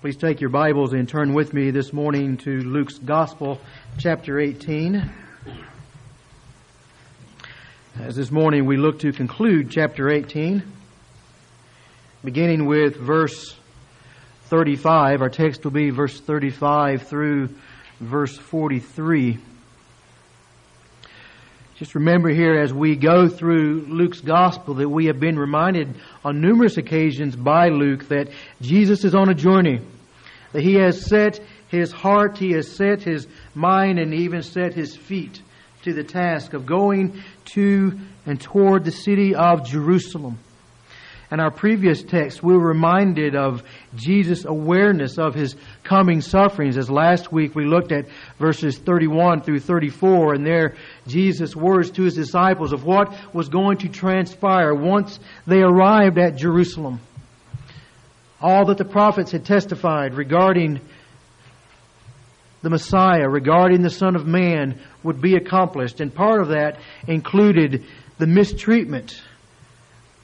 Please 0.00 0.16
take 0.16 0.40
your 0.40 0.48
Bibles 0.48 0.94
and 0.94 1.06
turn 1.06 1.34
with 1.34 1.52
me 1.52 1.70
this 1.72 1.92
morning 1.92 2.38
to 2.38 2.62
Luke's 2.62 2.96
Gospel, 2.96 3.60
chapter 3.98 4.40
18. 4.40 5.10
As 8.00 8.16
this 8.16 8.30
morning 8.30 8.64
we 8.64 8.78
look 8.78 9.00
to 9.00 9.12
conclude 9.12 9.70
chapter 9.70 10.08
18, 10.08 10.62
beginning 12.24 12.64
with 12.64 12.96
verse 12.96 13.54
35. 14.44 15.20
Our 15.20 15.28
text 15.28 15.64
will 15.64 15.70
be 15.70 15.90
verse 15.90 16.18
35 16.18 17.02
through 17.02 17.50
verse 18.00 18.38
43. 18.38 19.36
Just 21.80 21.94
remember 21.94 22.28
here 22.28 22.60
as 22.60 22.74
we 22.74 22.94
go 22.94 23.26
through 23.26 23.86
Luke's 23.88 24.20
gospel 24.20 24.74
that 24.74 24.88
we 24.90 25.06
have 25.06 25.18
been 25.18 25.38
reminded 25.38 25.94
on 26.22 26.42
numerous 26.42 26.76
occasions 26.76 27.34
by 27.34 27.70
Luke 27.70 28.06
that 28.08 28.28
Jesus 28.60 29.02
is 29.02 29.14
on 29.14 29.30
a 29.30 29.34
journey. 29.34 29.80
That 30.52 30.62
he 30.62 30.74
has 30.74 31.06
set 31.06 31.40
his 31.68 31.90
heart, 31.90 32.36
he 32.36 32.50
has 32.52 32.70
set 32.70 33.02
his 33.02 33.26
mind, 33.54 33.98
and 33.98 34.12
even 34.12 34.42
set 34.42 34.74
his 34.74 34.94
feet 34.94 35.40
to 35.84 35.94
the 35.94 36.04
task 36.04 36.52
of 36.52 36.66
going 36.66 37.22
to 37.54 37.98
and 38.26 38.38
toward 38.38 38.84
the 38.84 38.92
city 38.92 39.34
of 39.34 39.66
Jerusalem. 39.66 40.38
In 41.32 41.38
our 41.38 41.52
previous 41.52 42.02
text, 42.02 42.42
we 42.42 42.54
were 42.54 42.66
reminded 42.66 43.36
of 43.36 43.62
Jesus' 43.94 44.44
awareness 44.44 45.16
of 45.16 45.32
his 45.32 45.54
coming 45.84 46.22
sufferings. 46.22 46.76
As 46.76 46.90
last 46.90 47.32
week 47.32 47.54
we 47.54 47.66
looked 47.66 47.92
at 47.92 48.06
verses 48.40 48.78
31 48.78 49.42
through 49.42 49.60
34, 49.60 50.34
and 50.34 50.44
there 50.44 50.74
Jesus' 51.06 51.54
words 51.54 51.92
to 51.92 52.02
his 52.02 52.14
disciples 52.14 52.72
of 52.72 52.84
what 52.84 53.14
was 53.32 53.48
going 53.48 53.78
to 53.78 53.88
transpire 53.88 54.74
once 54.74 55.20
they 55.46 55.60
arrived 55.60 56.18
at 56.18 56.34
Jerusalem. 56.34 56.98
All 58.40 58.66
that 58.66 58.78
the 58.78 58.84
prophets 58.84 59.30
had 59.30 59.44
testified 59.44 60.14
regarding 60.14 60.80
the 62.62 62.70
Messiah, 62.70 63.28
regarding 63.28 63.82
the 63.82 63.90
Son 63.90 64.16
of 64.16 64.26
Man, 64.26 64.80
would 65.04 65.20
be 65.20 65.36
accomplished. 65.36 66.00
And 66.00 66.12
part 66.12 66.42
of 66.42 66.48
that 66.48 66.80
included 67.06 67.84
the 68.18 68.26
mistreatment 68.26 69.22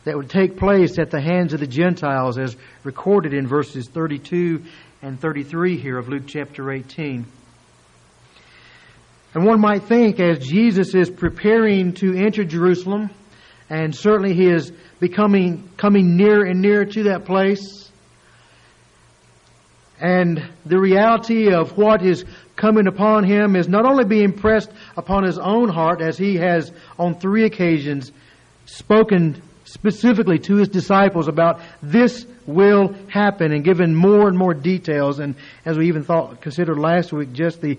that 0.06 0.16
would 0.16 0.30
take 0.30 0.56
place 0.56 1.00
at 1.00 1.10
the 1.10 1.20
hands 1.20 1.52
of 1.52 1.58
the 1.58 1.66
Gentiles 1.66 2.38
as 2.38 2.56
recorded 2.84 3.34
in 3.34 3.48
verses 3.48 3.88
32 3.88 4.62
and 5.02 5.20
33 5.20 5.78
here 5.78 5.98
of 5.98 6.08
Luke 6.08 6.22
chapter 6.28 6.70
18. 6.70 7.26
And 9.34 9.44
one 9.44 9.60
might 9.60 9.82
think 9.82 10.20
as 10.20 10.46
Jesus 10.46 10.94
is 10.94 11.10
preparing 11.10 11.92
to 11.94 12.14
enter 12.14 12.44
Jerusalem, 12.44 13.10
and 13.68 13.92
certainly 13.92 14.32
he 14.32 14.46
is 14.46 14.70
becoming 15.00 15.68
coming 15.76 16.16
nearer 16.16 16.44
and 16.44 16.62
nearer 16.62 16.84
to 16.84 17.02
that 17.04 17.24
place, 17.24 17.90
and 20.00 20.40
the 20.64 20.78
reality 20.78 21.52
of 21.52 21.76
what 21.76 22.06
is 22.06 22.24
coming 22.54 22.86
upon 22.86 23.24
him 23.24 23.56
is 23.56 23.66
not 23.66 23.84
only 23.84 24.04
being 24.04 24.32
pressed 24.32 24.70
upon 24.96 25.24
his 25.24 25.36
own 25.36 25.68
heart 25.68 26.00
as 26.00 26.16
he 26.16 26.36
has 26.36 26.70
on 26.96 27.18
three 27.18 27.44
occasions 27.44 28.12
spoken 28.66 29.42
specifically 29.66 30.38
to 30.38 30.56
his 30.56 30.68
disciples 30.68 31.28
about 31.28 31.60
this 31.82 32.24
will 32.46 32.94
happen 33.08 33.52
and 33.52 33.64
given 33.64 33.94
more 33.94 34.28
and 34.28 34.38
more 34.38 34.54
details. 34.54 35.18
And 35.18 35.34
as 35.64 35.76
we 35.76 35.88
even 35.88 36.04
thought, 36.04 36.40
considered 36.40 36.78
last 36.78 37.12
week, 37.12 37.32
just 37.32 37.60
the, 37.60 37.78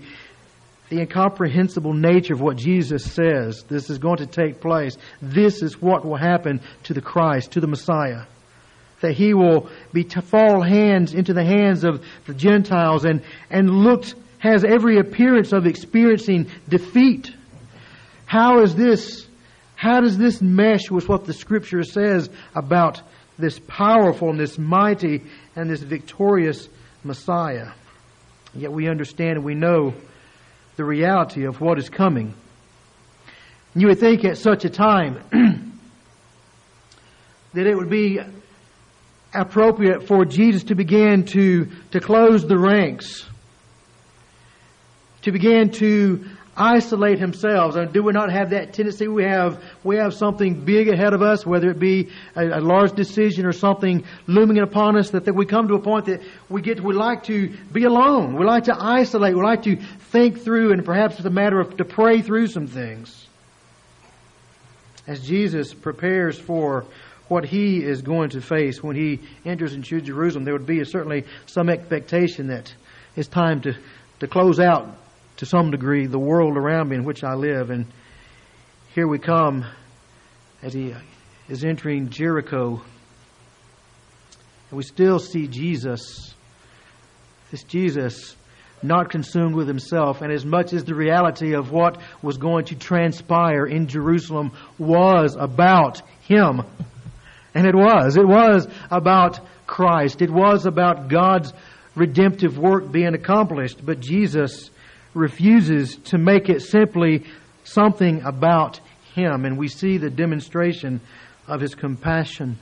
the 0.90 1.00
incomprehensible 1.00 1.94
nature 1.94 2.34
of 2.34 2.40
what 2.40 2.56
Jesus 2.56 3.04
says. 3.04 3.64
This 3.68 3.90
is 3.90 3.98
going 3.98 4.18
to 4.18 4.26
take 4.26 4.60
place. 4.60 4.96
This 5.20 5.62
is 5.62 5.80
what 5.80 6.04
will 6.04 6.16
happen 6.16 6.60
to 6.84 6.94
the 6.94 7.00
Christ, 7.00 7.52
to 7.52 7.60
the 7.60 7.66
Messiah. 7.66 8.24
That 9.00 9.12
he 9.12 9.32
will 9.32 9.70
be 9.92 10.04
to 10.04 10.22
fall 10.22 10.60
hands 10.60 11.14
into 11.14 11.32
the 11.32 11.44
hands 11.44 11.84
of 11.84 12.04
the 12.26 12.34
Gentiles 12.34 13.04
and, 13.04 13.22
and 13.48 13.70
looks, 13.70 14.14
has 14.40 14.64
every 14.64 14.98
appearance 14.98 15.52
of 15.52 15.66
experiencing 15.66 16.50
defeat. 16.68 17.32
How 18.26 18.60
is 18.60 18.74
this 18.74 19.27
how 19.78 20.00
does 20.00 20.18
this 20.18 20.42
mesh 20.42 20.90
with 20.90 21.08
what 21.08 21.24
the 21.24 21.32
Scripture 21.32 21.84
says 21.84 22.28
about 22.52 23.00
this 23.38 23.60
powerful 23.68 24.28
and 24.28 24.40
this 24.40 24.58
mighty 24.58 25.22
and 25.54 25.70
this 25.70 25.82
victorious 25.82 26.68
Messiah? 27.04 27.68
Yet 28.52 28.72
we 28.72 28.88
understand 28.88 29.36
and 29.36 29.44
we 29.44 29.54
know 29.54 29.94
the 30.74 30.84
reality 30.84 31.46
of 31.46 31.60
what 31.60 31.78
is 31.78 31.88
coming. 31.88 32.34
You 33.76 33.86
would 33.86 34.00
think 34.00 34.24
at 34.24 34.36
such 34.36 34.64
a 34.64 34.68
time 34.68 35.22
that 37.54 37.66
it 37.68 37.76
would 37.76 37.88
be 37.88 38.18
appropriate 39.32 40.08
for 40.08 40.24
Jesus 40.24 40.64
to 40.64 40.74
begin 40.74 41.24
to, 41.26 41.68
to 41.92 42.00
close 42.00 42.44
the 42.44 42.58
ranks, 42.58 43.24
to 45.22 45.30
begin 45.30 45.70
to 45.74 46.24
isolate 46.58 47.20
themselves. 47.20 47.76
And 47.76 47.92
do 47.92 48.02
we 48.02 48.12
not 48.12 48.30
have 48.32 48.50
that 48.50 48.72
tendency? 48.72 49.06
We 49.06 49.22
have 49.24 49.62
we 49.84 49.96
have 49.96 50.12
something 50.12 50.64
big 50.64 50.88
ahead 50.88 51.14
of 51.14 51.22
us, 51.22 51.46
whether 51.46 51.70
it 51.70 51.78
be 51.78 52.10
a, 52.36 52.58
a 52.58 52.60
large 52.60 52.92
decision 52.92 53.46
or 53.46 53.52
something 53.52 54.04
looming 54.26 54.58
upon 54.58 54.96
us. 54.96 55.10
That, 55.10 55.24
that 55.26 55.34
we 55.34 55.46
come 55.46 55.68
to 55.68 55.74
a 55.74 55.80
point 55.80 56.06
that 56.06 56.20
we 56.48 56.60
get 56.60 56.82
we 56.82 56.94
like 56.94 57.24
to 57.24 57.56
be 57.72 57.84
alone. 57.84 58.34
We 58.36 58.44
like 58.44 58.64
to 58.64 58.76
isolate. 58.76 59.34
We 59.34 59.42
like 59.42 59.62
to 59.62 59.76
think 59.76 60.40
through, 60.40 60.72
and 60.72 60.84
perhaps 60.84 61.16
it's 61.16 61.24
a 61.24 61.30
matter 61.30 61.60
of 61.60 61.76
to 61.76 61.84
pray 61.84 62.20
through 62.20 62.48
some 62.48 62.66
things. 62.66 63.26
As 65.06 65.26
Jesus 65.26 65.72
prepares 65.72 66.38
for 66.38 66.84
what 67.28 67.44
he 67.44 67.82
is 67.84 68.02
going 68.02 68.30
to 68.30 68.40
face 68.40 68.82
when 68.82 68.96
he 68.96 69.20
enters 69.44 69.74
into 69.74 70.00
Jerusalem, 70.00 70.44
there 70.44 70.54
would 70.54 70.66
be 70.66 70.82
certainly 70.84 71.24
some 71.46 71.68
expectation 71.68 72.48
that 72.48 72.74
it's 73.16 73.28
time 73.28 73.60
to, 73.62 73.74
to 74.20 74.26
close 74.26 74.58
out 74.58 74.97
to 75.38 75.46
some 75.46 75.70
degree 75.70 76.06
the 76.06 76.18
world 76.18 76.56
around 76.56 76.88
me 76.88 76.96
in 76.96 77.04
which 77.04 77.24
I 77.24 77.34
live. 77.34 77.70
And 77.70 77.86
here 78.94 79.06
we 79.06 79.18
come 79.18 79.64
as 80.62 80.72
he 80.72 80.94
is 81.48 81.64
entering 81.64 82.10
Jericho. 82.10 82.82
And 84.70 84.76
we 84.76 84.82
still 84.82 85.18
see 85.18 85.46
Jesus, 85.46 86.34
this 87.50 87.62
Jesus, 87.62 88.36
not 88.82 89.10
consumed 89.10 89.54
with 89.54 89.68
himself. 89.68 90.22
And 90.22 90.32
as 90.32 90.44
much 90.44 90.72
as 90.72 90.84
the 90.84 90.94
reality 90.94 91.54
of 91.54 91.70
what 91.70 92.00
was 92.20 92.36
going 92.36 92.66
to 92.66 92.74
transpire 92.74 93.64
in 93.64 93.86
Jerusalem 93.86 94.52
was 94.76 95.36
about 95.38 96.02
him, 96.22 96.62
and 97.54 97.66
it 97.66 97.74
was, 97.74 98.16
it 98.16 98.26
was 98.26 98.66
about 98.90 99.40
Christ, 99.68 100.20
it 100.20 100.30
was 100.30 100.66
about 100.66 101.08
God's 101.08 101.52
redemptive 101.94 102.58
work 102.58 102.90
being 102.90 103.14
accomplished. 103.14 103.84
But 103.84 104.00
Jesus 104.00 104.70
refuses 105.18 105.96
to 105.96 106.18
make 106.18 106.48
it 106.48 106.62
simply 106.62 107.24
something 107.64 108.22
about 108.22 108.80
him, 109.14 109.44
and 109.44 109.58
we 109.58 109.68
see 109.68 109.98
the 109.98 110.10
demonstration 110.10 111.00
of 111.46 111.60
his 111.60 111.74
compassion. 111.74 112.58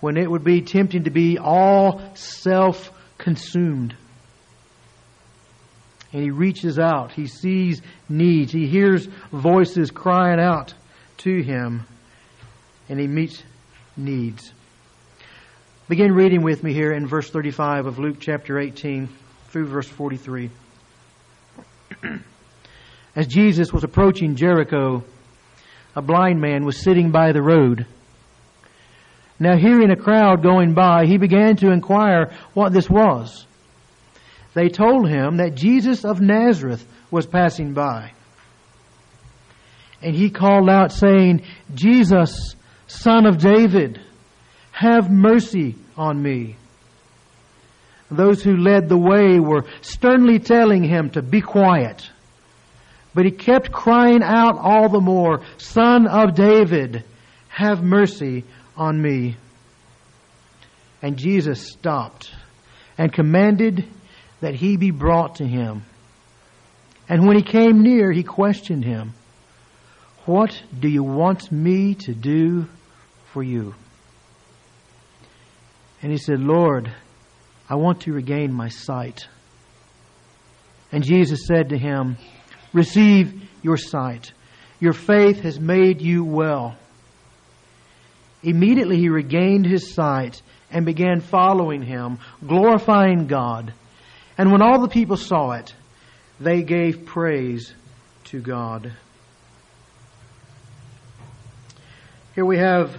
When 0.00 0.16
it 0.16 0.30
would 0.30 0.44
be 0.44 0.62
tempting 0.62 1.04
to 1.04 1.10
be 1.10 1.38
all 1.38 2.00
self 2.14 2.92
consumed. 3.18 3.94
And 6.12 6.22
he 6.22 6.30
reaches 6.30 6.78
out. 6.78 7.12
He 7.12 7.26
sees 7.26 7.82
needs. 8.08 8.50
He 8.50 8.66
hears 8.66 9.06
voices 9.30 9.90
crying 9.90 10.40
out 10.40 10.74
to 11.18 11.42
him. 11.42 11.86
And 12.88 12.98
he 12.98 13.06
meets 13.06 13.42
needs. 13.96 14.52
Begin 15.88 16.12
reading 16.12 16.42
with 16.42 16.64
me 16.64 16.72
here 16.72 16.92
in 16.92 17.06
verse 17.06 17.30
35 17.30 17.86
of 17.86 17.98
Luke 17.98 18.16
chapter 18.18 18.58
18 18.58 19.08
through 19.50 19.66
verse 19.66 19.88
43. 19.88 20.50
As 23.16 23.26
Jesus 23.26 23.72
was 23.72 23.84
approaching 23.84 24.36
Jericho, 24.36 25.04
a 25.96 26.02
blind 26.02 26.40
man 26.40 26.64
was 26.64 26.80
sitting 26.82 27.10
by 27.10 27.32
the 27.32 27.42
road. 27.42 27.86
Now, 29.38 29.56
hearing 29.56 29.90
a 29.90 29.96
crowd 29.96 30.42
going 30.42 30.74
by, 30.74 31.06
he 31.06 31.18
began 31.18 31.56
to 31.56 31.72
inquire 31.72 32.32
what 32.54 32.72
this 32.72 32.88
was. 32.88 33.46
They 34.54 34.68
told 34.68 35.08
him 35.08 35.38
that 35.38 35.54
Jesus 35.54 36.04
of 36.04 36.20
Nazareth 36.20 36.86
was 37.10 37.26
passing 37.26 37.72
by. 37.72 38.12
And 40.02 40.14
he 40.14 40.30
called 40.30 40.68
out, 40.68 40.92
saying, 40.92 41.42
Jesus, 41.74 42.54
son 42.86 43.26
of 43.26 43.38
David, 43.38 44.00
have 44.72 45.10
mercy 45.10 45.74
on 45.96 46.22
me. 46.22 46.56
Those 48.10 48.42
who 48.42 48.56
led 48.56 48.88
the 48.88 48.98
way 48.98 49.38
were 49.38 49.66
sternly 49.82 50.38
telling 50.40 50.82
him 50.82 51.10
to 51.10 51.22
be 51.22 51.40
quiet. 51.40 52.08
But 53.14 53.24
he 53.24 53.30
kept 53.30 53.72
crying 53.72 54.22
out 54.22 54.58
all 54.58 54.88
the 54.88 55.00
more, 55.00 55.42
Son 55.58 56.06
of 56.06 56.34
David, 56.34 57.04
have 57.48 57.82
mercy 57.82 58.44
on 58.76 59.00
me. 59.00 59.36
And 61.02 61.16
Jesus 61.16 61.70
stopped 61.70 62.30
and 62.98 63.12
commanded 63.12 63.84
that 64.40 64.54
he 64.54 64.76
be 64.76 64.90
brought 64.90 65.36
to 65.36 65.46
him. 65.46 65.82
And 67.08 67.26
when 67.26 67.36
he 67.36 67.42
came 67.42 67.82
near, 67.82 68.12
he 68.12 68.22
questioned 68.22 68.84
him, 68.84 69.14
What 70.26 70.62
do 70.78 70.88
you 70.88 71.02
want 71.02 71.50
me 71.50 71.94
to 71.94 72.14
do 72.14 72.66
for 73.32 73.42
you? 73.42 73.74
And 76.02 76.12
he 76.12 76.18
said, 76.18 76.40
Lord, 76.40 76.92
I 77.70 77.76
want 77.76 78.00
to 78.02 78.12
regain 78.12 78.52
my 78.52 78.68
sight. 78.68 79.28
And 80.90 81.04
Jesus 81.04 81.46
said 81.46 81.68
to 81.68 81.78
him, 81.78 82.16
Receive 82.72 83.48
your 83.62 83.76
sight. 83.76 84.32
Your 84.80 84.92
faith 84.92 85.42
has 85.42 85.60
made 85.60 86.00
you 86.00 86.24
well. 86.24 86.76
Immediately 88.42 88.96
he 88.96 89.08
regained 89.08 89.66
his 89.66 89.94
sight 89.94 90.42
and 90.72 90.84
began 90.84 91.20
following 91.20 91.82
him, 91.82 92.18
glorifying 92.44 93.28
God. 93.28 93.72
And 94.36 94.50
when 94.50 94.62
all 94.62 94.80
the 94.80 94.88
people 94.88 95.16
saw 95.16 95.52
it, 95.52 95.72
they 96.40 96.62
gave 96.62 97.06
praise 97.06 97.72
to 98.24 98.40
God. 98.40 98.92
Here 102.34 102.44
we 102.44 102.58
have 102.58 102.96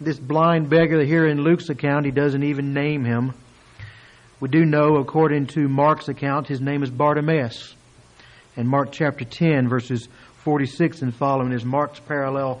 this 0.00 0.18
blind 0.18 0.70
beggar 0.70 1.04
here 1.04 1.26
in 1.26 1.42
Luke's 1.42 1.68
account. 1.68 2.06
He 2.06 2.10
doesn't 2.10 2.42
even 2.42 2.72
name 2.72 3.04
him. 3.04 3.32
We 4.44 4.50
do 4.50 4.66
know, 4.66 4.96
according 4.96 5.46
to 5.54 5.70
Mark's 5.70 6.08
account, 6.08 6.48
his 6.48 6.60
name 6.60 6.82
is 6.82 6.90
Bartimaeus. 6.90 7.74
And 8.58 8.68
Mark 8.68 8.92
chapter 8.92 9.24
10, 9.24 9.70
verses 9.70 10.06
46 10.42 11.00
and 11.00 11.14
following 11.14 11.52
is 11.52 11.64
Mark's 11.64 11.98
parallel 12.00 12.60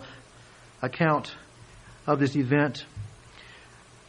account 0.80 1.34
of 2.06 2.20
this 2.20 2.36
event. 2.36 2.86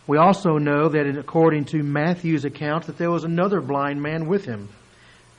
We 0.08 0.18
also 0.18 0.58
know 0.58 0.88
that 0.88 1.06
according 1.18 1.66
to 1.66 1.84
Matthew's 1.84 2.46
account 2.46 2.86
that 2.86 2.98
there 2.98 3.12
was 3.12 3.26
another 3.26 3.60
blind 3.60 4.02
man 4.02 4.28
with 4.28 4.46
him. 4.46 4.70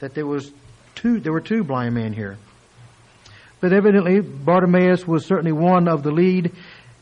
That 0.01 0.13
there 0.13 0.27
was 0.27 0.53
two 0.95 1.21
there 1.21 1.33
were 1.33 1.41
two 1.41 1.65
blind 1.65 1.95
men 1.95 2.13
here. 2.13 2.37
But 3.63 3.73
evidently 3.73 4.21
Bartimaeus 4.21 5.09
was 5.09 5.25
certainly 5.25 5.53
one 5.53 5.89
of 5.89 6.03
the 6.03 6.11
lead 6.11 6.53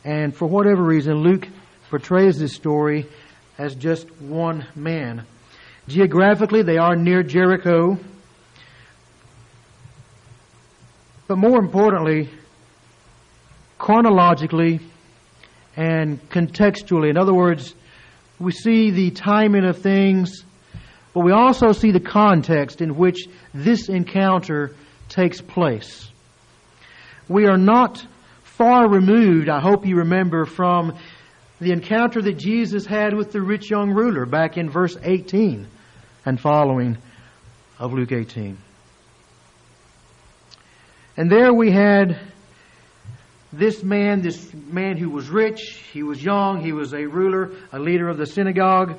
and 0.04 0.32
for 0.32 0.46
whatever 0.46 0.84
reason 0.84 1.24
Luke 1.24 1.48
portrays 1.90 2.38
this 2.38 2.54
story 2.54 3.08
as 3.58 3.74
just 3.74 4.10
one 4.20 4.66
man. 4.74 5.24
Geographically 5.88 6.62
they 6.62 6.78
are 6.78 6.96
near 6.96 7.22
Jericho. 7.22 7.98
But 11.26 11.36
more 11.36 11.58
importantly, 11.58 12.28
chronologically, 13.78 14.80
and 15.76 16.20
contextually. 16.30 17.10
In 17.10 17.16
other 17.16 17.34
words, 17.34 17.74
we 18.38 18.52
see 18.52 18.90
the 18.90 19.10
timing 19.10 19.64
of 19.64 19.78
things, 19.78 20.44
but 21.12 21.20
we 21.20 21.32
also 21.32 21.72
see 21.72 21.90
the 21.90 22.00
context 22.00 22.80
in 22.80 22.96
which 22.96 23.28
this 23.52 23.88
encounter 23.88 24.74
takes 25.08 25.40
place. 25.40 26.10
We 27.28 27.46
are 27.46 27.58
not 27.58 28.04
far 28.42 28.88
removed, 28.88 29.48
I 29.48 29.60
hope 29.60 29.86
you 29.86 29.96
remember, 29.96 30.44
from 30.44 30.96
the 31.60 31.72
encounter 31.72 32.20
that 32.22 32.36
Jesus 32.36 32.86
had 32.86 33.14
with 33.14 33.32
the 33.32 33.40
rich 33.40 33.70
young 33.70 33.90
ruler 33.90 34.26
back 34.26 34.56
in 34.56 34.68
verse 34.68 34.96
18 35.02 35.66
and 36.26 36.40
following 36.40 36.98
of 37.78 37.92
Luke 37.92 38.12
18. 38.12 38.58
And 41.16 41.30
there 41.30 41.52
we 41.52 41.70
had 41.70 42.18
this 43.52 43.84
man, 43.84 44.20
this 44.20 44.52
man 44.52 44.96
who 44.96 45.10
was 45.10 45.28
rich, 45.28 45.80
he 45.92 46.02
was 46.02 46.22
young, 46.22 46.60
he 46.60 46.72
was 46.72 46.92
a 46.92 47.06
ruler, 47.06 47.52
a 47.72 47.78
leader 47.78 48.08
of 48.08 48.16
the 48.16 48.26
synagogue. 48.26 48.98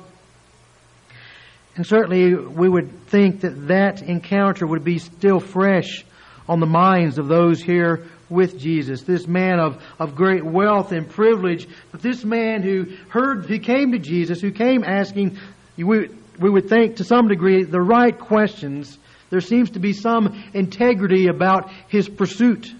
And 1.76 1.86
certainly 1.86 2.34
we 2.34 2.68
would 2.68 3.06
think 3.08 3.42
that 3.42 3.68
that 3.68 4.00
encounter 4.00 4.66
would 4.66 4.82
be 4.82 4.98
still 4.98 5.40
fresh 5.40 6.06
on 6.48 6.60
the 6.60 6.66
minds 6.66 7.18
of 7.18 7.28
those 7.28 7.60
here 7.60 8.06
with 8.28 8.58
Jesus. 8.58 9.02
This 9.02 9.26
man 9.26 9.60
of, 9.60 9.82
of 9.98 10.14
great 10.14 10.44
wealth 10.44 10.92
and 10.92 11.08
privilege, 11.08 11.68
but 11.92 12.02
this 12.02 12.24
man 12.24 12.62
who 12.62 12.86
heard, 13.08 13.46
who 13.46 13.58
came 13.58 13.92
to 13.92 13.98
Jesus, 13.98 14.40
who 14.40 14.50
came 14.50 14.84
asking, 14.84 15.38
we, 15.76 16.08
we 16.38 16.50
would 16.50 16.68
think 16.68 16.96
to 16.96 17.04
some 17.04 17.28
degree, 17.28 17.64
the 17.64 17.80
right 17.80 18.16
questions. 18.18 18.98
There 19.30 19.40
seems 19.40 19.70
to 19.70 19.78
be 19.78 19.92
some 19.92 20.44
integrity 20.54 21.28
about 21.28 21.70
his 21.88 22.08
pursuit 22.08 22.72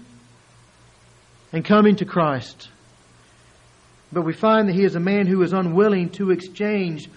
and 1.51 1.63
coming 1.63 1.95
to 1.97 2.05
Christ. 2.05 2.69
But 4.11 4.21
we 4.21 4.33
find 4.33 4.69
that 4.69 4.75
he 4.75 4.83
is 4.83 4.95
a 4.95 4.99
man 5.01 5.27
who 5.27 5.41
is 5.43 5.53
unwilling 5.53 6.09
to 6.11 6.31
exchange 6.31 7.09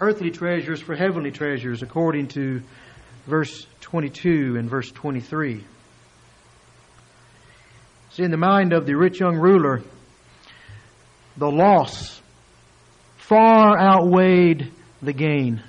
earthly 0.00 0.30
treasures 0.30 0.80
for 0.80 0.94
heavenly 0.94 1.32
treasures, 1.32 1.82
according 1.82 2.28
to 2.28 2.62
verse 3.26 3.66
22 3.80 4.56
and 4.56 4.70
verse 4.70 4.90
23. 4.92 5.64
See, 8.18 8.24
in 8.24 8.32
the 8.32 8.36
mind 8.36 8.72
of 8.72 8.84
the 8.84 8.96
rich 8.96 9.20
young 9.20 9.36
ruler, 9.36 9.80
the 11.36 11.48
loss 11.48 12.20
far 13.16 13.78
outweighed 13.78 14.72
the 15.00 15.12
gain. 15.12 15.62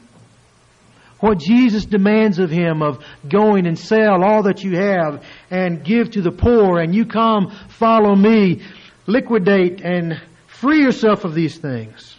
What 1.19 1.37
Jesus 1.37 1.85
demands 1.85 2.39
of 2.39 2.49
him 2.49 2.81
of 2.81 3.05
going 3.27 3.67
and 3.67 3.77
sell 3.77 4.23
all 4.23 4.43
that 4.43 4.63
you 4.63 4.77
have 4.77 5.23
and 5.51 5.83
give 5.83 6.09
to 6.11 6.23
the 6.23 6.31
poor 6.31 6.79
and 6.79 6.95
you 6.95 7.05
come 7.05 7.51
follow 7.67 8.15
me, 8.15 8.63
liquidate 9.05 9.81
and 9.81 10.19
free 10.47 10.81
yourself 10.81 11.25
of 11.25 11.35
these 11.35 11.55
things. 11.55 12.15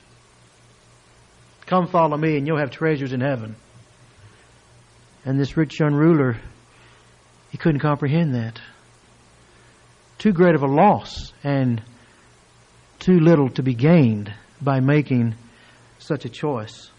Come 1.66 1.88
follow 1.88 2.16
me 2.16 2.36
and 2.36 2.46
you'll 2.46 2.60
have 2.60 2.70
treasures 2.70 3.12
in 3.12 3.20
heaven. 3.20 3.56
And 5.24 5.40
this 5.40 5.56
rich 5.56 5.80
young 5.80 5.94
ruler, 5.94 6.40
he 7.50 7.58
couldn't 7.58 7.80
comprehend 7.80 8.36
that. 8.36 8.60
Too 10.20 10.34
great 10.34 10.54
of 10.54 10.62
a 10.62 10.66
loss 10.66 11.32
and 11.42 11.82
too 12.98 13.20
little 13.20 13.48
to 13.52 13.62
be 13.62 13.72
gained 13.72 14.30
by 14.60 14.80
making 14.80 15.34
such 15.98 16.26
a 16.26 16.28
choice. 16.28 16.90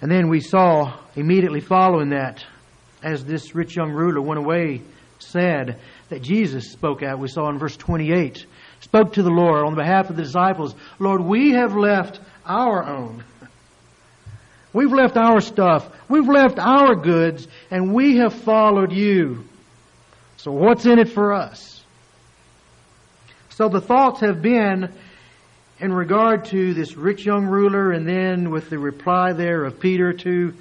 And 0.00 0.10
then 0.10 0.28
we 0.28 0.40
saw 0.40 0.98
immediately 1.14 1.60
following 1.60 2.08
that, 2.08 2.44
as 3.00 3.24
this 3.24 3.54
rich 3.54 3.76
young 3.76 3.92
ruler 3.92 4.20
went 4.20 4.40
away 4.40 4.82
sad, 5.20 5.78
that 6.08 6.20
Jesus 6.20 6.72
spoke 6.72 7.04
out. 7.04 7.20
We 7.20 7.28
saw 7.28 7.48
in 7.50 7.60
verse 7.60 7.76
28, 7.76 8.44
spoke 8.80 9.12
to 9.12 9.22
the 9.22 9.30
Lord 9.30 9.64
on 9.64 9.76
behalf 9.76 10.10
of 10.10 10.16
the 10.16 10.24
disciples, 10.24 10.74
Lord, 10.98 11.20
we 11.20 11.52
have 11.52 11.76
left 11.76 12.18
our 12.44 12.84
own. 12.84 13.22
We've 14.72 14.92
left 14.92 15.16
our 15.16 15.40
stuff. 15.40 15.88
We've 16.08 16.28
left 16.28 16.58
our 16.58 16.96
goods, 16.96 17.46
and 17.70 17.94
we 17.94 18.16
have 18.16 18.34
followed 18.34 18.90
you. 18.90 19.44
So 20.42 20.50
what's 20.50 20.86
in 20.86 20.98
it 20.98 21.08
for 21.08 21.32
us? 21.32 21.84
So 23.50 23.68
the 23.68 23.80
thoughts 23.80 24.22
have 24.22 24.42
been 24.42 24.92
in 25.78 25.92
regard 25.92 26.46
to 26.46 26.74
this 26.74 26.96
rich 26.96 27.24
young 27.24 27.46
ruler, 27.46 27.92
and 27.92 28.08
then 28.08 28.50
with 28.50 28.68
the 28.68 28.76
reply 28.76 29.34
there 29.34 29.64
of 29.64 29.78
Peter 29.78 30.12
to 30.12 30.52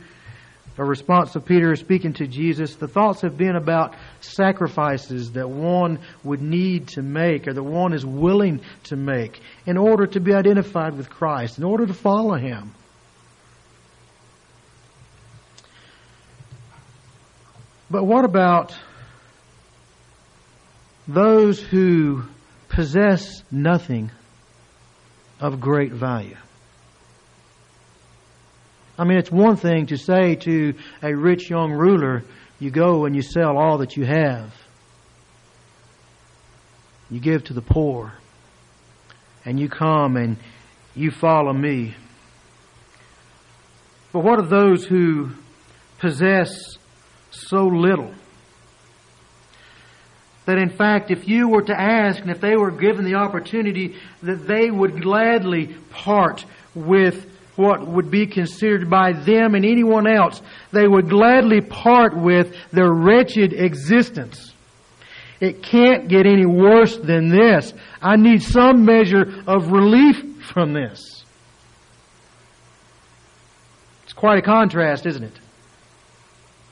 a 0.77 0.85
response 0.85 1.35
of 1.35 1.45
Peter 1.45 1.75
speaking 1.75 2.13
to 2.13 2.27
Jesus, 2.27 2.75
the 2.75 2.87
thoughts 2.87 3.21
have 3.21 3.39
been 3.39 3.55
about 3.55 3.95
sacrifices 4.19 5.31
that 5.31 5.49
one 5.49 5.97
would 6.23 6.43
need 6.43 6.89
to 6.89 7.01
make 7.01 7.47
or 7.47 7.53
that 7.53 7.63
one 7.63 7.93
is 7.93 8.05
willing 8.05 8.61
to 8.83 8.95
make 8.95 9.41
in 9.65 9.77
order 9.77 10.05
to 10.05 10.19
be 10.19 10.35
identified 10.35 10.95
with 10.95 11.09
Christ, 11.09 11.57
in 11.57 11.63
order 11.63 11.87
to 11.87 11.93
follow 11.95 12.35
Him. 12.35 12.75
But 17.89 18.03
what 18.03 18.25
about 18.25 18.75
those 21.13 21.59
who 21.59 22.23
possess 22.69 23.43
nothing 23.51 24.11
of 25.39 25.59
great 25.59 25.91
value. 25.91 26.37
I 28.97 29.03
mean, 29.03 29.17
it's 29.17 29.31
one 29.31 29.55
thing 29.55 29.87
to 29.87 29.97
say 29.97 30.35
to 30.35 30.75
a 31.01 31.13
rich 31.13 31.49
young 31.49 31.71
ruler, 31.71 32.23
you 32.59 32.69
go 32.69 33.05
and 33.05 33.15
you 33.15 33.23
sell 33.23 33.57
all 33.57 33.79
that 33.79 33.97
you 33.97 34.05
have. 34.05 34.53
You 37.09 37.19
give 37.19 37.43
to 37.45 37.53
the 37.53 37.61
poor. 37.61 38.13
And 39.43 39.59
you 39.59 39.69
come 39.69 40.17
and 40.17 40.37
you 40.95 41.09
follow 41.09 41.51
me. 41.51 41.95
But 44.13 44.19
what 44.19 44.39
of 44.39 44.49
those 44.49 44.85
who 44.85 45.31
possess 45.97 46.53
so 47.31 47.65
little? 47.65 48.13
That 50.45 50.57
in 50.57 50.69
fact, 50.69 51.11
if 51.11 51.27
you 51.27 51.49
were 51.49 51.61
to 51.61 51.79
ask 51.79 52.19
and 52.19 52.31
if 52.31 52.41
they 52.41 52.55
were 52.55 52.71
given 52.71 53.05
the 53.05 53.15
opportunity, 53.15 53.95
that 54.23 54.47
they 54.47 54.71
would 54.71 55.01
gladly 55.01 55.75
part 55.91 56.45
with 56.73 57.27
what 57.55 57.85
would 57.85 58.09
be 58.09 58.25
considered 58.25 58.89
by 58.89 59.13
them 59.13 59.55
and 59.55 59.65
anyone 59.65 60.07
else, 60.07 60.41
they 60.71 60.87
would 60.87 61.09
gladly 61.09 61.61
part 61.61 62.17
with 62.17 62.55
their 62.71 62.91
wretched 62.91 63.53
existence. 63.53 64.53
It 65.39 65.63
can't 65.63 66.07
get 66.07 66.25
any 66.25 66.45
worse 66.45 66.97
than 66.97 67.29
this. 67.29 67.73
I 68.01 68.15
need 68.15 68.41
some 68.41 68.85
measure 68.85 69.43
of 69.47 69.71
relief 69.71 70.45
from 70.53 70.73
this. 70.73 71.23
It's 74.03 74.13
quite 74.13 74.37
a 74.37 74.41
contrast, 74.41 75.05
isn't 75.05 75.23
it? 75.23 75.33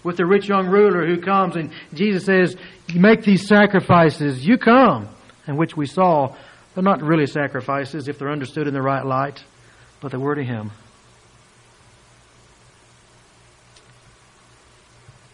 With 0.03 0.17
the 0.17 0.25
rich 0.25 0.47
young 0.47 0.67
ruler 0.67 1.05
who 1.05 1.21
comes 1.21 1.55
and 1.55 1.71
Jesus 1.93 2.25
says, 2.25 2.55
make 2.95 3.23
these 3.23 3.47
sacrifices. 3.47 4.45
You 4.45 4.57
come. 4.57 5.09
And 5.47 5.57
which 5.57 5.75
we 5.75 5.87
saw 5.87 6.35
They're 6.73 6.83
not 6.83 7.01
really 7.01 7.25
sacrifices 7.25 8.07
if 8.07 8.19
they're 8.19 8.31
understood 8.31 8.67
in 8.67 8.73
the 8.73 8.81
right 8.81 9.05
light, 9.05 9.43
but 10.01 10.11
they 10.11 10.17
were 10.17 10.35
to 10.35 10.43
him. 10.43 10.71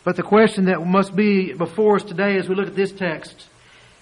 But 0.04 0.16
the 0.16 0.24
question 0.24 0.66
that 0.66 0.86
must 0.86 1.16
be 1.16 1.54
before 1.54 1.98
us 1.98 2.04
today 2.04 2.38
as 2.38 2.48
we 2.48 2.56
look 2.56 2.68
at 2.68 2.76
this 2.76 2.92
text 2.92 3.48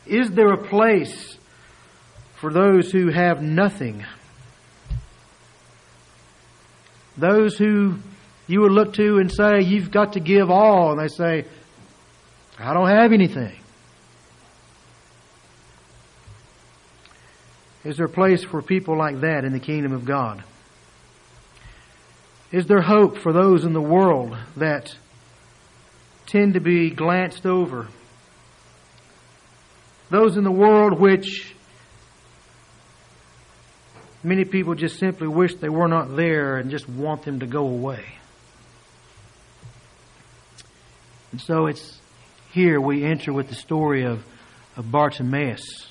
is 0.06 0.32
there 0.32 0.52
a 0.52 0.68
place 0.68 1.38
for 2.36 2.52
those 2.52 2.92
who 2.92 3.10
have 3.10 3.42
nothing? 3.42 4.06
Those 7.18 7.58
who 7.58 8.00
you 8.48 8.62
would 8.62 8.72
look 8.72 8.94
to 8.96 9.18
and 9.20 9.32
say, 9.32 9.62
You've 9.62 9.92
got 9.92 10.14
to 10.14 10.20
give 10.20 10.50
all, 10.50 10.92
and 10.92 11.00
they 11.00 11.08
say, 11.08 11.46
I 12.60 12.74
don't 12.74 12.90
have 12.90 13.12
anything. 13.12 13.58
Is 17.84 17.98
there 17.98 18.06
a 18.06 18.10
place 18.10 18.44
for 18.44 18.62
people 18.62 18.98
like 18.98 19.22
that 19.22 19.44
in 19.44 19.52
the 19.52 19.60
kingdom 19.60 19.92
of 19.92 20.06
God? 20.06 20.44
Is 22.52 22.66
there 22.68 22.82
hope 22.82 23.18
for 23.18 23.34
those 23.34 23.66
in 23.66 23.74
the 23.74 23.82
world 23.82 24.38
that 24.56 24.96
tend 26.34 26.56
to 26.56 26.60
be 26.60 26.90
glanced 26.90 27.46
over. 27.46 27.88
Those 30.10 30.38
in 30.38 30.44
the 30.44 30.52
world 30.52 31.00
which 31.00 31.56
many 34.24 34.46
people 34.46 34.76
just 34.76 34.98
simply 35.00 35.28
wish 35.28 35.56
they 35.56 35.70
were 35.70 35.88
not 35.88 36.16
there 36.16 36.58
and 36.58 36.72
just 36.72 36.88
want 36.88 37.24
them 37.24 37.40
to 37.42 37.46
go 37.46 37.66
away. 37.68 38.04
And 41.34 41.42
so 41.42 41.66
it's 41.66 42.00
here 42.52 42.80
we 42.80 43.04
enter 43.04 43.34
with 43.34 43.50
the 43.50 43.56
story 43.56 44.06
of, 44.06 44.24
of 44.78 44.92
Bartimaeus, 44.92 45.88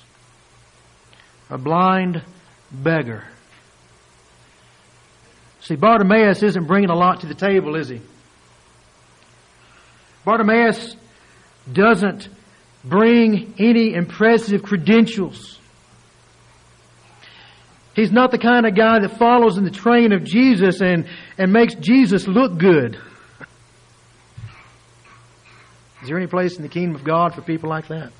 a 1.49 1.57
blind 1.57 2.23
beggar. 2.71 3.25
See, 5.59 5.75
Bartimaeus 5.75 6.41
isn't 6.43 6.65
bringing 6.65 6.89
a 6.89 6.95
lot 6.95 7.19
to 7.21 7.27
the 7.27 7.35
table, 7.35 7.75
is 7.75 7.89
he? 7.89 7.99
Bartimaeus 10.23 10.95
doesn't 11.69 12.29
bring 12.85 13.53
any 13.59 13.93
impressive 13.93 14.63
credentials. 14.63 15.59
He's 17.97 18.13
not 18.13 18.31
the 18.31 18.37
kind 18.37 18.65
of 18.65 18.75
guy 18.75 18.99
that 18.99 19.17
follows 19.19 19.57
in 19.57 19.65
the 19.65 19.71
train 19.71 20.13
of 20.13 20.23
Jesus 20.23 20.79
and, 20.79 21.05
and 21.37 21.51
makes 21.51 21.75
Jesus 21.75 22.29
look 22.29 22.57
good. 22.57 22.97
Is 26.03 26.09
there 26.09 26.17
any 26.17 26.27
place 26.27 26.57
in 26.57 26.63
the 26.63 26.69
kingdom 26.69 26.95
of 26.95 27.05
God 27.05 27.33
for 27.33 27.41
people 27.41 27.69
like 27.69 27.87
that? 27.87 28.11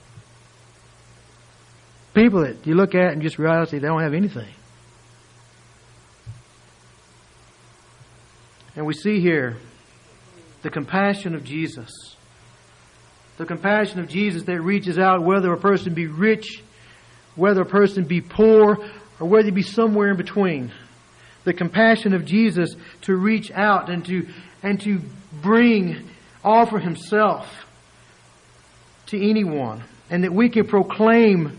People 2.14 2.44
that 2.44 2.66
you 2.66 2.76
look 2.76 2.96
at 2.96 3.12
and 3.12 3.22
just 3.22 3.38
realize 3.38 3.72
they 3.72 3.80
don't 3.80 4.02
have 4.02 4.14
anything. 4.14 4.48
And 8.78 8.86
we 8.86 8.94
see 8.94 9.20
here 9.20 9.58
the 10.62 10.70
compassion 10.70 11.36
of 11.36 11.44
Jesus. 11.44 11.92
The 13.36 13.46
compassion 13.46 14.00
of 14.00 14.08
Jesus 14.08 14.44
that 14.44 14.62
reaches 14.62 14.98
out 14.98 15.22
whether 15.22 15.52
a 15.52 15.60
person 15.60 15.94
be 15.94 16.08
rich, 16.08 16.64
whether 17.36 17.64
a 17.64 17.66
person 17.66 18.06
be 18.06 18.22
poor, 18.22 18.78
or 19.20 19.28
whether 19.28 19.44
he 19.44 19.52
be 19.52 19.62
somewhere 19.62 20.10
in 20.10 20.16
between. 20.16 20.72
The 21.44 21.54
compassion 21.54 22.14
of 22.14 22.24
Jesus 22.24 22.70
to 23.02 23.14
reach 23.18 23.52
out 23.52 23.90
and 23.90 24.06
to, 24.06 24.30
and 24.62 24.80
to 24.84 25.02
bring, 25.42 26.08
offer 26.46 26.80
himself 26.80 27.46
to 29.14 29.30
anyone. 29.30 29.84
And 30.10 30.24
that 30.24 30.34
we 30.34 30.50
can 30.50 30.68
proclaim 30.68 31.58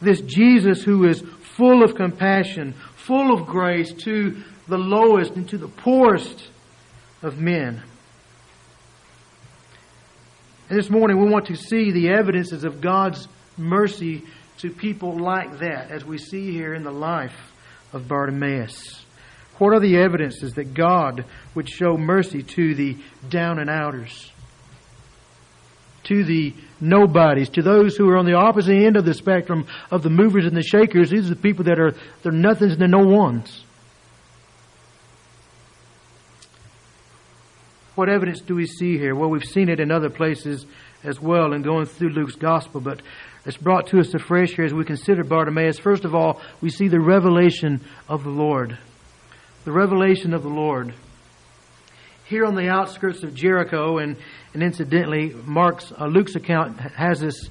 this 0.00 0.20
Jesus 0.20 0.82
who 0.82 1.06
is 1.06 1.22
full 1.56 1.84
of 1.84 1.94
compassion, 1.94 2.74
full 2.96 3.32
of 3.32 3.46
grace 3.46 3.92
to 4.04 4.42
the 4.66 4.78
lowest 4.78 5.32
and 5.32 5.48
to 5.50 5.58
the 5.58 5.68
poorest 5.68 6.48
of 7.22 7.38
men. 7.38 7.82
And 10.68 10.78
this 10.78 10.90
morning 10.90 11.20
we 11.20 11.30
want 11.30 11.46
to 11.46 11.56
see 11.56 11.92
the 11.92 12.10
evidences 12.10 12.64
of 12.64 12.80
God's 12.80 13.28
mercy 13.56 14.24
to 14.58 14.70
people 14.70 15.18
like 15.18 15.58
that, 15.58 15.90
as 15.90 16.04
we 16.04 16.16
see 16.16 16.52
here 16.52 16.74
in 16.74 16.84
the 16.84 16.90
life 16.90 17.52
of 17.92 18.08
Bartimaeus. 18.08 19.04
What 19.58 19.74
are 19.74 19.80
the 19.80 19.98
evidences 19.98 20.54
that 20.54 20.74
God 20.74 21.24
would 21.54 21.68
show 21.68 21.96
mercy 21.96 22.42
to 22.42 22.74
the 22.74 22.96
down 23.28 23.58
and 23.58 23.70
outers? 23.70 24.32
To 26.04 26.24
the 26.24 26.54
nobodies, 26.84 27.48
to 27.50 27.62
those 27.62 27.96
who 27.96 28.08
are 28.10 28.16
on 28.16 28.26
the 28.26 28.34
opposite 28.34 28.76
end 28.76 28.96
of 28.96 29.04
the 29.04 29.14
spectrum 29.14 29.66
of 29.90 30.02
the 30.02 30.10
movers 30.10 30.46
and 30.46 30.56
the 30.56 30.62
shakers. 30.62 31.10
These 31.10 31.26
are 31.26 31.34
the 31.34 31.40
people 31.40 31.64
that 31.64 31.78
are 31.78 31.94
they're 32.22 32.32
nothings 32.32 32.72
and 32.72 32.80
they're 32.80 32.88
no 32.88 33.06
ones. 33.06 33.64
What 37.94 38.08
evidence 38.08 38.40
do 38.40 38.56
we 38.56 38.66
see 38.66 38.98
here? 38.98 39.14
Well, 39.14 39.30
we've 39.30 39.44
seen 39.44 39.68
it 39.68 39.78
in 39.78 39.92
other 39.92 40.10
places 40.10 40.66
as 41.04 41.20
well 41.20 41.52
in 41.52 41.62
going 41.62 41.86
through 41.86 42.10
Luke's 42.10 42.34
gospel, 42.34 42.80
but 42.80 43.00
it's 43.46 43.56
brought 43.56 43.86
to 43.88 44.00
us 44.00 44.12
afresh 44.14 44.54
here 44.54 44.64
as 44.64 44.74
we 44.74 44.84
consider 44.84 45.22
Bartimaeus. 45.22 45.78
First 45.78 46.04
of 46.04 46.14
all, 46.14 46.40
we 46.60 46.70
see 46.70 46.88
the 46.88 47.00
revelation 47.00 47.80
of 48.08 48.24
the 48.24 48.30
Lord. 48.30 48.78
The 49.64 49.72
revelation 49.72 50.34
of 50.34 50.42
the 50.42 50.48
Lord. 50.48 50.94
Here 52.26 52.46
on 52.46 52.54
the 52.54 52.68
outskirts 52.68 53.22
of 53.22 53.34
Jericho, 53.34 53.98
and, 53.98 54.16
and 54.54 54.62
incidentally, 54.62 55.34
Mark's 55.44 55.92
uh, 55.92 56.06
Luke's 56.06 56.34
account 56.34 56.80
has 56.80 57.20
this 57.20 57.50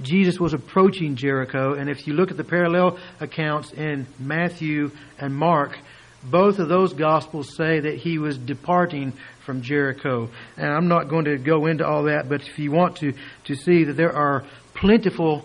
Jesus 0.00 0.40
was 0.40 0.54
approaching 0.54 1.14
Jericho, 1.14 1.74
and 1.74 1.90
if 1.90 2.06
you 2.06 2.14
look 2.14 2.30
at 2.30 2.36
the 2.36 2.44
parallel 2.44 2.98
accounts 3.20 3.72
in 3.72 4.06
Matthew 4.18 4.90
and 5.18 5.34
Mark, 5.34 5.78
both 6.24 6.58
of 6.58 6.68
those 6.68 6.94
gospels 6.94 7.54
say 7.54 7.80
that 7.80 7.96
he 7.96 8.18
was 8.18 8.38
departing 8.38 9.12
from 9.44 9.60
Jericho. 9.60 10.30
And 10.56 10.66
I'm 10.66 10.88
not 10.88 11.08
going 11.08 11.26
to 11.26 11.36
go 11.36 11.66
into 11.66 11.86
all 11.86 12.04
that, 12.04 12.28
but 12.28 12.40
if 12.40 12.58
you 12.58 12.72
want 12.72 12.96
to, 12.96 13.12
to 13.44 13.54
see 13.54 13.84
that 13.84 13.92
there 13.92 14.16
are 14.16 14.44
plentiful, 14.74 15.44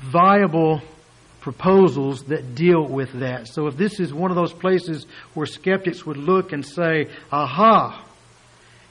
viable 0.00 0.82
proposals 1.40 2.24
that 2.24 2.54
deal 2.54 2.86
with 2.86 3.12
that. 3.20 3.48
So 3.48 3.66
if 3.66 3.76
this 3.76 4.00
is 4.00 4.12
one 4.12 4.30
of 4.30 4.36
those 4.36 4.52
places 4.52 5.06
where 5.34 5.46
skeptics 5.46 6.04
would 6.04 6.16
look 6.16 6.52
and 6.52 6.64
say, 6.66 7.08
aha, 7.30 8.04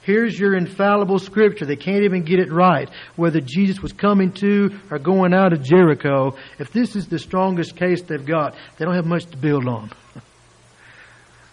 here's 0.04 0.40
your 0.40 0.56
infallible 0.56 1.20
scripture. 1.20 1.66
They 1.66 1.76
can't 1.76 2.04
even 2.04 2.24
get 2.24 2.40
it 2.40 2.52
right. 2.52 2.90
Whether 3.16 3.42
Jesus 3.42 3.82
was 3.82 3.92
coming 3.92 4.32
to 4.34 4.80
or 4.90 5.00
going 5.00 5.34
out 5.34 5.54
of 5.54 5.62
Jericho, 5.62 6.38
if 6.60 6.72
this 6.72 6.96
is 6.96 7.08
the 7.08 7.20
strongest 7.20 7.76
case 7.76 8.02
they've 8.04 8.26
got, 8.26 8.56
they 8.78 8.86
don't 8.86 8.96
have 8.96 9.06
much 9.06 9.26
to 9.26 9.38
build 9.38 9.68
on. 9.68 9.92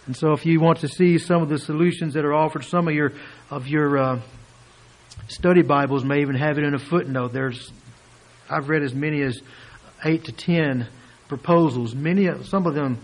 And 0.07 0.15
so, 0.15 0.33
if 0.33 0.45
you 0.45 0.59
want 0.59 0.81
to 0.81 0.87
see 0.87 1.17
some 1.17 1.41
of 1.41 1.49
the 1.49 1.57
solutions 1.57 2.13
that 2.13 2.25
are 2.25 2.33
offered, 2.35 2.63
some 2.63 2.87
of 2.87 2.93
your 2.93 3.13
of 3.49 3.67
your 3.67 3.97
uh, 3.97 4.21
study 5.27 5.63
Bibles 5.63 6.03
may 6.03 6.21
even 6.21 6.35
have 6.35 6.59
it 6.59 6.63
in 6.63 6.75
a 6.75 6.79
footnote. 6.79 7.33
There's, 7.33 7.71
I've 8.47 8.69
read 8.69 8.83
as 8.83 8.93
many 8.93 9.23
as 9.23 9.41
eight 10.05 10.25
to 10.25 10.31
ten 10.31 10.87
proposals. 11.27 11.95
Many, 11.95 12.29
some 12.43 12.67
of 12.67 12.75
them, 12.75 12.99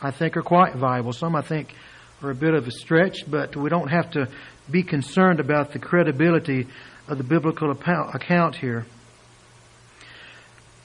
I 0.00 0.10
think, 0.12 0.36
are 0.36 0.42
quite 0.42 0.74
viable. 0.76 1.12
Some 1.12 1.36
I 1.36 1.42
think 1.42 1.74
are 2.22 2.30
a 2.30 2.34
bit 2.34 2.54
of 2.54 2.66
a 2.66 2.70
stretch, 2.70 3.28
but 3.30 3.56
we 3.56 3.68
don't 3.68 3.88
have 3.88 4.12
to 4.12 4.28
be 4.70 4.82
concerned 4.82 5.40
about 5.40 5.72
the 5.72 5.78
credibility 5.78 6.66
of 7.08 7.18
the 7.18 7.24
biblical 7.24 7.70
account 7.70 8.56
here. 8.56 8.86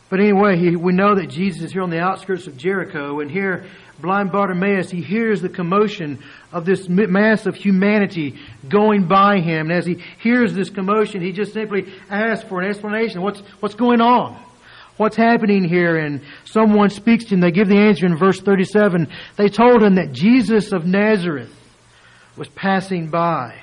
But 0.09 0.19
anyway, 0.19 0.57
he, 0.57 0.75
we 0.75 0.91
know 0.91 1.15
that 1.15 1.27
Jesus 1.29 1.61
is 1.61 1.71
here 1.71 1.83
on 1.83 1.91
the 1.91 1.99
outskirts 1.99 2.47
of 2.47 2.57
Jericho, 2.57 3.19
and 3.19 3.29
here 3.29 3.67
blind 4.01 4.31
Bartimaeus, 4.31 4.89
he 4.89 5.01
hears 5.01 5.41
the 5.41 5.49
commotion 5.49 6.23
of 6.51 6.65
this 6.65 6.89
mass 6.89 7.45
of 7.45 7.53
humanity 7.53 8.39
going 8.67 9.07
by 9.07 9.39
him. 9.39 9.69
And 9.69 9.71
as 9.71 9.85
he 9.85 10.01
hears 10.19 10.53
this 10.53 10.69
commotion, 10.69 11.21
he 11.21 11.31
just 11.31 11.53
simply 11.53 11.93
asks 12.09 12.47
for 12.49 12.59
an 12.59 12.69
explanation. 12.69 13.21
What's, 13.21 13.41
what's 13.59 13.75
going 13.75 14.01
on? 14.01 14.41
What's 14.99 15.15
happening 15.15 15.63
here? 15.63 15.97
And 15.97 16.21
someone 16.43 16.89
speaks 16.89 17.25
to 17.25 17.35
him. 17.35 17.39
They 17.39 17.51
give 17.51 17.69
the 17.69 17.79
answer 17.79 18.05
in 18.05 18.17
verse 18.17 18.39
37. 18.39 19.07
They 19.37 19.47
told 19.47 19.81
him 19.81 19.95
that 19.95 20.11
Jesus 20.11 20.73
of 20.73 20.85
Nazareth 20.85 21.55
was 22.35 22.49
passing 22.49 23.09
by. 23.09 23.57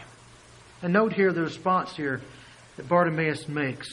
And 0.82 0.92
note 0.92 1.12
here 1.12 1.32
the 1.32 1.42
response 1.42 1.94
here 1.94 2.20
that 2.76 2.88
Bartimaeus 2.88 3.48
makes. 3.48 3.88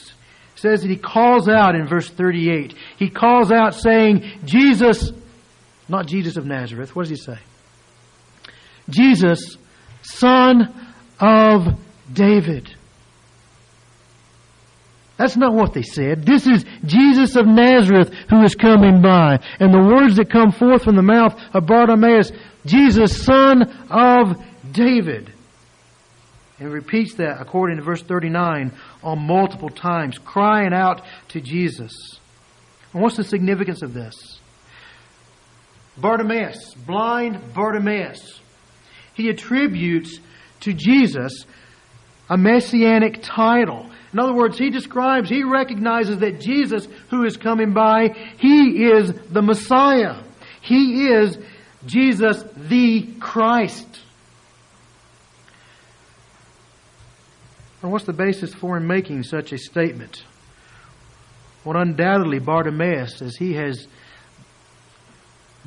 It 0.54 0.60
says 0.60 0.82
that 0.82 0.88
he 0.88 0.96
calls 0.96 1.48
out 1.48 1.74
in 1.74 1.86
verse 1.86 2.08
38. 2.08 2.74
He 2.98 3.10
calls 3.10 3.52
out 3.52 3.74
saying, 3.74 4.24
Jesus 4.44 5.12
not 5.88 6.06
Jesus 6.06 6.36
of 6.36 6.46
Nazareth. 6.46 6.94
What 6.94 7.02
does 7.02 7.10
he 7.10 7.16
say? 7.16 7.38
Jesus, 8.88 9.56
son 10.02 10.92
of 11.20 11.78
David. 12.12 12.73
That's 15.16 15.36
not 15.36 15.54
what 15.54 15.74
they 15.74 15.82
said. 15.82 16.24
This 16.24 16.46
is 16.46 16.64
Jesus 16.84 17.36
of 17.36 17.46
Nazareth 17.46 18.12
who 18.28 18.42
is 18.42 18.54
coming 18.54 19.00
by. 19.00 19.38
And 19.60 19.72
the 19.72 19.78
words 19.78 20.16
that 20.16 20.30
come 20.30 20.50
forth 20.50 20.82
from 20.82 20.96
the 20.96 21.02
mouth 21.02 21.34
of 21.52 21.66
Bartimaeus, 21.66 22.32
Jesus, 22.66 23.22
son 23.24 23.62
of 23.90 24.42
David. 24.72 25.32
And 26.58 26.72
repeats 26.72 27.14
that 27.14 27.40
according 27.40 27.76
to 27.76 27.82
verse 27.82 28.02
39 28.02 28.72
on 29.02 29.18
multiple 29.20 29.70
times, 29.70 30.18
crying 30.18 30.72
out 30.72 31.02
to 31.28 31.40
Jesus. 31.40 31.92
And 32.92 33.02
what's 33.02 33.16
the 33.16 33.24
significance 33.24 33.82
of 33.82 33.94
this? 33.94 34.40
Bartimaeus, 35.96 36.74
blind 36.74 37.54
Bartimaeus, 37.54 38.40
he 39.14 39.28
attributes 39.28 40.18
to 40.60 40.72
Jesus 40.72 41.46
a 42.28 42.36
messianic 42.36 43.20
title. 43.22 43.90
In 44.14 44.20
other 44.20 44.32
words, 44.32 44.56
he 44.56 44.70
describes, 44.70 45.28
he 45.28 45.42
recognizes 45.42 46.18
that 46.18 46.40
Jesus, 46.40 46.86
who 47.10 47.24
is 47.24 47.36
coming 47.36 47.72
by, 47.72 48.14
he 48.38 48.84
is 48.84 49.12
the 49.12 49.42
Messiah. 49.42 50.22
He 50.60 51.08
is 51.08 51.36
Jesus 51.84 52.44
the 52.56 53.12
Christ. 53.18 53.88
And 57.82 57.90
what's 57.90 58.04
the 58.04 58.12
basis 58.12 58.54
for 58.54 58.76
him 58.76 58.86
making 58.86 59.24
such 59.24 59.52
a 59.52 59.58
statement? 59.58 60.22
Well, 61.64 61.76
undoubtedly, 61.76 62.38
Bartimaeus, 62.38 63.20
as 63.20 63.34
he 63.34 63.54
has 63.54 63.88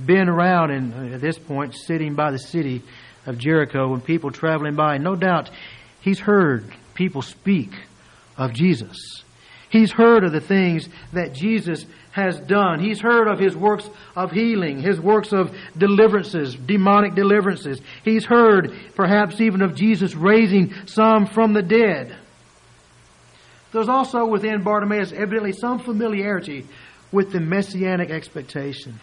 been 0.03 0.29
around 0.29 0.71
and 0.71 0.93
uh, 0.93 1.15
at 1.15 1.21
this 1.21 1.37
point 1.37 1.75
sitting 1.75 2.15
by 2.15 2.31
the 2.31 2.39
city 2.39 2.81
of 3.25 3.37
Jericho 3.37 3.93
and 3.93 4.01
people 4.01 4.31
traveling 4.31 4.75
by, 4.75 4.99
no 4.99 5.17
doubt 5.17 5.49
he's 5.99 6.19
heard 6.19 6.73
people 6.93 7.21
speak 7.21 7.71
of 8.37 8.53
Jesus. 8.53 9.23
He's 9.69 9.91
heard 9.91 10.23
of 10.23 10.31
the 10.31 10.41
things 10.41 10.87
that 11.13 11.33
Jesus 11.33 11.85
has 12.11 12.39
done. 12.39 12.79
He's 12.79 13.01
heard 13.01 13.27
of 13.27 13.37
his 13.37 13.55
works 13.55 13.89
of 14.15 14.31
healing, 14.31 14.81
his 14.81 14.99
works 14.99 15.33
of 15.33 15.55
deliverances, 15.77 16.55
demonic 16.55 17.15
deliverances. 17.15 17.81
He's 18.03 18.25
heard 18.25 18.73
perhaps 18.95 19.41
even 19.41 19.61
of 19.61 19.75
Jesus 19.75 20.15
raising 20.15 20.73
some 20.87 21.25
from 21.27 21.53
the 21.53 21.61
dead. 21.61 22.15
There's 23.71 23.89
also 23.89 24.25
within 24.25 24.63
Bartimaeus 24.63 25.11
evidently 25.11 25.51
some 25.51 25.79
familiarity 25.79 26.65
with 27.11 27.31
the 27.31 27.39
messianic 27.39 28.09
expectation. 28.09 28.99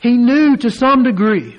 He 0.00 0.16
knew 0.16 0.56
to 0.58 0.70
some 0.70 1.02
degree 1.02 1.56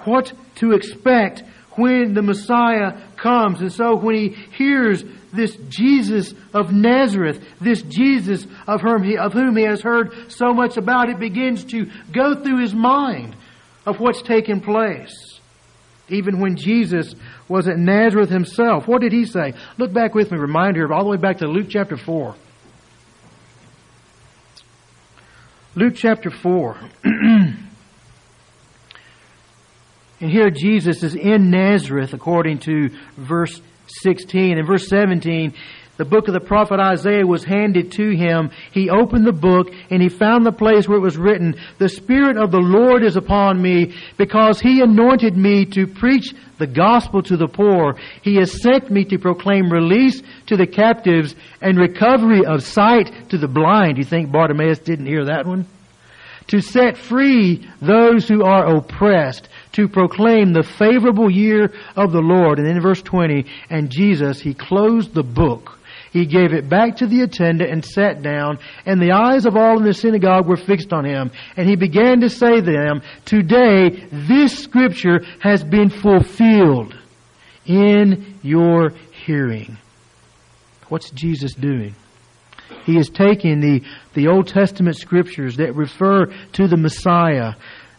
what 0.00 0.32
to 0.56 0.72
expect 0.72 1.42
when 1.76 2.14
the 2.14 2.22
Messiah 2.22 3.00
comes. 3.16 3.60
And 3.60 3.72
so 3.72 3.96
when 3.96 4.14
he 4.14 4.28
hears 4.56 5.04
this 5.32 5.56
Jesus 5.68 6.34
of 6.52 6.72
Nazareth, 6.72 7.44
this 7.60 7.82
Jesus 7.82 8.46
of 8.66 8.80
whom, 8.80 9.02
he, 9.02 9.16
of 9.16 9.32
whom 9.32 9.56
he 9.56 9.64
has 9.64 9.82
heard 9.82 10.30
so 10.30 10.52
much 10.52 10.76
about, 10.76 11.08
it 11.08 11.18
begins 11.18 11.64
to 11.66 11.90
go 12.12 12.34
through 12.42 12.60
his 12.60 12.74
mind 12.74 13.36
of 13.86 13.98
what's 13.98 14.22
taken 14.22 14.60
place. 14.60 15.40
Even 16.08 16.38
when 16.40 16.56
Jesus 16.56 17.14
was 17.48 17.66
at 17.66 17.78
Nazareth 17.78 18.28
himself, 18.28 18.86
what 18.86 19.00
did 19.00 19.12
he 19.12 19.24
say? 19.24 19.54
Look 19.78 19.92
back 19.92 20.14
with 20.14 20.30
me, 20.30 20.38
remind 20.38 20.76
here, 20.76 20.92
all 20.92 21.04
the 21.04 21.10
way 21.10 21.16
back 21.16 21.38
to 21.38 21.46
Luke 21.46 21.68
chapter 21.70 21.96
4. 21.96 22.34
Luke 25.76 25.94
chapter 25.96 26.30
4. 26.30 26.76
And 30.20 30.30
here 30.30 30.50
Jesus 30.50 31.02
is 31.02 31.14
in 31.14 31.50
Nazareth 31.50 32.12
according 32.14 32.58
to 32.60 32.90
verse 33.16 33.60
16. 34.02 34.58
In 34.58 34.66
verse 34.66 34.88
17, 34.88 35.54
the 35.96 36.04
book 36.04 36.26
of 36.26 36.34
the 36.34 36.40
prophet 36.40 36.80
Isaiah 36.80 37.24
was 37.24 37.44
handed 37.44 37.92
to 37.92 38.10
him. 38.10 38.50
He 38.72 38.90
opened 38.90 39.26
the 39.26 39.32
book 39.32 39.68
and 39.90 40.02
he 40.02 40.08
found 40.08 40.44
the 40.44 40.50
place 40.50 40.88
where 40.88 40.98
it 40.98 41.02
was 41.02 41.16
written, 41.16 41.54
The 41.78 41.88
Spirit 41.88 42.36
of 42.36 42.50
the 42.50 42.58
Lord 42.58 43.04
is 43.04 43.16
upon 43.16 43.62
me 43.62 43.94
because 44.16 44.60
he 44.60 44.80
anointed 44.80 45.36
me 45.36 45.64
to 45.66 45.86
preach 45.86 46.34
the 46.58 46.66
gospel 46.66 47.22
to 47.22 47.36
the 47.36 47.46
poor. 47.46 47.96
He 48.22 48.36
has 48.36 48.60
sent 48.60 48.90
me 48.90 49.04
to 49.04 49.18
proclaim 49.18 49.70
release 49.70 50.20
to 50.46 50.56
the 50.56 50.66
captives 50.66 51.36
and 51.60 51.78
recovery 51.78 52.44
of 52.44 52.64
sight 52.64 53.30
to 53.30 53.38
the 53.38 53.48
blind. 53.48 53.96
You 53.96 54.04
think 54.04 54.32
Bartimaeus 54.32 54.80
didn't 54.80 55.06
hear 55.06 55.26
that 55.26 55.46
one? 55.46 55.66
To 56.48 56.60
set 56.60 56.96
free 56.96 57.70
those 57.80 58.28
who 58.28 58.42
are 58.42 58.76
oppressed 58.76 59.48
to 59.74 59.88
proclaim 59.88 60.52
the 60.52 60.62
favorable 60.62 61.30
year 61.30 61.72
of 61.96 62.12
the 62.12 62.20
Lord. 62.20 62.58
And 62.58 62.68
in 62.68 62.80
verse 62.80 63.02
20, 63.02 63.46
and 63.70 63.90
Jesus, 63.90 64.40
he 64.40 64.54
closed 64.54 65.14
the 65.14 65.22
book. 65.22 65.78
He 66.12 66.26
gave 66.26 66.52
it 66.52 66.68
back 66.68 66.96
to 66.98 67.08
the 67.08 67.22
attendant 67.22 67.70
and 67.70 67.84
sat 67.84 68.22
down, 68.22 68.60
and 68.86 69.02
the 69.02 69.10
eyes 69.10 69.46
of 69.46 69.56
all 69.56 69.78
in 69.78 69.84
the 69.84 69.92
synagogue 69.92 70.46
were 70.46 70.56
fixed 70.56 70.92
on 70.92 71.04
him. 71.04 71.32
And 71.56 71.68
he 71.68 71.74
began 71.74 72.20
to 72.20 72.30
say 72.30 72.60
to 72.60 72.62
them, 72.62 73.02
Today 73.24 74.06
this 74.12 74.56
scripture 74.56 75.20
has 75.40 75.64
been 75.64 75.90
fulfilled 75.90 76.94
in 77.66 78.38
your 78.42 78.92
hearing. 79.26 79.76
What's 80.88 81.10
Jesus 81.10 81.54
doing? 81.54 81.96
He 82.84 82.96
is 82.96 83.08
taking 83.08 83.60
the, 83.60 83.82
the 84.14 84.28
Old 84.28 84.48
Testament 84.48 84.96
scriptures 84.96 85.56
that 85.56 85.74
refer 85.74 86.26
to 86.52 86.68
the 86.68 86.76
Messiah, 86.76 87.54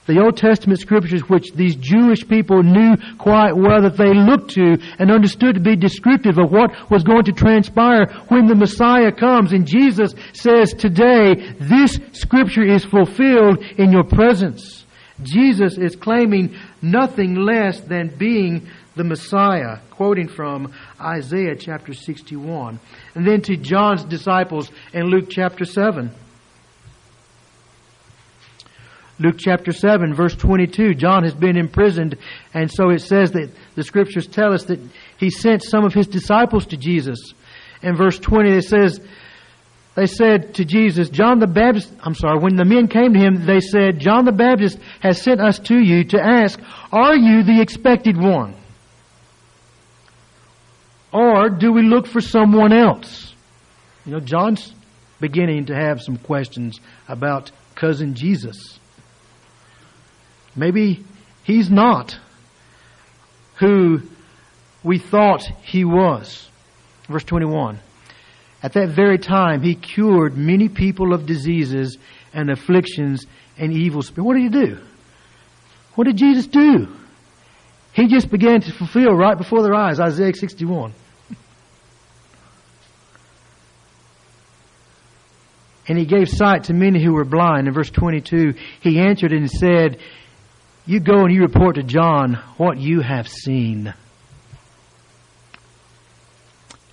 the 0.07 0.21
Old 0.21 0.37
Testament 0.37 0.79
scriptures 0.79 1.21
which 1.27 1.53
these 1.53 1.75
Jewish 1.75 2.27
people 2.27 2.61
knew 2.61 2.95
quite 3.17 3.55
well 3.55 3.81
that 3.81 3.97
they 3.97 4.13
looked 4.13 4.51
to 4.51 4.77
and 4.99 5.11
understood 5.11 5.55
to 5.55 5.61
be 5.61 5.75
descriptive 5.75 6.37
of 6.37 6.51
what 6.51 6.71
was 6.91 7.03
going 7.03 7.23
to 7.25 7.31
transpire 7.31 8.07
when 8.27 8.45
the 8.45 8.55
Messiah 8.55 9.11
comes. 9.11 9.51
And 9.51 9.65
Jesus 9.65 10.13
says 10.33 10.73
today, 10.73 11.55
this 11.59 11.99
scripture 12.11 12.63
is 12.63 12.85
fulfilled 12.85 13.63
in 13.77 13.91
your 13.91 14.03
presence. 14.03 14.85
Jesus 15.23 15.77
is 15.77 15.95
claiming 15.95 16.55
nothing 16.81 17.35
less 17.35 17.79
than 17.79 18.15
being 18.17 18.67
the 18.95 19.03
Messiah, 19.03 19.79
quoting 19.91 20.27
from 20.27 20.73
Isaiah 20.99 21.55
chapter 21.55 21.93
61. 21.93 22.79
And 23.15 23.27
then 23.27 23.41
to 23.41 23.57
John's 23.57 24.03
disciples 24.05 24.71
in 24.93 25.05
Luke 25.05 25.29
chapter 25.29 25.65
7. 25.65 26.11
Luke 29.17 29.37
chapter 29.37 29.71
7 29.71 30.13
verse 30.13 30.35
22, 30.35 30.93
John 30.95 31.23
has 31.23 31.33
been 31.33 31.57
imprisoned 31.57 32.17
and 32.53 32.71
so 32.71 32.89
it 32.89 32.99
says 32.99 33.31
that 33.31 33.49
the 33.75 33.83
scriptures 33.83 34.27
tell 34.27 34.53
us 34.53 34.65
that 34.65 34.79
he 35.17 35.29
sent 35.29 35.63
some 35.63 35.85
of 35.85 35.93
his 35.93 36.07
disciples 36.07 36.65
to 36.67 36.77
Jesus. 36.77 37.33
In 37.81 37.95
verse 37.95 38.19
20 38.19 38.49
it 38.49 38.63
says, 38.63 38.99
they 39.95 40.07
said 40.07 40.55
to 40.55 40.65
Jesus, 40.65 41.09
John 41.09 41.39
the 41.39 41.47
Baptist, 41.47 41.91
I'm 42.01 42.15
sorry, 42.15 42.39
when 42.39 42.57
the 42.57 42.65
men 42.65 42.89
came 42.89 43.13
to 43.13 43.19
him, 43.19 43.45
they 43.45 43.61
said, 43.61 43.99
John 43.99 44.25
the 44.25 44.33
Baptist 44.33 44.77
has 44.99 45.21
sent 45.21 45.39
us 45.39 45.57
to 45.59 45.75
you 45.81 46.03
to 46.05 46.21
ask, 46.21 46.59
are 46.91 47.15
you 47.15 47.43
the 47.43 47.61
expected 47.61 48.17
one? 48.17 48.55
Or 51.13 51.49
do 51.49 51.71
we 51.71 51.83
look 51.83 52.07
for 52.07 52.19
someone 52.19 52.73
else? 52.73 53.33
You 54.05 54.11
know, 54.11 54.19
John's 54.19 54.73
beginning 55.21 55.67
to 55.67 55.75
have 55.75 56.01
some 56.01 56.17
questions 56.17 56.77
about 57.07 57.51
cousin 57.73 58.15
Jesus. 58.15 58.79
Maybe 60.55 61.03
he's 61.43 61.69
not 61.69 62.17
who 63.59 64.01
we 64.83 64.99
thought 64.99 65.43
he 65.63 65.83
was. 65.83 66.49
Verse 67.09 67.23
21. 67.23 67.79
At 68.63 68.73
that 68.73 68.89
very 68.89 69.17
time, 69.19 69.61
he 69.61 69.75
cured 69.75 70.37
many 70.37 70.69
people 70.69 71.13
of 71.13 71.25
diseases 71.25 71.97
and 72.33 72.49
afflictions 72.49 73.25
and 73.57 73.71
evil 73.71 74.01
spirits. 74.01 74.25
What 74.25 74.33
did 74.35 74.43
he 74.43 74.49
do? 74.49 74.79
What 75.95 76.05
did 76.05 76.17
Jesus 76.17 76.47
do? 76.47 76.87
He 77.93 78.07
just 78.07 78.29
began 78.29 78.61
to 78.61 78.71
fulfill 78.73 79.13
right 79.13 79.37
before 79.37 79.63
their 79.63 79.73
eyes 79.73 79.99
Isaiah 79.99 80.33
61. 80.33 80.93
And 85.87 85.97
he 85.97 86.05
gave 86.05 86.27
sight 86.27 86.65
to 86.65 86.73
many 86.73 87.01
who 87.03 87.13
were 87.13 87.23
blind. 87.23 87.67
In 87.67 87.73
verse 87.73 87.91
22, 87.91 88.55
he 88.81 88.99
answered 88.99 89.31
and 89.31 89.49
said, 89.49 89.99
you 90.85 90.99
go 90.99 91.21
and 91.21 91.33
you 91.33 91.41
report 91.41 91.75
to 91.75 91.83
John 91.83 92.35
what 92.57 92.77
you 92.77 93.01
have 93.01 93.27
seen 93.27 93.93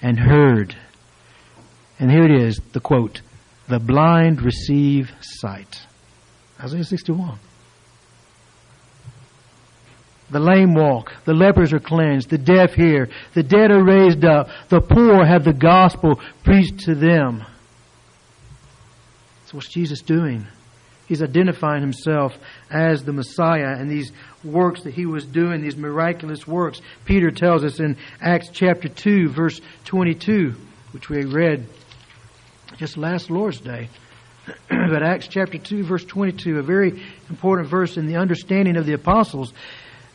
and 0.00 0.18
heard. 0.18 0.74
And 1.98 2.11
here 2.11 2.24
it 2.24 2.42
is, 2.42 2.61
the 2.72 2.81
quote, 2.81 3.20
the 3.68 3.78
blind 3.78 4.42
receive 4.42 5.12
sight. 5.20 5.87
Isaiah 6.61 6.85
61. 6.85 7.38
The 10.31 10.40
lame 10.40 10.74
walk, 10.74 11.12
the 11.26 11.35
lepers 11.35 11.74
are 11.74 11.81
cleansed, 11.81 12.31
the 12.31 12.38
deaf 12.38 12.72
hear, 12.72 13.11
the 13.35 13.42
dead 13.42 13.70
are 13.70 13.85
raised 13.85 14.24
up, 14.24 14.48
the 14.70 14.81
poor 14.81 15.26
have 15.26 15.44
the 15.44 15.52
gospel 15.52 16.18
preached 16.42 16.81
to 16.87 16.94
them. 16.94 17.44
So 19.46 19.59
what's 19.59 19.68
Jesus 19.68 20.00
doing? 20.00 20.46
He's 21.07 21.23
identifying 21.23 21.83
himself 21.83 22.33
as 22.71 23.05
the 23.05 23.12
Messiah 23.12 23.77
and 23.77 23.91
these 23.91 24.12
works 24.45 24.83
that 24.83 24.95
he 24.95 25.07
was 25.07 25.25
doing, 25.25 25.62
these 25.62 25.77
miraculous 25.77 26.47
works. 26.47 26.81
Peter 27.05 27.31
tells 27.31 27.65
us 27.65 27.81
in 27.81 27.97
Acts 28.21 28.49
chapter 28.53 28.88
2, 28.88 29.29
verse 29.29 29.61
22, 29.85 30.55
which 30.93 31.09
we 31.09 31.25
read 31.25 31.67
just 32.77 32.97
last 32.97 33.31
Lord's 33.31 33.61
Day. 33.61 33.88
but 34.69 35.03
Acts 35.03 35.29
chapter 35.29 35.59
2, 35.59 35.85
verse 35.85 36.05
22, 36.05 36.59
a 36.59 36.62
very 36.62 37.03
important 37.29 37.69
verse 37.69 37.97
in 37.97 38.07
the 38.07 38.17
understanding 38.17 38.77
of 38.77 38.87
the 38.87 38.95
apostles. 38.95 39.53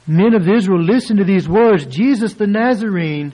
Men 0.06 0.34
of 0.34 0.47
Israel, 0.47 0.82
listen 0.82 1.17
to 1.17 1.23
these 1.26 1.47
words 1.47 1.86
Jesus 1.86 2.34
the 2.34 2.47
Nazarene, 2.47 3.34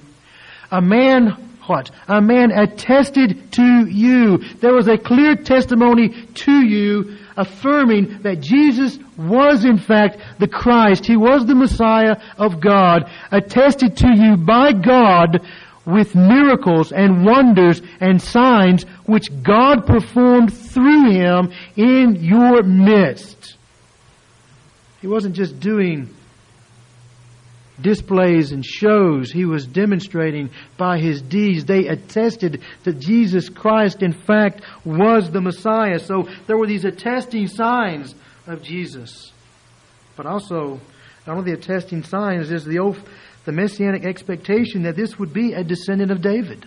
a 0.71 0.81
man 0.81 1.51
what? 1.67 1.91
A 2.09 2.21
man 2.21 2.51
attested 2.51 3.53
to 3.53 3.87
you. 3.87 4.39
There 4.59 4.73
was 4.73 4.89
a 4.89 4.97
clear 4.97 5.35
testimony 5.35 6.09
to 6.09 6.51
you 6.51 7.17
affirming 7.37 8.21
that 8.23 8.39
Jesus 8.39 8.97
was 9.17 9.65
in 9.65 9.77
fact 9.77 10.17
the 10.39 10.47
Christ. 10.47 11.05
He 11.05 11.17
was 11.17 11.45
the 11.45 11.55
Messiah 11.55 12.17
of 12.37 12.59
God, 12.59 13.09
attested 13.31 13.97
to 13.97 14.15
you 14.15 14.37
by 14.37 14.73
God 14.73 15.41
with 15.85 16.15
miracles 16.15 16.91
and 16.91 17.25
wonders 17.25 17.81
and 17.99 18.21
signs 18.21 18.83
which 19.05 19.29
God 19.43 19.85
performed 19.85 20.53
through 20.53 21.11
him 21.11 21.51
in 21.75 22.15
your 22.15 22.63
midst. 22.63 23.57
He 25.01 25.07
wasn't 25.07 25.35
just 25.35 25.59
doing 25.59 26.09
displays 27.83 28.51
and 28.51 28.65
shows 28.65 29.31
he 29.31 29.45
was 29.45 29.67
demonstrating 29.67 30.49
by 30.77 30.97
his 30.97 31.21
deeds. 31.21 31.65
They 31.65 31.87
attested 31.87 32.63
that 32.83 32.99
Jesus 32.99 33.49
Christ, 33.49 34.01
in 34.01 34.13
fact, 34.13 34.61
was 34.83 35.29
the 35.29 35.41
Messiah. 35.41 35.99
So 35.99 36.27
there 36.47 36.57
were 36.57 36.65
these 36.65 36.85
attesting 36.85 37.47
signs 37.47 38.15
of 38.47 38.63
Jesus. 38.63 39.31
But 40.15 40.25
also, 40.25 40.79
not 41.27 41.37
only 41.37 41.51
the 41.51 41.57
attesting 41.57 42.03
signs, 42.03 42.51
is 42.51 42.65
the 42.65 42.79
oath, 42.79 42.99
the 43.45 43.51
messianic 43.51 44.05
expectation 44.05 44.83
that 44.83 44.95
this 44.95 45.19
would 45.19 45.33
be 45.33 45.53
a 45.53 45.63
descendant 45.63 46.11
of 46.11 46.21
David. 46.21 46.65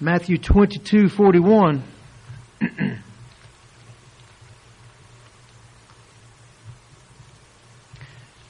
Matthew 0.00 0.38
22 0.38 1.08
41. 1.08 1.82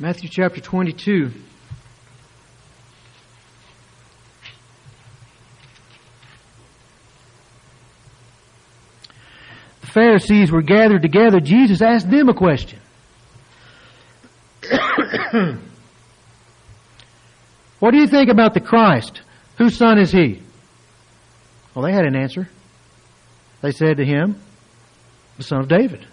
Matthew 0.01 0.29
chapter 0.31 0.61
22. 0.61 1.33
The 9.81 9.87
Pharisees 9.87 10.53
were 10.53 10.63
gathered 10.63 11.03
together. 11.03 11.41
Jesus 11.41 11.83
asked 11.83 12.09
them 12.09 12.29
a 12.29 12.35
question. 12.35 12.79
what 17.81 17.91
do 17.91 17.97
you 17.99 18.07
think 18.07 18.31
about 18.31 18.55
the 18.55 18.61
Christ? 18.61 19.23
Whose 19.57 19.77
son 19.77 19.99
is 19.99 20.13
he? 20.13 20.41
Well, 21.75 21.85
they 21.85 21.93
had 21.93 22.05
an 22.05 22.15
answer. 22.15 22.49
They 23.63 23.73
said 23.73 23.97
to 23.97 24.05
him, 24.05 24.41
the 25.39 25.43
son 25.43 25.59
of 25.59 25.67
David. 25.67 26.07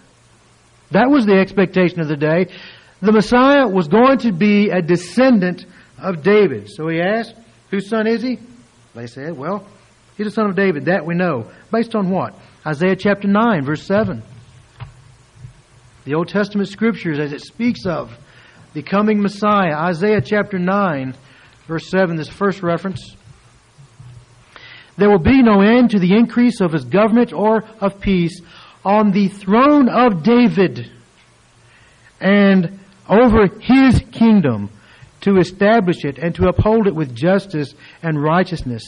That 0.90 1.08
was 1.08 1.24
the 1.24 1.38
expectation 1.38 2.00
of 2.00 2.08
the 2.08 2.16
day 2.16 2.48
the 3.00 3.12
Messiah 3.12 3.68
was 3.68 3.88
going 3.88 4.18
to 4.18 4.32
be 4.32 4.70
a 4.70 4.80
descendant 4.80 5.66
of 5.98 6.22
David. 6.22 6.70
So 6.70 6.88
he 6.88 7.00
asked, 7.00 7.34
whose 7.70 7.88
son 7.88 8.06
is 8.06 8.22
he? 8.22 8.38
They 8.94 9.06
said, 9.06 9.36
well, 9.36 9.66
he's 10.16 10.26
a 10.26 10.30
son 10.30 10.48
of 10.48 10.56
David. 10.56 10.86
That 10.86 11.04
we 11.04 11.14
know. 11.14 11.50
Based 11.70 11.94
on 11.94 12.10
what? 12.10 12.34
Isaiah 12.66 12.96
chapter 12.96 13.28
9, 13.28 13.64
verse 13.64 13.82
7. 13.82 14.22
The 16.04 16.14
Old 16.14 16.28
Testament 16.28 16.68
scriptures 16.68 17.18
as 17.18 17.32
it 17.32 17.42
speaks 17.42 17.84
of 17.84 18.16
the 18.72 18.82
coming 18.82 19.20
Messiah. 19.20 19.74
Isaiah 19.74 20.20
chapter 20.20 20.58
9, 20.58 21.14
verse 21.66 21.88
7, 21.88 22.16
this 22.16 22.28
first 22.28 22.62
reference. 22.62 23.14
There 24.96 25.10
will 25.10 25.18
be 25.18 25.42
no 25.42 25.60
end 25.60 25.90
to 25.90 25.98
the 25.98 26.14
increase 26.14 26.60
of 26.60 26.72
his 26.72 26.84
government 26.84 27.32
or 27.34 27.64
of 27.80 28.00
peace 28.00 28.40
on 28.84 29.10
the 29.10 29.28
throne 29.28 29.90
of 29.90 30.22
David 30.22 30.90
and 32.20 32.78
over 33.08 33.48
his 33.60 34.02
kingdom 34.12 34.70
to 35.22 35.38
establish 35.38 36.04
it 36.04 36.18
and 36.18 36.34
to 36.34 36.48
uphold 36.48 36.86
it 36.86 36.94
with 36.94 37.14
justice 37.14 37.74
and 38.02 38.22
righteousness. 38.22 38.82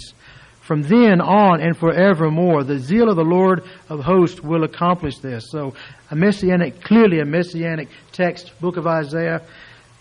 From 0.61 0.83
then 0.83 1.21
on 1.21 1.61
and 1.63 1.77
forevermore, 1.77 2.63
the 2.63 2.79
zeal 2.79 3.09
of 3.09 3.17
the 3.17 3.25
Lord 3.25 3.65
of 3.89 4.01
hosts 4.01 4.43
will 4.43 4.65
accomplish 4.65 5.19
this. 5.19 5.51
So, 5.51 5.75
a 6.11 6.15
messianic, 6.15 6.83
clearly 6.83 7.21
a 7.21 7.25
messianic 7.25 7.89
text, 8.13 8.53
book 8.61 8.77
of 8.77 8.87
Isaiah. 8.87 9.43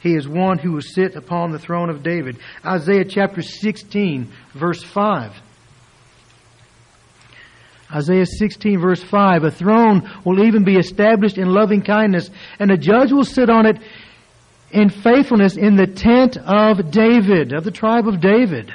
He 0.01 0.13
is 0.13 0.27
one 0.27 0.57
who 0.57 0.73
will 0.73 0.81
sit 0.81 1.15
upon 1.15 1.51
the 1.51 1.59
throne 1.59 1.89
of 1.89 2.03
David. 2.03 2.37
Isaiah 2.65 3.05
chapter 3.05 3.41
16, 3.41 4.31
verse 4.53 4.83
5. 4.83 5.33
Isaiah 7.89 8.25
16 8.25 8.79
verse 8.81 9.01
5, 9.01 9.45
a 9.45 9.51
throne 9.51 10.11
will 10.25 10.45
even 10.45 10.65
be 10.65 10.75
established 10.75 11.37
in 11.37 11.53
loving 11.53 11.81
kindness, 11.81 12.29
and 12.59 12.69
a 12.69 12.77
judge 12.77 13.13
will 13.13 13.23
sit 13.23 13.49
on 13.49 13.65
it 13.65 13.77
in 14.71 14.89
faithfulness 14.89 15.55
in 15.55 15.75
the 15.75 15.87
tent 15.87 16.37
of 16.37 16.91
David, 16.91 17.53
of 17.53 17.63
the 17.63 17.71
tribe 17.71 18.07
of 18.07 18.19
David. 18.19 18.73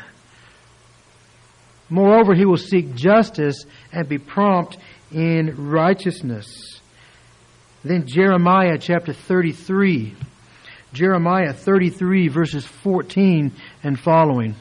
Moreover, 1.88 2.34
he 2.34 2.46
will 2.46 2.56
seek 2.56 2.94
justice 2.94 3.66
and 3.92 4.08
be 4.08 4.18
prompt 4.18 4.78
in 5.12 5.68
righteousness. 5.68 6.80
Then 7.84 8.06
Jeremiah 8.06 8.78
chapter 8.78 9.12
33. 9.12 10.14
Jeremiah 10.92 11.52
33 11.52 12.28
verses 12.28 12.66
14 12.66 13.52
and 13.82 13.98
following. 13.98 14.54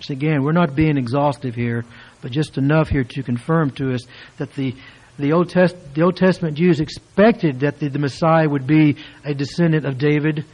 So 0.00 0.12
again, 0.12 0.42
we're 0.42 0.52
not 0.52 0.74
being 0.74 0.96
exhaustive 0.96 1.54
here, 1.54 1.84
but 2.20 2.32
just 2.32 2.58
enough 2.58 2.88
here 2.88 3.04
to 3.04 3.22
confirm 3.22 3.70
to 3.72 3.92
us 3.94 4.02
that 4.38 4.52
the 4.54 4.74
the 5.22 5.32
Old, 5.32 5.48
Test, 5.48 5.76
the 5.94 6.02
Old 6.02 6.16
Testament 6.16 6.56
Jews 6.56 6.80
expected 6.80 7.60
that 7.60 7.78
the, 7.78 7.88
the 7.88 8.00
Messiah 8.00 8.48
would 8.48 8.66
be 8.66 8.96
a 9.24 9.32
descendant 9.32 9.86
of 9.86 9.96
David 9.96 10.44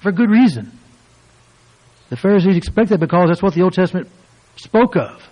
for 0.00 0.10
good 0.10 0.28
reason. 0.28 0.76
The 2.10 2.16
Pharisees 2.16 2.56
expected 2.56 2.98
because 2.98 3.28
that's 3.28 3.42
what 3.42 3.54
the 3.54 3.62
Old 3.62 3.74
Testament 3.74 4.08
spoke 4.56 4.96
of. 4.96 5.22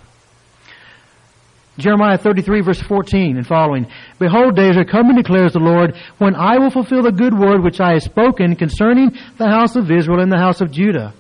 Jeremiah 1.78 2.16
33 2.16 2.61
verse 2.61 2.80
14 2.80 3.37
and 3.37 3.46
following. 3.46 3.87
Behold, 4.18 4.54
days 4.54 4.76
are 4.76 4.85
coming, 4.85 5.16
declares 5.16 5.52
the 5.52 5.59
Lord, 5.59 5.96
when 6.18 6.37
I 6.37 6.59
will 6.59 6.70
fulfill 6.70 7.02
the 7.02 7.11
good 7.11 7.37
word 7.37 7.64
which 7.64 7.80
I 7.80 7.94
have 7.94 8.02
spoken 8.02 8.54
concerning 8.54 9.16
the 9.37 9.48
house 9.48 9.74
of 9.74 9.90
Israel 9.90 10.20
and 10.20 10.30
the 10.30 10.38
house 10.38 10.61
of 10.61 10.70
Judah. 10.70 11.12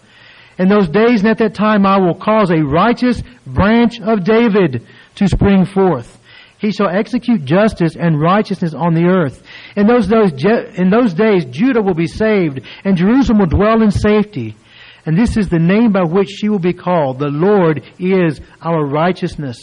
In 0.56 0.68
those 0.68 0.88
days 0.88 1.20
and 1.20 1.30
at 1.30 1.38
that 1.38 1.54
time 1.54 1.84
I 1.84 1.98
will 1.98 2.14
cause 2.14 2.50
a 2.50 2.62
righteous 2.62 3.22
branch 3.44 4.00
of 4.00 4.22
David 4.22 4.86
to 5.16 5.26
spring 5.26 5.64
forth. 5.64 6.19
He 6.60 6.72
shall 6.72 6.88
execute 6.88 7.44
justice 7.44 7.96
and 7.96 8.20
righteousness 8.20 8.74
on 8.74 8.92
the 8.94 9.06
earth. 9.06 9.42
In 9.76 9.86
those 9.86 10.06
days, 10.06 10.32
in 10.78 10.90
those 10.90 11.14
days, 11.14 11.46
Judah 11.46 11.80
will 11.80 11.94
be 11.94 12.06
saved, 12.06 12.60
and 12.84 12.96
Jerusalem 12.96 13.38
will 13.38 13.46
dwell 13.46 13.82
in 13.82 13.90
safety. 13.90 14.54
And 15.06 15.18
this 15.18 15.38
is 15.38 15.48
the 15.48 15.58
name 15.58 15.92
by 15.92 16.04
which 16.04 16.28
she 16.28 16.50
will 16.50 16.58
be 16.58 16.74
called. 16.74 17.18
The 17.18 17.28
Lord 17.28 17.82
is 17.98 18.40
our 18.60 18.84
righteousness. 18.86 19.58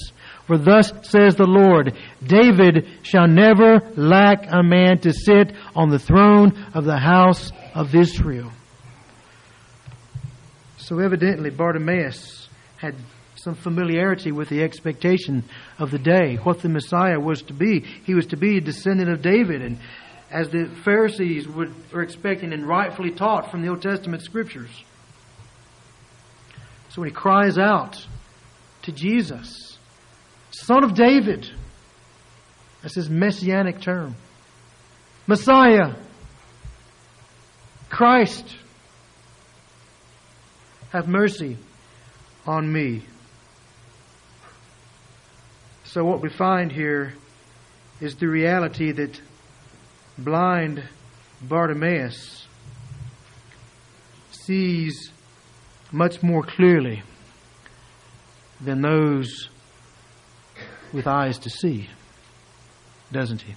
For 0.47 0.57
thus 0.57 0.91
says 1.03 1.35
the 1.35 1.45
Lord, 1.45 1.93
David 2.25 2.87
shall 3.03 3.27
never 3.27 3.81
lack 3.95 4.47
a 4.49 4.63
man 4.63 4.97
to 4.99 5.13
sit 5.13 5.53
on 5.75 5.89
the 5.89 5.99
throne 5.99 6.53
of 6.73 6.85
the 6.85 6.97
house 6.97 7.51
of 7.75 7.93
Israel. 7.93 8.49
So 10.77 10.99
evidently 10.99 11.49
Bartimaeus 11.49 12.49
had 12.77 12.95
some 13.47 13.55
familiarity 13.55 14.33
with 14.33 14.49
the 14.49 14.61
expectation 14.61 15.41
of 15.79 15.89
the 15.89 15.97
day, 15.97 16.35
what 16.35 16.61
the 16.61 16.67
Messiah 16.67 17.17
was 17.17 17.41
to 17.43 17.53
be. 17.53 17.79
He 18.03 18.13
was 18.13 18.25
to 18.27 18.35
be 18.35 18.57
a 18.57 18.61
descendant 18.61 19.09
of 19.09 19.21
David, 19.21 19.61
and 19.61 19.79
as 20.29 20.49
the 20.49 20.69
Pharisees 20.83 21.47
would, 21.47 21.73
were 21.93 22.01
expecting 22.01 22.51
and 22.51 22.67
rightfully 22.67 23.11
taught 23.11 23.49
from 23.49 23.61
the 23.61 23.69
Old 23.69 23.81
Testament 23.81 24.21
scriptures. 24.21 24.69
So 26.89 26.99
when 26.99 27.09
he 27.09 27.15
cries 27.15 27.57
out 27.57 28.05
to 28.81 28.91
Jesus, 28.91 29.77
Son 30.51 30.83
of 30.83 30.93
David, 30.93 31.49
that's 32.81 32.95
his 32.95 33.09
messianic 33.09 33.79
term. 33.79 34.17
Messiah, 35.25 35.93
Christ, 37.87 38.57
have 40.91 41.07
mercy 41.07 41.57
on 42.45 42.69
me. 42.69 43.03
So, 45.97 46.05
what 46.05 46.21
we 46.21 46.29
find 46.29 46.71
here 46.71 47.15
is 47.99 48.17
the 48.17 48.27
reality 48.27 48.91
that 48.91 49.19
blind 50.15 50.83
Bartimaeus 51.41 52.45
sees 54.29 55.11
much 55.91 56.21
more 56.21 56.43
clearly 56.43 57.01
than 58.61 58.83
those 58.83 59.49
with 60.93 61.07
eyes 61.07 61.39
to 61.39 61.49
see, 61.49 61.89
doesn't 63.11 63.41
he? 63.41 63.55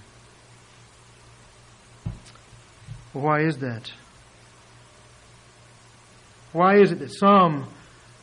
Why 3.13 3.41
is 3.41 3.59
that? 3.59 3.91
Why 6.53 6.77
is 6.79 6.91
it 6.91 6.97
that 6.97 7.13
some 7.13 7.67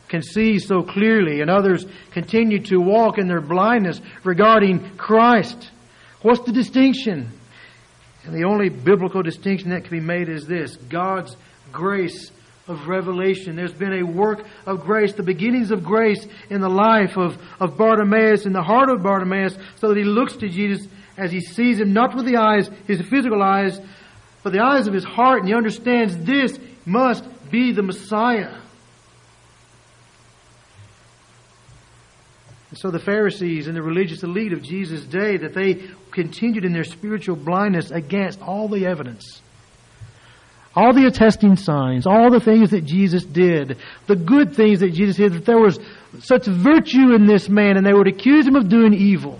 can 0.09 0.21
see 0.21 0.59
so 0.59 0.83
clearly, 0.83 1.41
and 1.41 1.49
others 1.49 1.85
continue 2.11 2.59
to 2.65 2.77
walk 2.77 3.17
in 3.17 3.27
their 3.27 3.41
blindness 3.41 4.01
regarding 4.23 4.97
Christ. 4.97 5.71
What's 6.21 6.41
the 6.41 6.51
distinction? 6.51 7.31
And 8.25 8.35
the 8.35 8.43
only 8.43 8.69
biblical 8.69 9.23
distinction 9.23 9.69
that 9.69 9.85
can 9.85 9.91
be 9.91 10.05
made 10.05 10.27
is 10.27 10.45
this 10.45 10.75
God's 10.75 11.35
grace 11.71 12.31
of 12.67 12.87
revelation. 12.87 13.55
There's 13.55 13.73
been 13.73 13.93
a 13.93 14.03
work 14.03 14.45
of 14.65 14.81
grace, 14.81 15.13
the 15.13 15.23
beginnings 15.23 15.71
of 15.71 15.83
grace 15.83 16.27
in 16.49 16.61
the 16.61 16.69
life 16.69 17.17
of, 17.17 17.37
of 17.59 17.77
Bartimaeus, 17.77 18.45
in 18.45 18.53
the 18.53 18.61
heart 18.61 18.89
of 18.89 19.01
Bartimaeus, 19.01 19.57
so 19.77 19.87
that 19.87 19.97
he 19.97 20.03
looks 20.03 20.35
to 20.37 20.49
Jesus 20.49 20.87
as 21.17 21.31
he 21.31 21.41
sees 21.41 21.79
him, 21.79 21.93
not 21.93 22.15
with 22.15 22.25
the 22.25 22.37
eyes, 22.37 22.69
his 22.87 23.01
physical 23.01 23.41
eyes, 23.41 23.79
but 24.43 24.53
the 24.53 24.63
eyes 24.63 24.87
of 24.87 24.93
his 24.93 25.03
heart, 25.03 25.39
and 25.39 25.47
he 25.47 25.53
understands 25.53 26.15
this 26.17 26.57
must 26.85 27.25
be 27.51 27.71
the 27.71 27.81
Messiah. 27.81 28.55
And 32.69 32.77
so 32.77 32.91
the 32.91 32.99
Pharisees 32.99 33.67
and 33.67 33.75
the 33.75 33.81
religious 33.81 34.23
elite 34.23 34.53
of 34.53 34.61
Jesus' 34.61 35.03
day, 35.03 35.37
that 35.37 35.53
they 35.53 35.89
continued 36.11 36.65
in 36.65 36.73
their 36.73 36.83
spiritual 36.83 37.35
blindness 37.35 37.89
against 37.91 38.41
all 38.41 38.67
the 38.67 38.85
evidence. 38.85 39.41
All 40.75 40.93
the 40.93 41.07
attesting 41.07 41.55
signs, 41.55 42.05
all 42.05 42.29
the 42.29 42.39
things 42.39 42.69
that 42.69 42.85
Jesus 42.85 43.25
did, 43.25 43.77
the 44.05 44.15
good 44.15 44.55
things 44.55 44.81
that 44.81 44.93
Jesus 44.93 45.17
did, 45.17 45.33
that 45.33 45.45
there 45.45 45.59
was 45.59 45.79
such 46.19 46.45
virtue 46.45 47.13
in 47.15 47.25
this 47.25 47.49
man, 47.49 47.75
and 47.75 47.85
they 47.85 47.93
would 47.93 48.07
accuse 48.07 48.45
him 48.45 48.55
of 48.55 48.69
doing 48.69 48.93
evil. 48.93 49.39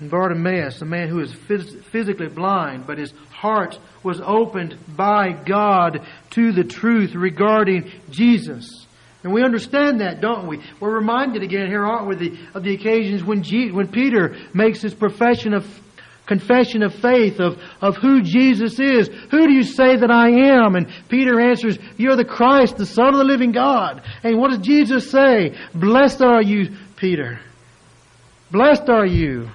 And 0.00 0.10
Bartimaeus, 0.10 0.80
a 0.80 0.86
man 0.86 1.08
who 1.08 1.20
is 1.20 1.34
physically 1.90 2.28
blind, 2.28 2.86
but 2.86 2.98
his 2.98 3.12
heart 3.30 3.78
was 4.02 4.22
opened 4.24 4.78
by 4.96 5.32
God 5.32 6.06
to 6.30 6.52
the 6.52 6.64
truth 6.64 7.14
regarding 7.14 7.90
Jesus. 8.10 8.86
And 9.24 9.32
we 9.32 9.42
understand 9.42 10.00
that, 10.00 10.20
don't 10.20 10.46
we? 10.46 10.62
We're 10.80 10.94
reminded 10.94 11.42
again 11.42 11.66
here, 11.66 11.84
aren't 11.84 12.06
we, 12.06 12.14
the, 12.16 12.38
of 12.54 12.62
the 12.62 12.74
occasions 12.74 13.24
when, 13.24 13.42
Je- 13.42 13.72
when 13.72 13.88
Peter 13.88 14.36
makes 14.54 14.80
his 14.80 14.94
profession 14.94 15.54
of 15.54 15.66
confession 16.26 16.82
of 16.82 16.94
faith 16.94 17.40
of, 17.40 17.58
of 17.80 17.96
who 17.96 18.20
Jesus 18.22 18.78
is. 18.78 19.08
Who 19.30 19.46
do 19.46 19.52
you 19.52 19.62
say 19.62 19.96
that 19.96 20.10
I 20.10 20.28
am? 20.28 20.76
And 20.76 20.86
Peter 21.08 21.40
answers, 21.40 21.78
You're 21.96 22.16
the 22.16 22.24
Christ, 22.24 22.76
the 22.76 22.86
Son 22.86 23.08
of 23.08 23.18
the 23.18 23.24
living 23.24 23.50
God. 23.50 24.02
And 24.22 24.38
what 24.38 24.50
does 24.50 24.60
Jesus 24.60 25.10
say? 25.10 25.56
Blessed 25.74 26.20
are 26.20 26.42
you, 26.42 26.76
Peter. 26.96 27.40
Blessed 28.50 28.88
are 28.90 29.06
you 29.06 29.48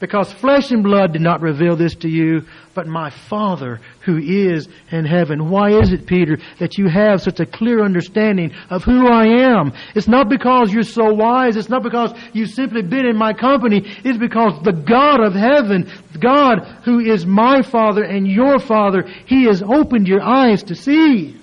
because 0.00 0.32
flesh 0.32 0.70
and 0.70 0.84
blood 0.84 1.12
did 1.12 1.22
not 1.22 1.40
reveal 1.40 1.74
this 1.74 1.94
to 1.96 2.08
you, 2.08 2.42
but 2.78 2.86
my 2.86 3.10
Father 3.10 3.80
who 4.04 4.18
is 4.18 4.68
in 4.92 5.04
heaven. 5.04 5.50
Why 5.50 5.80
is 5.80 5.92
it, 5.92 6.06
Peter, 6.06 6.38
that 6.60 6.78
you 6.78 6.88
have 6.88 7.20
such 7.20 7.40
a 7.40 7.44
clear 7.44 7.84
understanding 7.84 8.52
of 8.70 8.84
who 8.84 9.08
I 9.08 9.24
am? 9.50 9.72
It's 9.96 10.06
not 10.06 10.28
because 10.28 10.72
you're 10.72 10.84
so 10.84 11.12
wise. 11.12 11.56
It's 11.56 11.68
not 11.68 11.82
because 11.82 12.12
you've 12.32 12.50
simply 12.50 12.82
been 12.82 13.04
in 13.04 13.16
my 13.16 13.32
company. 13.32 13.82
It's 14.04 14.16
because 14.16 14.62
the 14.62 14.70
God 14.70 15.18
of 15.18 15.34
heaven, 15.34 15.90
God 16.20 16.60
who 16.84 17.00
is 17.00 17.26
my 17.26 17.62
Father 17.62 18.04
and 18.04 18.28
your 18.28 18.60
Father, 18.60 19.02
He 19.26 19.46
has 19.46 19.60
opened 19.60 20.06
your 20.06 20.22
eyes 20.22 20.62
to 20.62 20.76
see. 20.76 21.36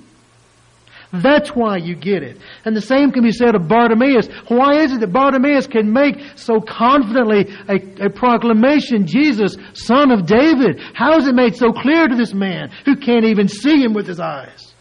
That's 1.21 1.49
why 1.49 1.77
you 1.77 1.95
get 1.95 2.23
it. 2.23 2.37
And 2.63 2.75
the 2.75 2.81
same 2.81 3.11
can 3.11 3.23
be 3.23 3.31
said 3.31 3.55
of 3.55 3.67
Bartimaeus. 3.67 4.27
Why 4.47 4.83
is 4.83 4.93
it 4.93 4.99
that 5.01 5.13
Bartimaeus 5.13 5.67
can 5.67 5.91
make 5.91 6.15
so 6.35 6.59
confidently 6.59 7.47
a, 7.67 8.05
a, 8.05 8.09
proclamation, 8.09 9.07
Jesus, 9.07 9.55
son 9.73 10.11
of 10.11 10.25
David? 10.25 10.81
How 10.93 11.17
is 11.17 11.27
it 11.27 11.35
made 11.35 11.55
so 11.55 11.71
clear 11.71 12.07
to 12.07 12.15
this 12.15 12.33
man 12.33 12.71
who 12.85 12.95
can't 12.95 13.25
even 13.25 13.47
see 13.47 13.81
him 13.81 13.93
with 13.93 14.07
his 14.07 14.19
eyes? 14.19 14.73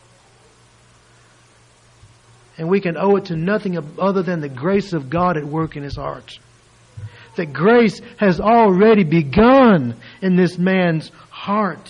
And 2.57 2.69
we 2.69 2.81
can 2.81 2.97
owe 2.97 3.17
it 3.17 3.27
to 3.27 3.37
nothing 3.37 3.77
other 3.99 4.23
than 4.23 4.41
the 4.41 4.49
grace 4.49 4.93
of 4.93 5.11
God 5.11 5.37
at 5.37 5.45
work 5.45 5.77
in 5.77 5.83
his 5.83 5.97
heart. 5.97 6.39
That 7.37 7.53
grace 7.53 8.01
has 8.19 8.41
already 8.41 9.03
begun 9.03 9.97
in 10.23 10.37
this 10.37 10.57
man's 10.57 11.11
heart. 11.31 11.89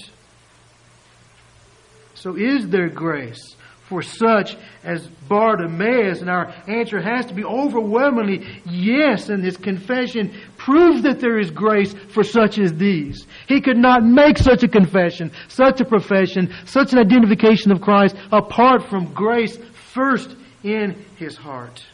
So 2.15 2.37
is 2.37 2.69
there 2.69 2.89
grace? 2.89 3.55
For 3.89 4.03
such 4.03 4.57
as 4.83 5.07
Bartimaeus? 5.29 6.21
And 6.21 6.31
our 6.31 6.55
answer 6.67 7.01
has 7.01 7.27
to 7.27 7.35
be 7.35 7.45
overwhelmingly 7.45 8.47
yes. 8.65 9.29
And 9.29 9.45
his 9.45 9.57
confession 9.57 10.35
proves 10.57 11.03
that 11.03 11.21
there 11.21 11.39
is 11.39 11.51
grace 11.51 11.95
for 12.09 12.25
such 12.25 12.59
as 12.59 12.75
these. 12.75 13.27
He 13.47 13.61
could 13.61 13.77
not 13.77 14.05
make 14.05 14.39
such 14.39 14.63
a 14.63 14.69
confession, 14.69 15.33
such 15.49 15.81
a 15.81 15.85
profession, 15.85 16.53
such 16.65 16.93
an 16.93 16.99
identification 16.99 17.73
of 17.73 17.81
Christ 17.81 18.17
apart 18.33 18.89
from 18.89 19.13
grace 19.13 19.57
first 19.93 20.35
in 20.63 21.05
his 21.17 21.37
heart. 21.37 21.85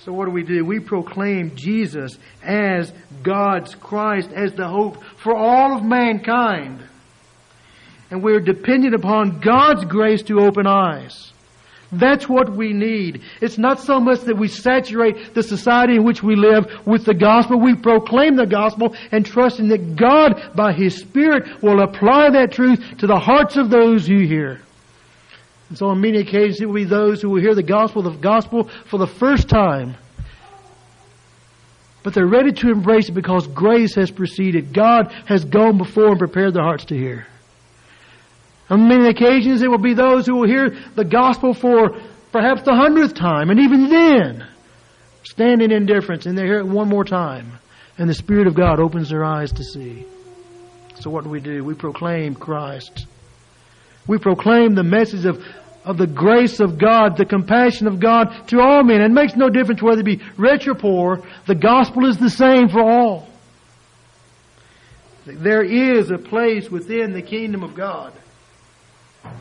So 0.00 0.12
what 0.12 0.24
do 0.26 0.30
we 0.30 0.42
do? 0.42 0.64
We 0.64 0.80
proclaim 0.80 1.54
Jesus 1.56 2.18
as 2.42 2.92
God's 3.22 3.74
Christ, 3.74 4.30
as 4.34 4.54
the 4.54 4.66
hope 4.66 5.02
for 5.18 5.36
all 5.36 5.76
of 5.76 5.84
mankind 5.84 6.82
and 8.10 8.22
we're 8.22 8.40
dependent 8.40 8.94
upon 8.94 9.40
God's 9.40 9.84
grace 9.84 10.22
to 10.24 10.40
open 10.40 10.66
eyes. 10.66 11.32
That's 11.92 12.28
what 12.28 12.54
we 12.54 12.72
need. 12.72 13.22
It's 13.40 13.58
not 13.58 13.80
so 13.80 13.98
much 13.98 14.20
that 14.22 14.36
we 14.36 14.46
saturate 14.46 15.34
the 15.34 15.42
society 15.42 15.96
in 15.96 16.04
which 16.04 16.22
we 16.22 16.36
live 16.36 16.86
with 16.86 17.04
the 17.04 17.14
gospel. 17.14 17.58
We 17.58 17.74
proclaim 17.74 18.36
the 18.36 18.46
gospel 18.46 18.94
and 19.10 19.26
trusting 19.26 19.68
that 19.68 19.96
God, 19.96 20.52
by 20.54 20.72
His 20.72 20.96
Spirit, 20.96 21.62
will 21.62 21.82
apply 21.82 22.30
that 22.30 22.52
truth 22.52 22.80
to 22.98 23.06
the 23.06 23.18
hearts 23.18 23.56
of 23.56 23.70
those 23.70 24.06
who 24.06 24.18
hear. 24.18 24.60
And 25.68 25.78
so 25.78 25.86
on 25.86 26.00
many 26.00 26.18
occasions 26.18 26.60
it 26.60 26.66
will 26.66 26.74
be 26.74 26.84
those 26.84 27.22
who 27.22 27.30
will 27.30 27.40
hear 27.40 27.54
the 27.54 27.62
gospel, 27.62 28.02
the 28.02 28.10
gospel 28.10 28.68
for 28.86 28.98
the 28.98 29.06
first 29.06 29.48
time. 29.48 29.96
But 32.02 32.14
they're 32.14 32.26
ready 32.26 32.52
to 32.52 32.70
embrace 32.70 33.08
it 33.08 33.12
because 33.12 33.46
grace 33.48 33.94
has 33.96 34.10
preceded. 34.10 34.72
God 34.72 35.12
has 35.26 35.44
gone 35.44 35.76
before 35.76 36.08
and 36.08 36.18
prepared 36.18 36.54
their 36.54 36.62
hearts 36.62 36.86
to 36.86 36.96
hear. 36.96 37.26
On 38.70 38.86
many 38.86 39.08
occasions, 39.08 39.62
it 39.62 39.68
will 39.68 39.78
be 39.78 39.94
those 39.94 40.26
who 40.26 40.36
will 40.36 40.48
hear 40.48 40.70
the 40.94 41.04
gospel 41.04 41.52
for 41.54 42.00
perhaps 42.30 42.62
the 42.62 42.74
hundredth 42.74 43.14
time, 43.14 43.50
and 43.50 43.58
even 43.58 43.88
then, 43.88 44.46
stand 45.24 45.60
in 45.60 45.72
indifference, 45.72 46.24
and 46.24 46.38
they 46.38 46.44
hear 46.44 46.60
it 46.60 46.66
one 46.66 46.88
more 46.88 47.04
time, 47.04 47.50
and 47.98 48.08
the 48.08 48.14
Spirit 48.14 48.46
of 48.46 48.54
God 48.54 48.78
opens 48.78 49.10
their 49.10 49.24
eyes 49.24 49.50
to 49.52 49.64
see. 49.64 50.06
So, 51.00 51.10
what 51.10 51.24
do 51.24 51.30
we 51.30 51.40
do? 51.40 51.64
We 51.64 51.74
proclaim 51.74 52.36
Christ. 52.36 53.06
We 54.06 54.18
proclaim 54.18 54.76
the 54.76 54.84
message 54.84 55.24
of, 55.24 55.44
of 55.84 55.98
the 55.98 56.06
grace 56.06 56.60
of 56.60 56.78
God, 56.78 57.16
the 57.16 57.24
compassion 57.24 57.88
of 57.88 57.98
God 57.98 58.48
to 58.48 58.60
all 58.60 58.84
men. 58.84 59.00
It 59.00 59.10
makes 59.10 59.34
no 59.34 59.50
difference 59.50 59.82
whether 59.82 60.02
they 60.02 60.16
be 60.16 60.22
rich 60.36 60.68
or 60.68 60.76
poor, 60.76 61.26
the 61.46 61.56
gospel 61.56 62.06
is 62.06 62.18
the 62.18 62.30
same 62.30 62.68
for 62.68 62.80
all. 62.80 63.28
There 65.26 65.62
is 65.62 66.10
a 66.10 66.18
place 66.18 66.70
within 66.70 67.12
the 67.12 67.22
kingdom 67.22 67.64
of 67.64 67.74
God 67.74 68.12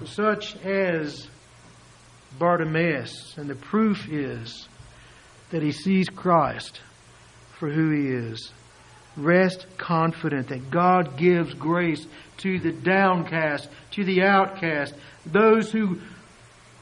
such 0.06 0.56
as 0.58 1.28
Bartimaeus. 2.38 3.38
And 3.38 3.50
the 3.50 3.56
proof 3.56 4.08
is 4.10 4.68
that 5.52 5.64
he 5.64 5.72
sees 5.72 6.10
Christ 6.10 6.82
for 7.58 7.70
who 7.70 7.90
he 7.92 8.08
is. 8.08 8.52
Rest 9.18 9.66
confident 9.78 10.50
that 10.50 10.70
God 10.72 11.18
gives 11.18 11.54
grace 11.54 12.06
to 12.38 12.60
the 12.60 12.72
downcast, 12.72 13.68
to 13.92 14.04
the 14.04 14.22
outcast, 14.22 14.94
those 15.26 15.72
who 15.72 16.00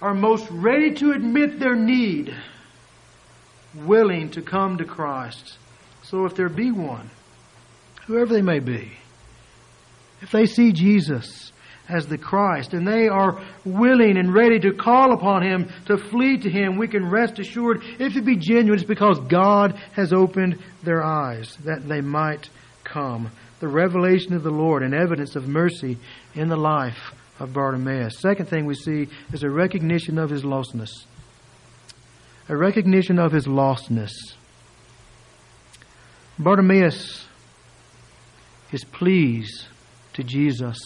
are 0.01 0.13
most 0.13 0.47
ready 0.51 0.93
to 0.95 1.11
admit 1.11 1.59
their 1.59 1.75
need, 1.75 2.35
willing 3.73 4.29
to 4.31 4.41
come 4.41 4.77
to 4.77 4.85
Christ. 4.85 5.57
So 6.03 6.25
if 6.25 6.35
there 6.35 6.49
be 6.49 6.71
one, 6.71 7.09
whoever 8.05 8.33
they 8.33 8.41
may 8.41 8.59
be, 8.59 8.91
if 10.21 10.31
they 10.31 10.45
see 10.45 10.71
Jesus, 10.71 11.51
as 11.89 12.08
the 12.08 12.17
Christ, 12.17 12.73
and 12.73 12.88
they 12.88 13.08
are 13.08 13.41
willing 13.63 14.17
and 14.17 14.34
ready 14.34 14.60
to 14.60 14.73
call 14.73 15.13
upon 15.13 15.43
Him, 15.43 15.71
to 15.86 15.97
flee 15.97 16.38
to 16.38 16.50
Him, 16.50 16.78
we 16.78 16.88
can 16.88 17.10
rest 17.10 17.39
assured, 17.39 17.84
if 18.00 18.15
it 18.15 18.26
be 18.26 18.36
genuine, 18.36 18.80
it's 18.80 18.88
because 18.88 19.19
God 19.19 19.80
has 19.93 20.12
opened 20.12 20.60
their 20.84 21.04
eyes 21.04 21.56
that 21.63 21.88
they 21.88 22.02
might 22.02 22.50
come. 22.84 23.32
The 23.60 23.67
revelation 23.67 24.34
of 24.34 24.43
the 24.43 24.52
Lord 24.52 24.84
and 24.84 24.93
evidence 24.93 25.36
of 25.36 25.47
mercy 25.47 25.97
in 26.36 26.50
the 26.50 26.58
life 26.58 27.13
of 27.39 27.54
Bartimaeus. 27.54 28.19
Second 28.19 28.47
thing 28.47 28.65
we 28.65 28.76
see 28.76 29.08
is 29.32 29.43
a 29.43 29.50
recognition 29.50 30.17
of 30.17 30.30
his 30.30 30.43
lostness. 30.43 30.89
A 32.50 32.56
recognition 32.56 33.19
of 33.19 33.32
his 33.32 33.45
lostness. 33.45 34.12
Bartimaeus, 36.39 37.26
his 38.69 38.84
pleas 38.84 39.67
to 40.13 40.23
Jesus 40.23 40.78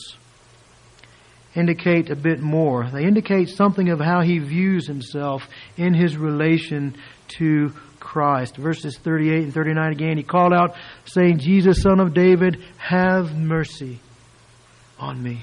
indicate 1.55 2.09
a 2.09 2.15
bit 2.15 2.39
more. 2.39 2.89
They 2.91 3.03
indicate 3.03 3.49
something 3.49 3.89
of 3.89 3.99
how 3.99 4.21
he 4.21 4.39
views 4.39 4.87
himself 4.87 5.47
in 5.77 5.93
his 5.93 6.17
relation 6.17 6.95
to 7.39 7.73
Christ. 7.99 8.57
Verses 8.57 8.97
38 8.97 9.43
and 9.43 9.53
39 9.53 9.91
again, 9.91 10.17
he 10.17 10.23
called 10.23 10.53
out, 10.53 10.75
saying, 11.05 11.39
Jesus, 11.39 11.81
son 11.81 11.99
of 11.99 12.13
David, 12.13 12.63
have 12.77 13.35
mercy 13.37 13.99
on 14.99 15.21
me. 15.21 15.41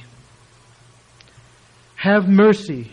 Have 1.96 2.28
mercy 2.28 2.90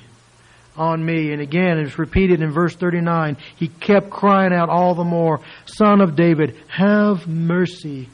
on 0.76 1.04
me. 1.04 1.32
And 1.32 1.42
again, 1.42 1.80
it's 1.80 1.98
repeated 1.98 2.42
in 2.42 2.52
verse 2.52 2.76
39. 2.76 3.38
He 3.56 3.68
kept 3.68 4.10
crying 4.10 4.54
out 4.54 4.70
all 4.70 4.96
the 4.96 5.04
more, 5.04 5.42
Son 5.66 6.02
of 6.02 6.16
David, 6.16 6.58
have 6.68 7.28
mercy 7.28 8.10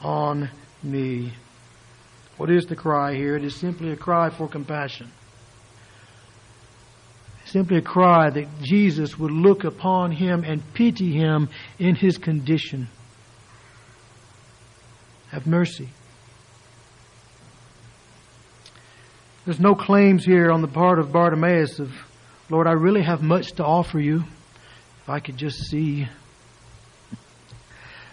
on 0.00 0.50
me. 0.82 1.32
What 2.36 2.50
is 2.50 2.66
the 2.66 2.76
cry 2.76 3.14
here? 3.14 3.36
It 3.36 3.44
is 3.44 3.54
simply 3.54 3.92
a 3.92 3.96
cry 3.96 4.30
for 4.30 4.48
compassion. 4.48 5.10
Simply 7.44 7.78
a 7.78 7.82
cry 7.82 8.30
that 8.30 8.46
Jesus 8.62 9.18
would 9.18 9.30
look 9.30 9.64
upon 9.64 10.12
him 10.12 10.44
and 10.44 10.62
pity 10.74 11.12
him 11.12 11.48
in 11.78 11.94
his 11.94 12.18
condition. 12.18 12.88
Have 15.30 15.46
mercy. 15.46 15.90
There's 19.44 19.60
no 19.60 19.74
claims 19.74 20.24
here 20.24 20.52
on 20.52 20.62
the 20.62 20.68
part 20.68 20.98
of 20.98 21.12
Bartimaeus 21.12 21.80
of, 21.80 21.92
Lord, 22.48 22.66
I 22.66 22.72
really 22.72 23.02
have 23.02 23.22
much 23.22 23.52
to 23.54 23.64
offer 23.64 23.98
you. 23.98 24.24
If 25.02 25.08
I 25.08 25.18
could 25.18 25.36
just 25.36 25.58
see. 25.64 26.08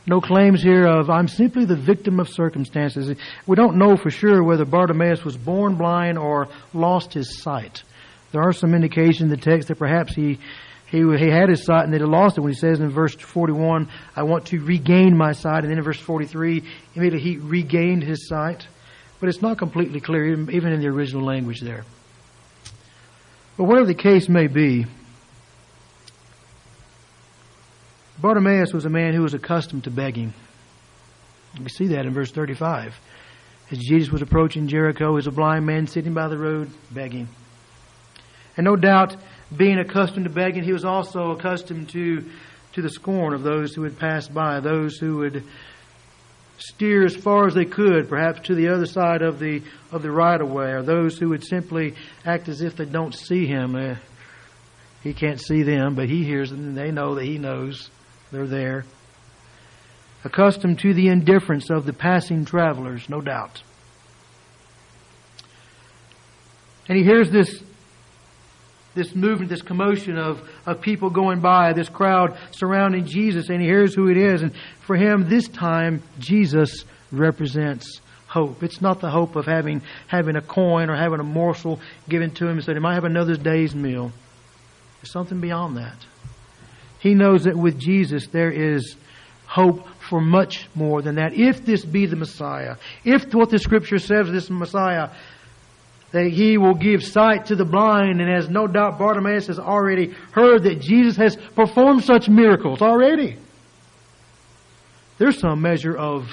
No 0.10 0.22
claims 0.22 0.64
here 0.64 0.88
of, 0.88 1.12
I'm 1.12 1.28
simply 1.28 1.66
the 1.66 1.76
victim 1.76 2.20
of 2.20 2.30
circumstances. 2.30 3.16
We 3.46 3.56
don't 3.56 3.78
know 3.78 3.96
for 3.96 4.10
sure 4.10 4.44
whether 4.44 4.66
Bartimaeus 4.66 5.24
was 5.24 5.38
born 5.38 5.76
blind 5.76 6.18
or 6.18 6.48
lost 6.74 7.14
his 7.14 7.44
sight. 7.44 7.84
There 8.32 8.42
are 8.42 8.52
some 8.52 8.74
indications 8.74 9.22
in 9.22 9.30
the 9.30 9.38
text 9.38 9.68
that 9.68 9.78
perhaps 9.78 10.16
he, 10.16 10.40
he, 10.88 10.98
he 11.16 11.30
had 11.30 11.50
his 11.50 11.64
sight 11.64 11.84
and 11.84 11.94
that 11.94 12.02
he 12.02 12.08
lost 12.08 12.40
it 12.40 12.42
when 12.42 12.52
he 12.52 12.58
says 12.58 12.80
in 12.80 12.90
verse 12.90 13.14
41, 13.14 13.88
I 14.16 14.24
want 14.24 14.48
to 14.48 14.60
regain 14.60 15.16
my 15.16 15.34
sight. 15.34 15.60
And 15.60 15.70
then 15.70 15.78
in 15.78 15.84
verse 15.84 16.00
43, 16.00 16.64
immediately 16.96 17.20
he 17.20 17.38
regained 17.38 18.02
his 18.02 18.28
sight. 18.28 18.66
But 19.20 19.30
it's 19.30 19.44
not 19.44 19.60
completely 19.60 20.00
clear, 20.00 20.26
even 20.50 20.74
in 20.74 20.82
the 20.82 20.88
original 20.88 21.24
language 21.24 21.62
there. 21.62 21.86
But 23.58 23.66
whatever 23.66 23.86
the 23.86 23.94
case 23.94 24.28
may 24.28 24.48
be, 24.48 24.88
Bartimaeus 28.22 28.74
was 28.74 28.84
a 28.84 28.90
man 28.90 29.14
who 29.14 29.22
was 29.22 29.34
accustomed 29.34 29.86
to 29.86 29.92
begging. 29.92 30.34
We 31.58 31.70
see 31.70 31.88
that 31.88 32.06
in 32.06 32.14
verse 32.14 32.32
35. 32.32 33.00
As 33.72 33.78
Jesus 33.78 34.12
was 34.12 34.22
approaching 34.22 34.68
Jericho, 34.68 35.16
as 35.16 35.28
a 35.28 35.32
blind 35.32 35.66
man 35.66 35.88
sitting 35.88 36.14
by 36.14 36.28
the 36.28 36.38
road 36.38 36.70
begging. 36.92 37.30
And 38.58 38.66
no 38.66 38.76
doubt, 38.76 39.16
being 39.56 39.80
accustomed 39.80 40.26
to 40.26 40.32
begging, 40.32 40.64
he 40.64 40.74
was 40.74 40.84
also 40.84 41.32
accustomed 41.32 41.90
to, 41.90 42.26
to 42.74 42.82
the 42.82 42.90
scorn 42.90 43.34
of 43.34 43.44
those 43.44 43.74
who 43.74 43.84
would 43.84 43.98
pass 43.98 44.28
by, 44.28 44.60
those 44.60 44.98
who 44.98 45.18
would 45.18 45.46
steer 46.58 47.06
as 47.06 47.16
far 47.16 47.48
as 47.48 47.54
they 47.54 47.64
could, 47.64 48.10
perhaps 48.10 48.48
to 48.48 48.56
the 48.56 48.68
other 48.68 48.86
side 48.86 49.22
of 49.22 49.40
the 49.40 49.62
of 49.94 50.02
the 50.02 50.12
right 50.12 50.42
of 50.42 50.52
way, 50.52 50.72
or 50.72 50.84
those 50.84 51.18
who 51.18 51.30
would 51.30 51.46
simply 51.46 51.96
act 52.26 52.50
as 52.50 52.62
if 52.62 52.76
they 52.76 52.84
don't 52.84 53.16
see 53.16 53.46
him. 53.46 53.76
Uh, 53.76 53.96
he 55.04 55.14
can't 55.14 55.40
see 55.40 55.64
them, 55.64 55.96
but 55.96 56.10
he 56.10 56.26
hears 56.26 56.50
them, 56.50 56.60
and 56.60 56.78
they 56.78 56.92
know 56.92 57.16
that 57.16 57.24
he 57.24 57.38
knows 57.38 57.90
they're 58.32 58.48
there. 58.48 58.86
Accustomed 60.24 60.80
to 60.80 60.94
the 60.94 61.08
indifference 61.08 61.70
of 61.70 61.86
the 61.86 61.94
passing 61.94 62.46
travelers, 62.46 63.08
no 63.10 63.22
doubt. 63.22 63.62
And 66.88 66.98
he 66.98 67.04
hears 67.04 67.30
this 67.30 67.64
this 68.96 69.16
movement, 69.16 69.50
this 69.50 69.62
commotion 69.62 70.18
of, 70.18 70.42
of 70.66 70.82
people 70.82 71.10
going 71.10 71.40
by, 71.40 71.74
this 71.74 71.88
crowd 71.88 72.38
surrounding 72.52 73.06
Jesus, 73.06 73.50
and 73.50 73.62
he 73.62 73.68
hears 73.68 73.94
who 73.94 74.10
it 74.10 74.18
is. 74.18 74.42
And 74.42 74.54
for 74.82 74.96
him, 74.96 75.30
this 75.30 75.48
time, 75.48 76.02
Jesus 76.18 76.84
represents 77.12 78.02
hope. 78.28 78.62
It's 78.62 78.82
not 78.82 79.00
the 79.00 79.10
hope 79.10 79.36
of 79.36 79.46
having, 79.46 79.82
having 80.08 80.36
a 80.36 80.42
coin 80.42 80.90
or 80.90 80.96
having 80.96 81.20
a 81.20 81.24
morsel 81.24 81.80
given 82.08 82.32
to 82.32 82.48
him 82.48 82.62
so 82.62 82.74
he 82.74 82.80
might 82.80 82.96
have 82.96 83.06
another 83.06 83.36
day's 83.36 83.74
meal. 83.74 84.12
There's 85.02 85.12
something 85.12 85.40
beyond 85.40 85.78
that. 85.78 85.98
He 87.00 87.16
knows 87.16 87.46
that 87.46 87.58
with 87.58 87.80
Jesus 87.80 88.28
there 88.28 88.52
is 88.52 88.96
hope 89.46 89.88
for 90.10 90.22
much 90.22 90.68
more 90.76 91.02
than 91.02 91.16
that. 91.16 91.34
If 91.34 91.66
this 91.66 91.84
be 91.84 92.06
the 92.06 92.16
Messiah, 92.16 92.76
if 93.04 93.34
what 93.34 93.50
the 93.50 93.60
Scripture 93.60 94.00
says 94.00 94.30
this 94.30 94.50
Messiah 94.50 95.10
that 96.12 96.28
he 96.28 96.58
will 96.58 96.74
give 96.74 97.04
sight 97.04 97.48
to 97.48 97.56
the 97.56 97.66
blind, 97.66 98.20
and 98.20 98.30
as 98.30 98.50
no 98.50 98.66
doubt 98.68 98.98
Bartimaeus 98.98 99.48
has 99.48 99.60
already 99.60 100.14
heard 100.32 100.64
that 100.64 100.82
Jesus 100.82 101.16
has 101.18 101.36
performed 101.56 102.04
such 102.04 102.28
miracles 102.28 102.82
already. 102.82 103.38
There's 105.20 105.40
some 105.40 105.62
measure 105.62 105.96
of 105.96 106.28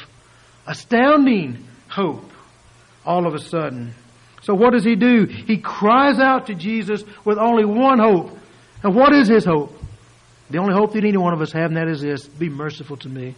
astounding 0.67 1.65
hope 1.89 2.31
all 3.05 3.27
of 3.27 3.35
a 3.35 3.39
sudden. 3.39 3.95
So 4.43 4.55
what 4.55 4.73
does 4.73 4.85
he 4.85 4.95
do? 4.95 5.27
He 5.27 5.59
cries 5.59 6.19
out 6.19 6.47
to 6.47 6.55
Jesus 6.55 7.03
with 7.25 7.37
only 7.37 7.65
one 7.65 7.99
hope. 7.99 8.31
And 8.83 8.95
what 8.95 9.13
is 9.13 9.29
his 9.29 9.45
hope? 9.45 9.76
The 10.51 10.59
only 10.59 10.75
hope 10.75 10.93
that 10.93 11.05
any 11.05 11.17
one 11.17 11.33
of 11.33 11.41
us 11.41 11.53
have, 11.53 11.71
and 11.71 11.77
that 11.77 11.89
is 11.89 12.01
this 12.01 12.27
be 12.27 12.49
merciful 12.49 12.97
to 12.99 13.09
me. 13.09 13.35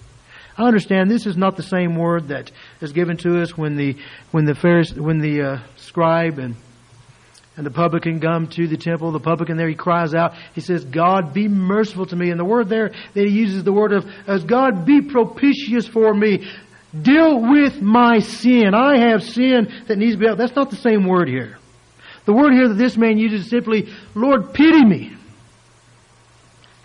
I 0.58 0.64
understand 0.64 1.10
this 1.10 1.26
is 1.26 1.36
not 1.36 1.56
the 1.56 1.62
same 1.62 1.94
word 1.94 2.28
that 2.28 2.50
is 2.80 2.92
given 2.92 3.16
to 3.18 3.40
us 3.40 3.56
when 3.56 3.76
the 3.76 3.96
when 4.32 4.44
the 4.44 4.94
when 4.96 5.20
the 5.20 5.42
uh, 5.42 5.58
scribe 5.76 6.38
and 6.38 6.56
and 7.56 7.64
the 7.64 7.70
publican 7.70 8.20
come 8.20 8.48
to 8.48 8.66
the 8.66 8.76
temple. 8.76 9.12
The 9.12 9.20
publican 9.20 9.56
there 9.56 9.68
he 9.68 9.74
cries 9.74 10.14
out. 10.14 10.34
He 10.54 10.60
says, 10.60 10.84
"God, 10.84 11.32
be 11.32 11.48
merciful 11.48 12.06
to 12.06 12.16
me." 12.16 12.30
And 12.30 12.40
the 12.40 12.44
word 12.44 12.68
there 12.68 12.88
that 12.88 13.26
he 13.26 13.30
uses 13.30 13.64
the 13.64 13.72
word 13.72 13.92
of 13.92 14.04
as 14.26 14.44
God 14.44 14.84
be 14.84 15.00
propitious 15.00 15.86
for 15.86 16.12
me. 16.12 16.48
Deal 17.00 17.40
with 17.40 17.80
my 17.80 18.18
sin. 18.18 18.74
I 18.74 19.10
have 19.10 19.22
sin 19.22 19.72
that 19.86 19.98
needs 19.98 20.14
to 20.14 20.18
be 20.18 20.28
out. 20.28 20.38
That's 20.38 20.56
not 20.56 20.70
the 20.70 20.76
same 20.76 21.06
word 21.06 21.28
here. 21.28 21.58
The 22.24 22.32
word 22.32 22.52
here 22.52 22.68
that 22.68 22.74
this 22.74 22.96
man 22.96 23.18
uses 23.18 23.44
is 23.44 23.50
simply, 23.50 23.88
Lord, 24.14 24.52
pity 24.54 24.84
me. 24.84 25.17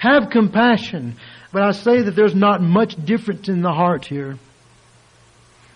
Have 0.04 0.32
compassion. 0.32 1.16
But 1.54 1.62
I 1.64 1.72
say 1.72 2.02
that 2.02 2.14
there's 2.14 2.36
not 2.36 2.62
much 2.62 2.94
difference 3.06 3.48
in 3.48 3.62
the 3.62 3.72
heart 3.72 4.04
here. 4.04 4.38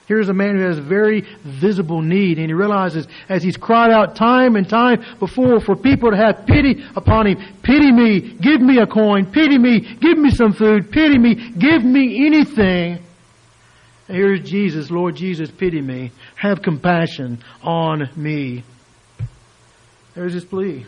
Here's 0.05 0.27
a 0.27 0.33
man 0.33 0.57
who 0.57 0.65
has 0.65 0.79
a 0.79 0.81
very 0.81 1.21
visible 1.45 2.01
need, 2.01 2.37
and 2.37 2.47
he 2.47 2.53
realizes 2.53 3.07
as 3.29 3.41
he's 3.41 3.55
cried 3.55 3.91
out 3.91 4.17
time 4.17 4.57
and 4.57 4.67
time 4.67 5.01
before 5.19 5.61
for 5.61 5.77
people 5.77 6.11
to 6.11 6.17
have 6.17 6.45
pity 6.45 6.83
upon 6.97 7.27
him, 7.27 7.37
pity 7.63 7.89
me, 7.89 8.33
give 8.41 8.59
me 8.59 8.79
a 8.79 8.85
coin, 8.85 9.31
pity 9.31 9.57
me, 9.57 9.79
give 9.79 10.17
me 10.17 10.29
some 10.31 10.51
food, 10.51 10.91
pity 10.91 11.17
me, 11.17 11.35
give 11.57 11.85
me 11.85 12.25
anything. 12.25 12.99
And 14.09 14.17
here's 14.17 14.49
Jesus, 14.49 14.91
Lord 14.91 15.15
Jesus, 15.15 15.49
pity 15.51 15.81
me, 15.81 16.11
have 16.35 16.61
compassion 16.61 17.41
on 17.61 18.09
me. 18.17 18.63
There's 20.15 20.33
his 20.33 20.43
plea. 20.43 20.85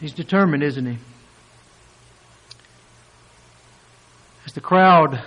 He's 0.00 0.12
determined, 0.12 0.62
isn't 0.62 0.86
he? 0.86 0.98
As 4.46 4.54
the 4.54 4.62
crowd 4.62 5.22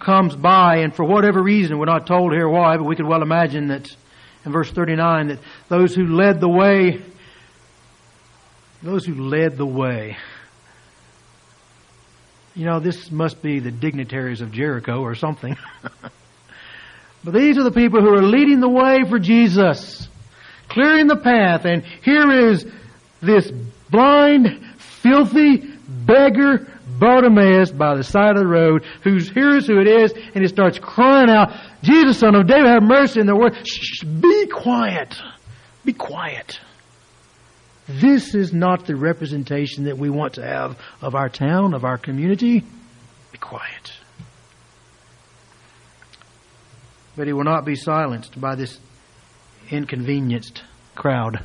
comes 0.00 0.34
by, 0.34 0.78
and 0.78 0.94
for 0.94 1.04
whatever 1.04 1.40
reason, 1.40 1.78
we're 1.78 1.86
not 1.86 2.06
told 2.06 2.32
here 2.32 2.48
why, 2.48 2.76
but 2.76 2.84
we 2.84 2.96
could 2.96 3.06
well 3.06 3.22
imagine 3.22 3.68
that 3.68 3.96
in 4.44 4.52
verse 4.52 4.70
39 4.70 5.28
that 5.28 5.38
those 5.68 5.94
who 5.94 6.04
led 6.06 6.40
the 6.40 6.48
way, 6.48 7.00
those 8.82 9.06
who 9.06 9.14
led 9.14 9.56
the 9.56 9.64
way, 9.64 10.16
you 12.56 12.64
know, 12.64 12.80
this 12.80 13.10
must 13.10 13.40
be 13.40 13.60
the 13.60 13.70
dignitaries 13.70 14.40
of 14.40 14.50
Jericho 14.50 15.00
or 15.00 15.14
something. 15.14 15.56
but 17.24 17.34
these 17.34 17.56
are 17.56 17.62
the 17.62 17.72
people 17.72 18.00
who 18.00 18.12
are 18.14 18.22
leading 18.22 18.58
the 18.58 18.68
way 18.68 19.04
for 19.08 19.20
Jesus, 19.20 20.08
clearing 20.68 21.06
the 21.06 21.16
path, 21.16 21.64
and 21.64 21.84
here 22.02 22.50
is 22.50 22.66
this 23.24 23.50
blind, 23.90 24.64
filthy 24.78 25.58
beggar 26.06 26.66
Bartimaeus 26.98 27.70
by 27.72 27.96
the 27.96 28.04
side 28.04 28.36
of 28.36 28.42
the 28.42 28.46
road, 28.46 28.84
who 29.02 29.18
hears 29.18 29.66
who 29.66 29.80
it 29.80 29.88
is, 29.88 30.12
and 30.12 30.42
he 30.42 30.46
starts 30.46 30.78
crying 30.78 31.28
out, 31.28 31.52
Jesus, 31.82 32.18
son 32.18 32.34
of 32.34 32.46
David, 32.46 32.66
have 32.66 32.82
mercy. 32.82 33.20
in 33.20 33.26
the 33.26 33.36
word, 33.36 33.56
shh, 33.66 34.04
be 34.04 34.46
quiet. 34.46 35.14
Be 35.84 35.92
quiet. 35.92 36.60
This 37.88 38.34
is 38.34 38.52
not 38.52 38.86
the 38.86 38.96
representation 38.96 39.84
that 39.84 39.98
we 39.98 40.08
want 40.08 40.34
to 40.34 40.42
have 40.42 40.78
of 41.02 41.14
our 41.14 41.28
town, 41.28 41.74
of 41.74 41.84
our 41.84 41.98
community. 41.98 42.60
Be 43.32 43.38
quiet. 43.38 43.92
But 47.16 47.26
he 47.26 47.32
will 47.32 47.44
not 47.44 47.64
be 47.64 47.74
silenced 47.74 48.40
by 48.40 48.54
this 48.54 48.78
inconvenienced 49.70 50.62
crowd 50.94 51.44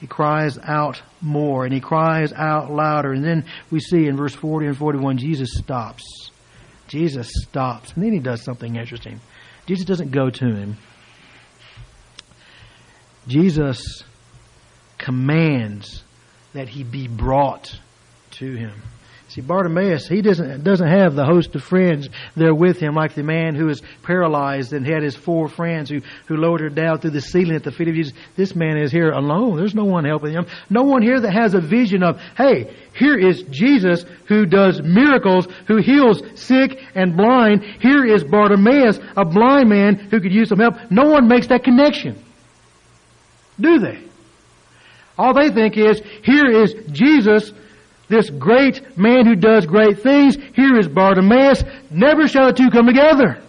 he 0.00 0.06
cries 0.06 0.58
out 0.58 1.02
more 1.20 1.64
and 1.64 1.72
he 1.72 1.80
cries 1.80 2.32
out 2.32 2.70
louder. 2.70 3.12
And 3.12 3.24
then 3.24 3.46
we 3.70 3.80
see 3.80 4.06
in 4.06 4.16
verse 4.16 4.34
40 4.34 4.66
and 4.66 4.76
41, 4.76 5.18
Jesus 5.18 5.50
stops. 5.54 6.30
Jesus 6.88 7.30
stops. 7.42 7.92
And 7.94 8.04
then 8.04 8.12
he 8.12 8.18
does 8.18 8.42
something 8.42 8.76
interesting. 8.76 9.20
Jesus 9.66 9.86
doesn't 9.86 10.10
go 10.10 10.30
to 10.30 10.44
him. 10.46 10.76
Jesus 13.26 14.04
commands 14.98 16.04
that 16.52 16.68
he 16.68 16.84
be 16.84 17.08
brought 17.08 17.78
to 18.32 18.54
him. 18.54 18.82
See, 19.28 19.40
Bartimaeus, 19.40 20.06
he 20.06 20.20
doesn't, 20.20 20.62
doesn't 20.62 20.86
have 20.86 21.14
the 21.14 21.24
host 21.24 21.54
of 21.54 21.64
friends 21.64 22.08
there 22.36 22.54
with 22.54 22.78
him 22.78 22.94
like 22.94 23.14
the 23.14 23.22
man 23.22 23.54
who 23.54 23.68
is 23.68 23.82
paralyzed 24.02 24.72
and 24.72 24.86
had 24.86 25.02
his 25.02 25.16
four 25.16 25.48
friends 25.48 25.88
who, 25.88 26.02
who 26.26 26.36
lowered 26.36 26.60
her 26.60 26.68
down 26.68 26.98
through 26.98 27.10
the 27.10 27.22
ceiling 27.22 27.56
at 27.56 27.64
the 27.64 27.72
feet 27.72 27.88
of 27.88 27.94
Jesus. 27.94 28.12
This 28.36 28.54
man 28.54 28.76
is 28.76 28.92
here 28.92 29.10
alone. 29.10 29.56
There's 29.56 29.74
no 29.74 29.84
one 29.86 30.04
helping 30.04 30.32
him. 30.32 30.46
No 30.68 30.82
one 30.82 31.02
here 31.02 31.18
that 31.18 31.32
has 31.32 31.54
a 31.54 31.60
vision 31.60 32.02
of, 32.02 32.20
hey, 32.36 32.76
here 32.94 33.18
is 33.18 33.42
Jesus 33.44 34.04
who 34.28 34.44
does 34.44 34.82
miracles, 34.82 35.48
who 35.66 35.78
heals 35.78 36.22
sick 36.34 36.78
and 36.94 37.16
blind. 37.16 37.64
Here 37.80 38.04
is 38.04 38.22
Bartimaeus, 38.22 39.00
a 39.16 39.24
blind 39.24 39.70
man 39.70 39.96
who 39.96 40.20
could 40.20 40.32
use 40.32 40.50
some 40.50 40.60
help. 40.60 40.74
No 40.90 41.08
one 41.08 41.28
makes 41.28 41.46
that 41.48 41.64
connection. 41.64 42.22
Do 43.58 43.78
they? 43.78 44.04
All 45.16 45.32
they 45.32 45.50
think 45.50 45.78
is, 45.78 46.00
here 46.22 46.46
is 46.46 46.74
Jesus 46.92 47.52
this 48.08 48.30
great 48.30 48.96
man 48.98 49.26
who 49.26 49.34
does 49.34 49.66
great 49.66 50.00
things. 50.00 50.36
Here 50.54 50.78
is 50.78 50.88
Bartimaeus. 50.88 51.64
Never 51.90 52.28
shall 52.28 52.46
the 52.46 52.52
two 52.52 52.70
come 52.70 52.86
together. 52.86 53.40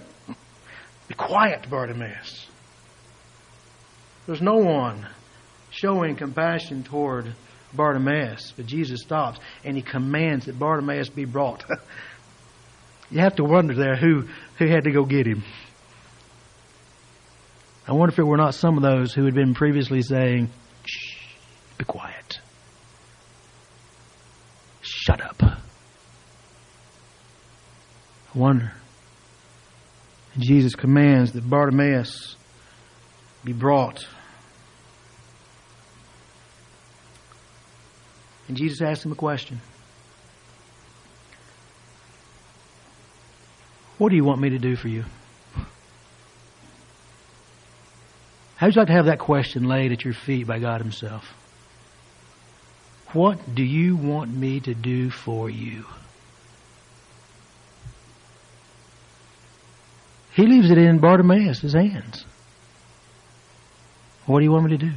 Be 1.08 1.14
quiet, 1.14 1.70
Bartimaeus. 1.70 2.48
There's 4.26 4.42
no 4.42 4.58
one 4.58 5.08
showing 5.70 6.16
compassion 6.16 6.84
toward 6.84 7.36
Bartimaeus. 7.74 8.54
But 8.56 8.66
Jesus 8.66 9.02
stops 9.02 9.40
and 9.64 9.76
he 9.76 9.84
commands 9.84 10.46
that 10.46 10.58
Bartimaeus 10.58 11.10
be 11.10 11.26
brought. 11.26 11.64
you 13.12 13.20
have 13.20 13.36
to 13.36 13.44
wonder 13.44 13.76
there 13.76 13.96
who, 13.96 14.28
who 14.58 14.68
had 14.68 14.86
to 14.86 14.92
go 14.92 15.04
get 15.04 15.28
him. 15.28 15.44
I 17.88 17.92
wonder 17.92 18.14
if 18.14 18.20
it 18.20 18.24
were 18.24 18.38
not 18.38 18.56
some 18.56 18.78
of 18.78 18.84
those 18.84 19.14
who 19.14 19.26
had 19.26 19.36
been 19.36 19.54
previously 19.54 20.02
saying, 20.02 20.50
Shh, 20.86 21.20
be 21.78 21.86
quiet. 21.86 22.25
Shut 25.06 25.22
up. 25.22 25.36
I 25.44 25.58
wonder. 28.34 28.74
And 30.34 30.44
Jesus 30.44 30.74
commands 30.74 31.34
that 31.34 31.48
Bartimaeus 31.48 32.36
be 33.44 33.54
brought. 33.54 34.08
And 38.48 38.58
Jesus 38.58 38.82
asks 38.82 39.06
him 39.06 39.12
a 39.12 39.16
question. 39.16 39.62
What 44.00 44.10
do 44.10 44.16
you 44.16 44.24
want 44.24 44.42
me 44.42 44.50
to 44.50 44.58
do 44.58 44.76
for 44.76 44.88
you? 44.88 45.04
How 48.56 48.66
would 48.66 48.76
you 48.76 48.82
like 48.82 48.88
to 48.88 48.94
have 48.94 49.06
that 49.06 49.20
question 49.20 49.66
laid 49.66 49.92
at 49.92 50.04
your 50.04 50.16
feet 50.16 50.48
by 50.48 50.58
God 50.58 50.82
Himself? 50.82 51.32
What 53.16 53.56
do 53.56 53.64
you 53.64 53.96
want 53.96 54.36
me 54.36 54.60
to 54.60 54.74
do 54.74 55.10
for 55.10 55.50
you? 55.50 55.86
He 60.34 60.46
leaves 60.46 60.70
it 60.70 60.78
in 60.78 61.00
Bartimaeus' 61.00 61.72
hands. 61.72 62.26
What 64.26 64.40
do 64.40 64.44
you 64.44 64.52
want 64.52 64.66
me 64.66 64.78
to 64.78 64.86
do? 64.86 64.92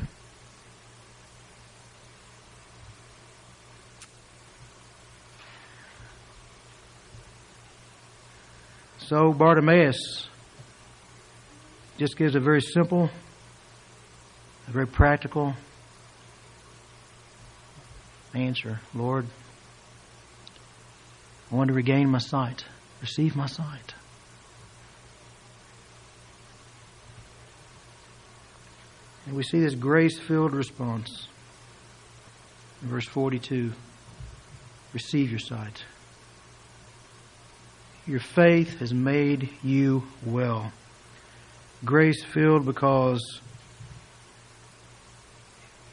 So 8.98 9.32
Bartimaeus 9.32 10.28
just 11.98 12.16
gives 12.16 12.34
a 12.34 12.40
very 12.40 12.62
simple, 12.62 13.10
a 14.66 14.70
very 14.72 14.88
practical 14.88 15.54
answer, 18.34 18.80
Lord, 18.94 19.26
I 21.50 21.54
want 21.54 21.68
to 21.68 21.74
regain 21.74 22.08
my 22.08 22.18
sight, 22.18 22.64
receive 23.00 23.34
my 23.34 23.46
sight. 23.46 23.94
And 29.26 29.36
we 29.36 29.42
see 29.42 29.60
this 29.60 29.74
grace 29.74 30.18
filled 30.18 30.52
response 30.52 31.28
in 32.82 32.88
verse 32.88 33.06
42 33.06 33.72
Receive 34.94 35.30
your 35.30 35.38
sight. 35.38 35.84
Your 38.06 38.20
faith 38.20 38.78
has 38.78 38.94
made 38.94 39.50
you 39.62 40.04
well. 40.24 40.72
Grace 41.84 42.24
filled 42.24 42.64
because 42.64 43.40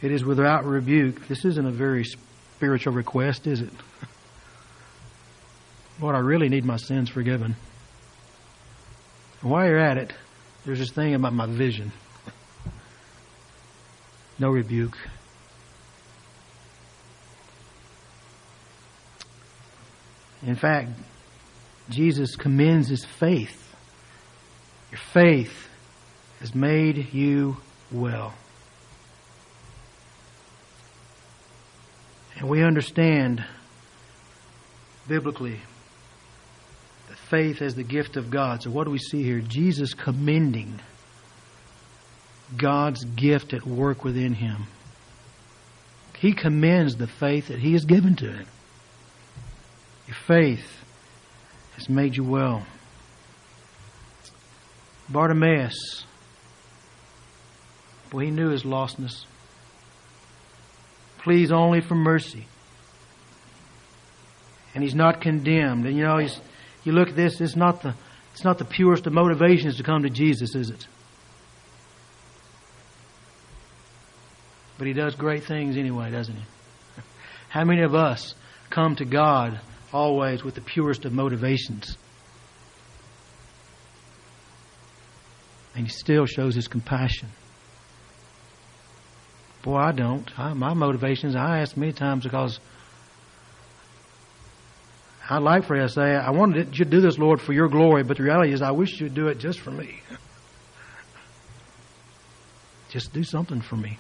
it 0.02 0.12
is 0.12 0.24
without 0.24 0.64
rebuke. 0.64 1.28
This 1.28 1.44
isn't 1.44 1.66
a 1.66 1.72
very 1.72 2.06
spiritual 2.56 2.94
request, 2.94 3.48
is 3.48 3.60
it? 3.62 3.70
Lord, 6.00 6.16
I 6.16 6.20
really 6.20 6.48
need 6.48 6.64
my 6.64 6.78
sins 6.78 7.10
forgiven. 7.10 7.56
And 9.42 9.52
while 9.52 9.68
you're 9.68 9.80
at 9.80 9.98
it, 9.98 10.14
there's 10.66 10.80
this 10.80 10.92
thing 10.92 11.14
about 11.16 11.34
my 11.34 11.48
vision. 11.48 11.92
No 14.40 14.50
rebuke. 14.50 14.98
In 20.46 20.56
fact, 20.56 20.90
Jesus 21.90 22.36
commends 22.36 22.88
his 22.88 23.04
faith. 23.04 23.76
Your 24.92 25.00
faith 25.00 25.68
has 26.40 26.56
made 26.56 27.14
you 27.14 27.58
well. 27.92 28.34
And 32.38 32.50
we 32.50 32.64
understand 32.64 33.44
biblically 35.08 35.60
that 37.08 37.18
faith 37.18 37.62
is 37.62 37.76
the 37.76 37.84
gift 37.84 38.18
of 38.18 38.30
God. 38.30 38.64
So 38.64 38.72
what 38.72 38.86
do 38.86 38.92
we 38.92 39.00
see 39.00 39.24
here? 39.24 39.40
Jesus 39.40 39.94
commending 39.94 40.80
God's 42.58 43.04
gift 43.04 43.54
at 43.54 43.66
work 43.66 44.04
within 44.04 44.34
him. 44.34 44.68
He 46.18 46.34
commends 46.34 46.96
the 46.96 47.08
faith 47.08 47.48
that 47.48 47.60
he 47.60 47.74
has 47.74 47.86
given 47.86 48.16
to 48.18 48.32
him. 48.32 48.48
Your 50.08 50.16
faith 50.28 50.84
has 51.76 51.90
made 51.90 52.16
you 52.16 52.24
well. 52.24 52.66
Bartimaeus, 55.10 56.06
boy, 58.10 58.26
he 58.26 58.32
knew 58.32 58.50
his 58.50 58.64
lostness 58.64 59.26
pleads 61.26 61.52
only 61.52 61.82
for 61.82 61.96
mercy. 61.96 62.46
And 64.76 64.84
he's 64.84 64.94
not 64.94 65.22
condemned. 65.22 65.88
And 65.88 65.98
you 65.98 66.04
know, 66.04 66.20
he's, 66.20 66.40
you 66.84 66.92
look 66.92 67.10
at 67.10 67.16
this, 67.16 67.42
it's 67.42 67.56
not 67.56 67.82
the 67.82 67.96
it's 68.32 68.44
not 68.44 68.58
the 68.58 68.66
purest 68.66 69.08
of 69.08 69.14
motivations 69.14 69.78
to 69.78 69.84
come 69.84 70.04
to 70.04 70.10
Jesus, 70.10 70.56
is 70.56 70.70
it? 70.70 70.88
But 74.78 74.88
he 74.88 74.94
does 74.94 75.16
great 75.16 75.46
things 75.46 75.78
anyway, 75.78 76.12
doesn't 76.12 76.36
he? 76.36 76.44
How 77.50 77.64
many 77.64 77.82
of 77.82 77.96
us 77.96 78.36
come 78.70 78.98
to 78.98 79.06
God 79.06 79.62
always 79.94 80.44
with 80.44 80.54
the 80.56 80.62
purest 80.62 81.06
of 81.06 81.14
motivations? 81.14 81.98
And 85.74 85.88
he 85.88 85.90
still 85.90 86.26
shows 86.26 86.56
his 86.56 86.68
compassion. 86.68 87.30
Boy, 89.66 89.78
I 89.78 89.92
don't. 89.94 90.40
I, 90.40 90.54
my 90.54 90.76
motivations, 90.76 91.36
I 91.36 91.62
ask 91.62 91.76
many 91.76 91.92
times 91.92 92.24
because 92.24 92.60
I'd 95.28 95.40
like 95.40 95.66
for 95.66 95.76
you 95.76 95.82
to 95.82 95.90
say, 95.90 96.16
I 96.16 96.30
wanted 96.30 96.78
you 96.78 96.86
to 96.86 96.92
do 96.92 97.02
this, 97.02 97.18
Lord, 97.18 97.42
for 97.42 97.52
your 97.52 97.68
glory, 97.68 98.04
but 98.04 98.18
the 98.18 98.24
reality 98.24 98.54
is 98.54 98.62
I 98.62 98.70
wish 98.70 99.02
you'd 99.02 99.16
do 99.16 99.28
it 99.28 99.40
just 99.40 99.60
for 99.60 99.72
me. 99.72 100.02
just 102.92 103.12
do 103.12 103.24
something 103.24 103.60
for 103.60 103.76
me. 103.76 103.98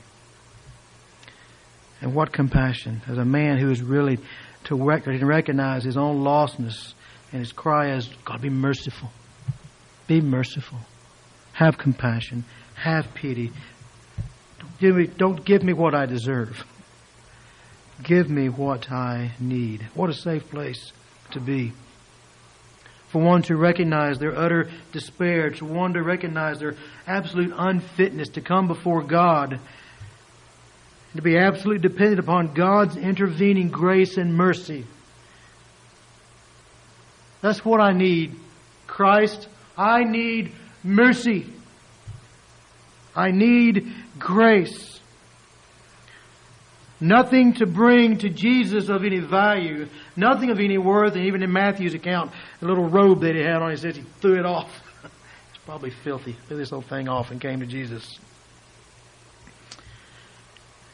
And 2.00 2.14
what 2.14 2.32
compassion 2.32 3.02
as 3.08 3.18
a 3.18 3.26
man 3.26 3.58
who 3.58 3.72
is 3.72 3.82
really 3.82 4.20
to 4.66 4.76
recognize 4.76 5.84
his 5.84 5.98
own 5.98 6.24
lostness 6.24 6.94
and 7.32 7.40
his 7.40 7.52
cry 7.52 7.96
is, 7.96 8.08
God, 8.24 8.40
be 8.40 8.52
merciful. 8.52 9.10
Be 10.06 10.22
merciful. 10.22 10.78
Have 11.54 11.80
compassion. 11.80 12.46
Have 12.76 13.16
pity. 13.16 13.52
Give 14.86 14.98
me, 14.98 15.08
don't 15.08 15.44
give 15.44 15.64
me 15.64 15.74
what 15.74 15.96
I 15.96 16.06
deserve. 16.06 16.64
Give 18.04 18.30
me 18.30 18.50
what 18.50 18.92
I 18.92 19.32
need. 19.40 19.82
What 19.96 20.12
a 20.12 20.14
safe 20.14 20.48
place 20.52 20.92
to 21.32 21.40
be. 21.40 21.74
For 23.08 23.20
one 23.20 23.42
to 23.44 23.56
recognize 23.56 24.20
their 24.20 24.38
utter 24.38 24.70
despair, 24.92 25.50
to 25.50 25.66
one 25.66 25.94
to 25.94 26.04
recognize 26.04 26.60
their 26.60 26.76
absolute 27.08 27.52
unfitness 27.58 28.30
to 28.34 28.42
come 28.42 28.68
before 28.68 29.02
God, 29.02 29.60
to 31.16 31.22
be 31.24 31.36
absolutely 31.36 31.82
dependent 31.82 32.20
upon 32.20 32.54
God's 32.54 32.96
intervening 32.96 33.70
grace 33.70 34.18
and 34.18 34.36
mercy. 34.36 34.86
That's 37.42 37.66
what 37.66 37.82
I 37.82 37.94
need. 37.94 38.36
Christ, 38.86 39.48
I 39.76 40.04
need 40.04 40.52
mercy. 40.84 41.48
I 43.16 43.32
need 43.32 43.92
grace. 44.18 45.00
Nothing 47.00 47.54
to 47.56 47.66
bring 47.66 48.18
to 48.20 48.30
Jesus 48.30 48.88
of 48.88 49.04
any 49.04 49.20
value, 49.20 49.88
nothing 50.16 50.50
of 50.50 50.60
any 50.60 50.78
worth, 50.78 51.16
and 51.16 51.26
even 51.26 51.44
in 51.44 51.52
Matthew's 51.52 51.94
account, 51.94 52.32
the 52.62 52.68
little 52.68 52.88
robe 52.88 53.22
that 53.22 53.36
he 53.36 53.42
had 53.42 53.62
on, 53.62 53.72
he 53.72 53.78
says 53.78 53.98
he 53.98 54.04
threw 54.22 54.40
it 54.40 54.46
off. 54.46 54.70
it's 55.04 55.64
probably 55.66 55.90
filthy. 55.90 56.38
Threw 56.48 56.58
this 56.58 56.70
whole 56.70 56.82
thing 56.82 57.10
off 57.10 57.32
and 57.32 57.42
came 57.42 57.60
to 57.60 57.66
Jesus. 57.66 58.18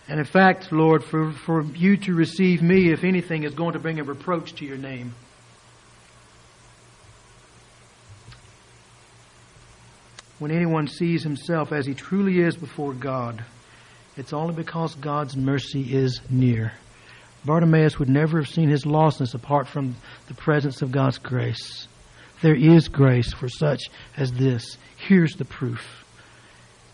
And 0.07 0.19
in 0.19 0.25
fact, 0.25 0.71
Lord, 0.71 1.03
for, 1.03 1.31
for 1.31 1.61
you 1.61 1.97
to 1.97 2.13
receive 2.13 2.61
me, 2.61 2.91
if 2.91 3.03
anything, 3.03 3.43
is 3.43 3.53
going 3.53 3.73
to 3.73 3.79
bring 3.79 3.99
a 3.99 4.03
reproach 4.03 4.55
to 4.55 4.65
your 4.65 4.77
name. 4.77 5.13
When 10.41 10.49
anyone 10.49 10.87
sees 10.87 11.21
himself 11.21 11.71
as 11.71 11.85
he 11.85 11.93
truly 11.93 12.39
is 12.39 12.55
before 12.55 12.93
God, 12.93 13.45
it's 14.17 14.33
only 14.33 14.55
because 14.55 14.95
God's 14.95 15.37
mercy 15.37 15.93
is 15.93 16.19
near. 16.31 16.73
Bartimaeus 17.45 17.99
would 17.99 18.09
never 18.09 18.39
have 18.39 18.49
seen 18.49 18.67
his 18.67 18.83
lostness 18.83 19.35
apart 19.35 19.67
from 19.67 19.95
the 20.29 20.33
presence 20.33 20.81
of 20.81 20.91
God's 20.91 21.19
grace. 21.19 21.87
There 22.41 22.55
is 22.55 22.87
grace 22.87 23.31
for 23.31 23.47
such 23.47 23.83
as 24.17 24.31
this. 24.31 24.79
Here's 24.97 25.35
the 25.35 25.45
proof. 25.45 26.03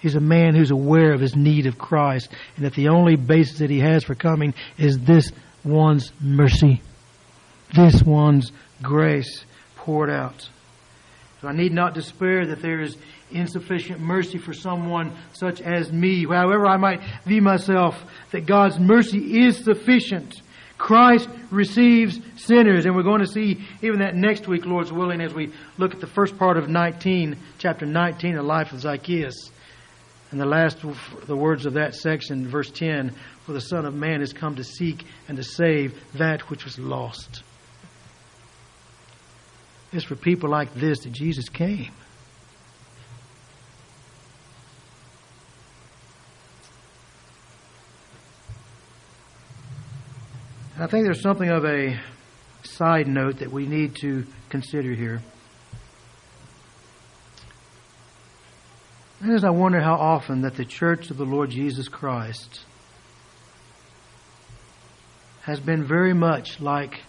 He's 0.02 0.16
a 0.16 0.20
man 0.20 0.54
who's 0.54 0.72
aware 0.72 1.14
of 1.14 1.22
his 1.22 1.38
need 1.38 1.68
of 1.68 1.78
Christ, 1.78 2.28
and 2.58 2.66
that 2.66 2.74
the 2.74 2.90
only 2.90 3.16
basis 3.16 3.60
that 3.60 3.70
he 3.70 3.80
has 3.80 4.04
for 4.04 4.14
coming 4.14 4.56
is 4.78 5.00
this 5.00 5.32
one's 5.64 6.12
mercy, 6.20 6.82
this 7.74 8.04
one's 8.04 8.52
grace 8.82 9.46
poured 9.78 10.10
out. 10.10 10.50
So 11.42 11.48
I 11.48 11.54
need 11.54 11.72
not 11.72 11.94
despair 11.94 12.48
that 12.48 12.62
there 12.62 12.82
is 12.82 12.98
insufficient 13.32 14.00
mercy 14.00 14.38
for 14.38 14.54
someone 14.54 15.16
such 15.34 15.62
as 15.62 15.92
me. 15.92 16.26
However, 16.26 16.66
I 16.68 16.78
might 16.78 17.02
view 17.26 17.42
myself, 17.42 18.02
that 18.32 18.46
God's 18.46 18.80
mercy 18.80 19.46
is 19.46 19.58
sufficient. 19.58 20.42
Christ 20.78 21.28
receives 21.50 22.20
sinners, 22.36 22.86
and 22.86 22.96
we're 22.96 23.04
going 23.04 23.22
to 23.22 23.28
see 23.28 23.66
even 23.82 24.00
that 24.00 24.16
next 24.16 24.48
week, 24.48 24.66
Lord's 24.66 24.92
willing, 24.92 25.22
as 25.22 25.34
we 25.34 25.52
look 25.78 25.94
at 25.94 26.00
the 26.00 26.08
first 26.08 26.38
part 26.38 26.58
of 26.58 26.70
19, 26.70 27.36
chapter 27.58 27.86
19, 27.86 28.36
the 28.36 28.44
life 28.44 28.72
of 28.72 28.82
Zacchaeus. 28.82 29.52
And 30.30 30.40
the 30.40 30.46
last, 30.46 30.80
the 31.26 31.36
words 31.36 31.66
of 31.66 31.74
that 31.74 31.96
section, 31.96 32.48
verse 32.48 32.70
10, 32.70 33.16
for 33.46 33.54
the 33.54 33.62
Son 33.62 33.86
of 33.86 33.94
Man 33.94 34.20
has 34.20 34.34
come 34.34 34.58
to 34.58 34.64
seek 34.64 35.06
and 35.28 35.38
to 35.38 35.44
save 35.44 36.00
that 36.16 36.50
which 36.50 36.66
was 36.66 36.78
lost. 36.78 37.44
It's 39.94 40.04
for 40.04 40.18
people 40.18 40.50
like 40.50 40.74
this 40.74 41.00
that 41.00 41.14
Jesus 41.14 41.48
came. 41.48 41.92
I 50.80 50.86
think 50.86 51.06
there's 51.06 51.24
something 51.24 51.50
of 51.50 51.66
a 51.66 52.00
side 52.62 53.08
note 53.08 53.40
that 53.40 53.52
we 53.52 53.66
need 53.66 53.96
to 54.02 54.28
consider 54.50 54.94
here. 54.94 55.24
That 59.22 59.34
is, 59.34 59.44
I 59.44 59.50
wonder 59.50 59.80
how 59.82 59.96
often 59.96 60.42
that 60.42 60.54
the 60.54 60.66
church 60.66 61.10
of 61.10 61.18
the 61.18 61.26
Lord 61.26 61.50
Jesus 61.50 61.88
Christ 61.88 62.62
has 65.42 65.60
been 65.60 65.84
very 65.84 66.14
much 66.14 66.62
like 66.62 67.02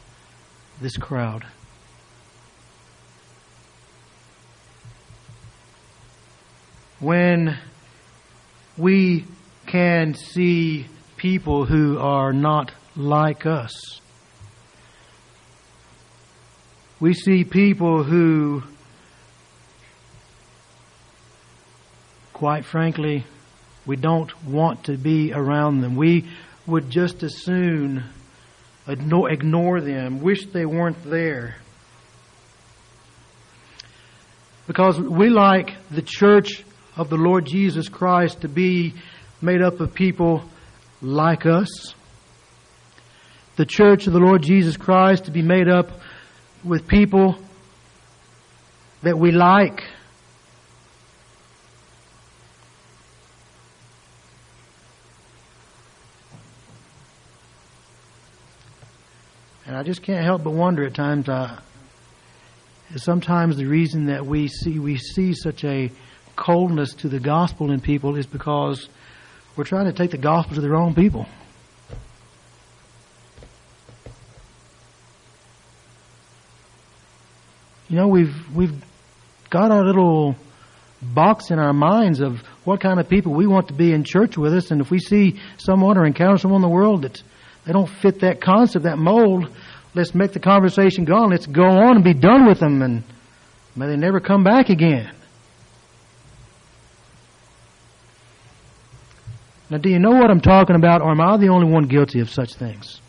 this 0.81 0.97
crowd. 0.97 1.45
When 7.01 7.59
we 8.79 9.27
can 9.66 10.14
see 10.14 10.87
people 11.19 11.66
who 11.66 11.99
are 11.99 12.33
not 12.33 12.73
like 12.99 13.47
us. 13.47 14.01
We 17.01 17.15
see 17.15 17.45
people 17.45 18.03
who, 18.03 18.65
quite 22.33 22.65
frankly, 22.65 23.25
we 23.87 23.95
don't 23.95 24.45
want 24.45 24.85
to 24.85 24.99
be 24.99 25.33
around 25.33 25.81
them. 25.81 25.95
We 25.95 26.29
would 26.67 26.91
just 26.91 27.23
as 27.23 27.37
soon 27.37 28.03
ignore, 28.89 29.81
them, 29.81 30.21
wish 30.21 30.47
they 30.47 30.67
weren't 30.67 31.03
there. 31.05 31.57
Because 34.67 34.99
we 34.99 35.31
like 35.31 35.77
the 35.91 36.03
church 36.03 36.65
of 36.97 37.11
the 37.11 37.17
Lord 37.17 37.47
Jesus 37.47 37.89
Christ 37.89 38.41
to 38.41 38.49
be 38.49 38.95
made 39.41 39.63
up 39.63 39.79
of 39.79 39.95
people 39.95 40.43
like 41.01 41.47
us 41.47 41.95
the 43.59 43.67
church 43.67 44.07
of 44.07 44.13
the 44.13 44.21
Lord 44.21 44.41
Jesus 44.41 44.77
Christ 44.77 45.25
to 45.25 45.33
be 45.33 45.43
made 45.43 45.69
up 45.69 45.91
with 46.63 46.87
people 46.87 47.37
that 49.03 49.19
we 49.19 49.33
like. 49.33 49.83
And 59.67 59.77
I 59.77 59.83
just 59.83 60.03
can't 60.03 60.25
help 60.25 60.45
but 60.45 60.53
wonder 60.53 60.87
at 60.87 60.95
times. 60.95 61.29
Uh, 61.29 61.59
sometimes 62.95 63.57
the 63.57 63.67
reason 63.67 64.07
that 64.07 64.25
we 64.25 64.47
see 64.47 64.79
we 64.79 64.99
see 64.99 65.35
such 65.35 65.65
a 65.65 65.91
coldness 66.37 66.95
to 66.95 67.09
the 67.09 67.19
gospel 67.19 67.73
in 67.73 67.81
people 67.81 68.15
is 68.15 68.25
because 68.25 68.89
we're 69.57 69.65
trying 69.65 69.87
to 69.87 69.93
take 69.93 70.13
the 70.13 70.17
gospel 70.17 70.55
to 70.55 70.61
the 70.61 70.71
wrong 70.71 70.95
people. 70.95 71.27
You 77.99 78.05
know, 78.05 78.11
we've 78.11 78.55
we've 78.55 78.85
got 79.51 79.73
our 79.73 79.85
little 79.85 80.37
box 81.03 81.51
in 81.51 81.59
our 81.59 81.73
minds 81.73 82.21
of 82.21 82.39
what 82.63 82.81
kind 82.81 83.01
of 83.01 83.09
people 83.09 83.35
we 83.35 83.45
want 83.45 83.67
to 83.69 83.75
be 83.75 83.93
in 83.93 84.05
church 84.05 84.39
with 84.39 84.55
us, 84.55 84.71
and 84.71 84.81
if 84.81 84.89
we 84.89 85.01
see 85.01 85.41
someone 85.57 85.99
or 85.99 86.07
encounter 86.07 86.39
someone 86.39 86.63
in 86.63 86.63
the 86.63 86.73
world 86.73 87.03
that 87.03 87.21
they 87.67 87.73
don't 87.73 87.89
fit 87.89 88.21
that 88.21 88.41
concept, 88.41 88.85
that 88.85 88.99
mold, 88.99 89.53
let's 89.95 90.15
make 90.15 90.33
the 90.33 90.39
conversation 90.39 91.07
go 91.07 91.17
on. 91.17 91.31
Let's 91.31 91.47
go 91.47 91.65
on 91.65 91.97
and 91.97 92.05
be 92.05 92.15
done 92.15 92.47
with 92.47 92.61
them, 92.61 92.83
and 92.83 93.03
may 93.75 93.89
they 93.89 93.97
never 93.97 94.21
come 94.21 94.45
back 94.45 94.69
again. 94.69 95.13
Now, 99.71 99.79
do 99.79 99.91
you 99.91 99.99
know 99.99 100.13
what 100.13 100.31
I'm 100.31 100.41
talking 100.41 100.77
about, 100.77 101.03
or 101.03 101.11
am 101.11 101.21
I 101.21 101.37
the 101.37 101.49
only 101.49 101.69
one 101.69 101.89
guilty 101.89 102.21
of 102.21 102.31
such 102.31 102.55
things? 102.55 103.01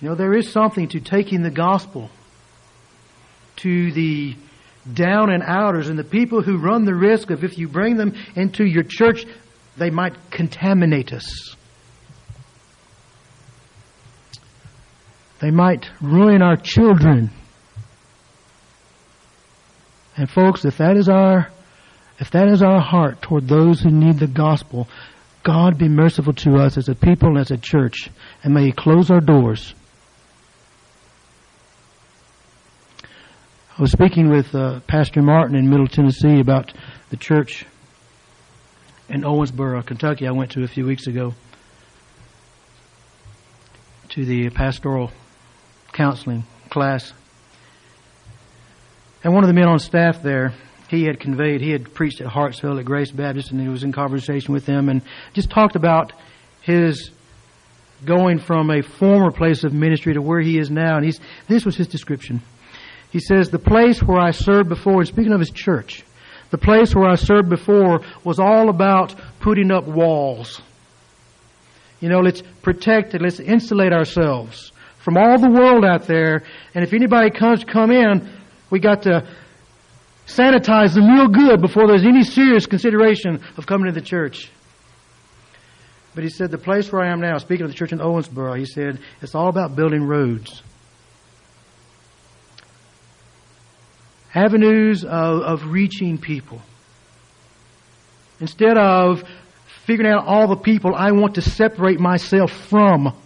You 0.00 0.08
know, 0.08 0.14
there 0.14 0.34
is 0.34 0.50
something 0.52 0.88
to 0.88 1.00
taking 1.00 1.42
the 1.42 1.50
gospel 1.50 2.10
to 3.56 3.92
the 3.92 4.36
down 4.92 5.30
and 5.30 5.42
outers 5.42 5.88
and 5.88 5.98
the 5.98 6.04
people 6.04 6.42
who 6.42 6.58
run 6.58 6.84
the 6.84 6.94
risk 6.94 7.30
of 7.30 7.44
if 7.44 7.58
you 7.58 7.68
bring 7.68 7.96
them 7.96 8.14
into 8.36 8.64
your 8.64 8.84
church, 8.84 9.24
they 9.76 9.90
might 9.90 10.14
contaminate 10.30 11.12
us. 11.12 11.56
They 15.40 15.50
might 15.50 15.88
ruin 16.00 16.42
our 16.42 16.56
children. 16.56 17.30
And 20.16 20.28
folks, 20.28 20.64
if 20.64 20.78
that 20.78 20.96
is 20.96 21.08
our 21.08 21.50
if 22.20 22.32
that 22.32 22.48
is 22.48 22.62
our 22.62 22.80
heart 22.80 23.22
toward 23.22 23.46
those 23.46 23.80
who 23.80 23.90
need 23.90 24.18
the 24.18 24.26
gospel, 24.26 24.88
God 25.44 25.78
be 25.78 25.88
merciful 25.88 26.32
to 26.32 26.56
us 26.56 26.76
as 26.76 26.88
a 26.88 26.94
people 26.96 27.28
and 27.28 27.38
as 27.38 27.52
a 27.52 27.56
church, 27.56 28.10
and 28.42 28.52
may 28.52 28.64
He 28.64 28.72
close 28.72 29.08
our 29.08 29.20
doors 29.20 29.74
I 33.78 33.80
was 33.80 33.92
speaking 33.92 34.28
with 34.28 34.56
uh, 34.56 34.80
Pastor 34.88 35.22
Martin 35.22 35.54
in 35.54 35.70
Middle 35.70 35.86
Tennessee 35.86 36.40
about 36.40 36.72
the 37.10 37.16
church 37.16 37.64
in 39.08 39.20
Owensboro, 39.20 39.86
Kentucky. 39.86 40.26
I 40.26 40.32
went 40.32 40.50
to 40.52 40.64
a 40.64 40.66
few 40.66 40.84
weeks 40.84 41.06
ago 41.06 41.32
to 44.08 44.24
the 44.24 44.50
pastoral 44.50 45.12
counseling 45.92 46.42
class. 46.70 47.12
And 49.22 49.32
one 49.32 49.44
of 49.44 49.48
the 49.48 49.54
men 49.54 49.68
on 49.68 49.78
staff 49.78 50.24
there, 50.24 50.54
he 50.88 51.04
had 51.04 51.20
conveyed, 51.20 51.60
he 51.60 51.70
had 51.70 51.94
preached 51.94 52.20
at 52.20 52.26
Hartsville 52.26 52.80
at 52.80 52.84
Grace 52.84 53.12
Baptist, 53.12 53.52
and 53.52 53.60
he 53.60 53.68
was 53.68 53.84
in 53.84 53.92
conversation 53.92 54.52
with 54.52 54.66
them 54.66 54.88
and 54.88 55.02
just 55.34 55.50
talked 55.50 55.76
about 55.76 56.12
his 56.62 57.12
going 58.04 58.40
from 58.40 58.72
a 58.72 58.82
former 58.82 59.30
place 59.30 59.62
of 59.62 59.72
ministry 59.72 60.14
to 60.14 60.20
where 60.20 60.40
he 60.40 60.58
is 60.58 60.68
now. 60.68 60.96
And 60.96 61.04
he's, 61.04 61.20
this 61.46 61.64
was 61.64 61.76
his 61.76 61.86
description. 61.86 62.42
He 63.10 63.20
says, 63.20 63.48
The 63.48 63.58
place 63.58 64.02
where 64.02 64.20
I 64.20 64.32
served 64.32 64.68
before, 64.68 64.98
and 65.00 65.08
speaking 65.08 65.32
of 65.32 65.40
his 65.40 65.50
church, 65.50 66.04
the 66.50 66.58
place 66.58 66.94
where 66.94 67.08
I 67.08 67.16
served 67.16 67.48
before 67.48 68.00
was 68.24 68.38
all 68.38 68.70
about 68.70 69.14
putting 69.40 69.70
up 69.70 69.86
walls. 69.86 70.60
You 72.00 72.08
know, 72.08 72.20
let's 72.20 72.42
protect 72.62 73.14
it, 73.14 73.20
let's 73.20 73.40
insulate 73.40 73.92
ourselves 73.92 74.72
from 74.98 75.16
all 75.16 75.38
the 75.38 75.50
world 75.50 75.84
out 75.84 76.06
there. 76.06 76.42
And 76.74 76.84
if 76.84 76.92
anybody 76.92 77.30
comes 77.30 77.64
come 77.64 77.90
in, 77.90 78.30
we 78.70 78.78
got 78.78 79.02
to 79.02 79.28
sanitize 80.26 80.94
them 80.94 81.08
real 81.08 81.28
good 81.28 81.60
before 81.60 81.86
there's 81.86 82.04
any 82.04 82.22
serious 82.22 82.66
consideration 82.66 83.42
of 83.56 83.66
coming 83.66 83.86
to 83.86 83.92
the 83.92 84.04
church. 84.04 84.50
But 86.14 86.24
he 86.24 86.30
said, 86.30 86.50
the 86.50 86.58
place 86.58 86.92
where 86.92 87.02
I 87.02 87.12
am 87.12 87.20
now, 87.20 87.38
speaking 87.38 87.64
of 87.64 87.70
the 87.70 87.76
church 87.76 87.92
in 87.92 87.98
Owensboro, 87.98 88.58
he 88.58 88.66
said, 88.66 89.00
it's 89.22 89.34
all 89.34 89.48
about 89.48 89.76
building 89.76 90.02
roads. 90.02 90.62
Avenues 94.34 95.04
of, 95.04 95.40
of 95.42 95.64
reaching 95.66 96.18
people. 96.18 96.60
Instead 98.40 98.76
of 98.76 99.24
figuring 99.86 100.12
out 100.12 100.26
all 100.26 100.48
the 100.48 100.56
people 100.56 100.94
I 100.94 101.12
want 101.12 101.36
to 101.36 101.42
separate 101.42 101.98
myself 101.98 102.52
from. 102.52 103.16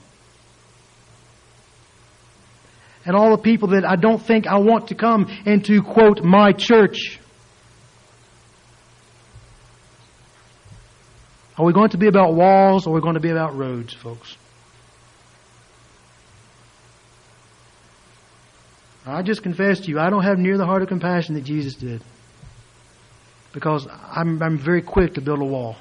And 3.04 3.16
all 3.16 3.36
the 3.36 3.42
people 3.42 3.68
that 3.70 3.84
I 3.84 3.96
don't 3.96 4.22
think 4.22 4.46
I 4.46 4.58
want 4.58 4.88
to 4.88 4.94
come 4.94 5.26
into, 5.44 5.82
quote, 5.82 6.22
my 6.22 6.52
church. 6.52 7.18
Are 11.58 11.64
we 11.64 11.72
going 11.72 11.90
to 11.90 11.98
be 11.98 12.06
about 12.06 12.34
walls 12.34 12.86
or 12.86 12.90
are 12.90 12.94
we 12.94 13.00
going 13.00 13.14
to 13.14 13.20
be 13.20 13.30
about 13.30 13.56
roads, 13.56 13.92
folks? 13.92 14.36
I 19.04 19.22
just 19.22 19.42
confess 19.42 19.80
to 19.80 19.88
you, 19.88 19.98
I 19.98 20.10
don't 20.10 20.22
have 20.22 20.38
near 20.38 20.56
the 20.56 20.66
heart 20.66 20.82
of 20.82 20.88
compassion 20.88 21.34
that 21.34 21.44
Jesus 21.44 21.74
did. 21.74 22.02
Because 23.52 23.86
I'm, 23.86 24.42
I'm 24.42 24.58
very 24.58 24.82
quick 24.82 25.14
to 25.14 25.20
build 25.20 25.40
a 25.40 25.44
wall. 25.44 25.76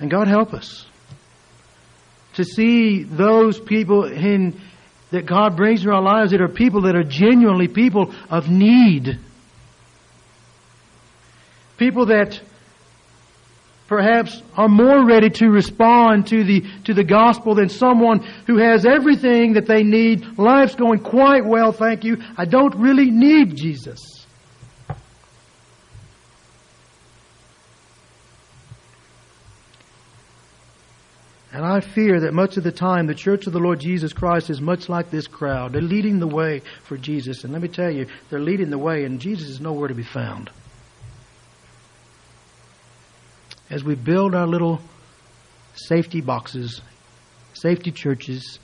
And 0.00 0.10
God 0.10 0.28
help 0.28 0.54
us 0.54 0.86
to 2.34 2.44
see 2.44 3.02
those 3.02 3.58
people 3.58 4.04
in, 4.04 4.60
that 5.10 5.26
God 5.26 5.56
brings 5.56 5.80
into 5.80 5.92
our 5.92 6.02
lives 6.02 6.30
that 6.30 6.40
are 6.40 6.48
people 6.48 6.82
that 6.82 6.94
are 6.94 7.02
genuinely 7.02 7.68
people 7.68 8.14
of 8.30 8.48
need. 8.48 9.18
People 11.76 12.06
that 12.06 12.40
perhaps 13.88 14.42
are 14.54 14.68
more 14.68 15.04
ready 15.04 15.30
to 15.30 15.48
respond 15.48 16.28
to 16.28 16.44
the, 16.44 16.62
to 16.84 16.94
the 16.94 17.02
gospel 17.02 17.54
than 17.54 17.68
someone 17.68 18.20
who 18.46 18.58
has 18.58 18.86
everything 18.86 19.54
that 19.54 19.66
they 19.66 19.82
need. 19.82 20.38
Life's 20.38 20.74
going 20.74 21.00
quite 21.00 21.44
well, 21.44 21.72
thank 21.72 22.04
you. 22.04 22.18
I 22.36 22.44
don't 22.44 22.76
really 22.76 23.10
need 23.10 23.56
Jesus. 23.56 23.98
And 31.50 31.66
I 31.66 31.80
fear 31.80 32.20
that 32.20 32.34
much 32.34 32.56
of 32.56 32.62
the 32.62 32.70
time 32.70 33.06
the 33.06 33.14
church 33.14 33.46
of 33.48 33.52
the 33.52 33.58
Lord 33.58 33.80
Jesus 33.80 34.12
Christ 34.12 34.48
is 34.48 34.60
much 34.60 34.88
like 34.88 35.10
this 35.10 35.26
crowd. 35.26 35.72
They're 35.72 35.80
leading 35.80 36.20
the 36.20 36.28
way 36.28 36.62
for 36.84 36.96
Jesus. 36.96 37.42
And 37.42 37.52
let 37.52 37.62
me 37.62 37.68
tell 37.68 37.90
you, 37.90 38.06
they're 38.28 38.38
leading 38.38 38.70
the 38.70 38.78
way, 38.78 39.04
and 39.04 39.18
Jesus 39.18 39.48
is 39.48 39.60
nowhere 39.60 39.88
to 39.88 39.94
be 39.94 40.04
found. 40.04 40.50
As 43.70 43.84
we 43.84 43.94
build 43.94 44.34
our 44.34 44.46
little 44.46 44.80
safety 45.74 46.20
boxes, 46.20 46.80
safety 47.54 47.90
churches, 47.90 48.58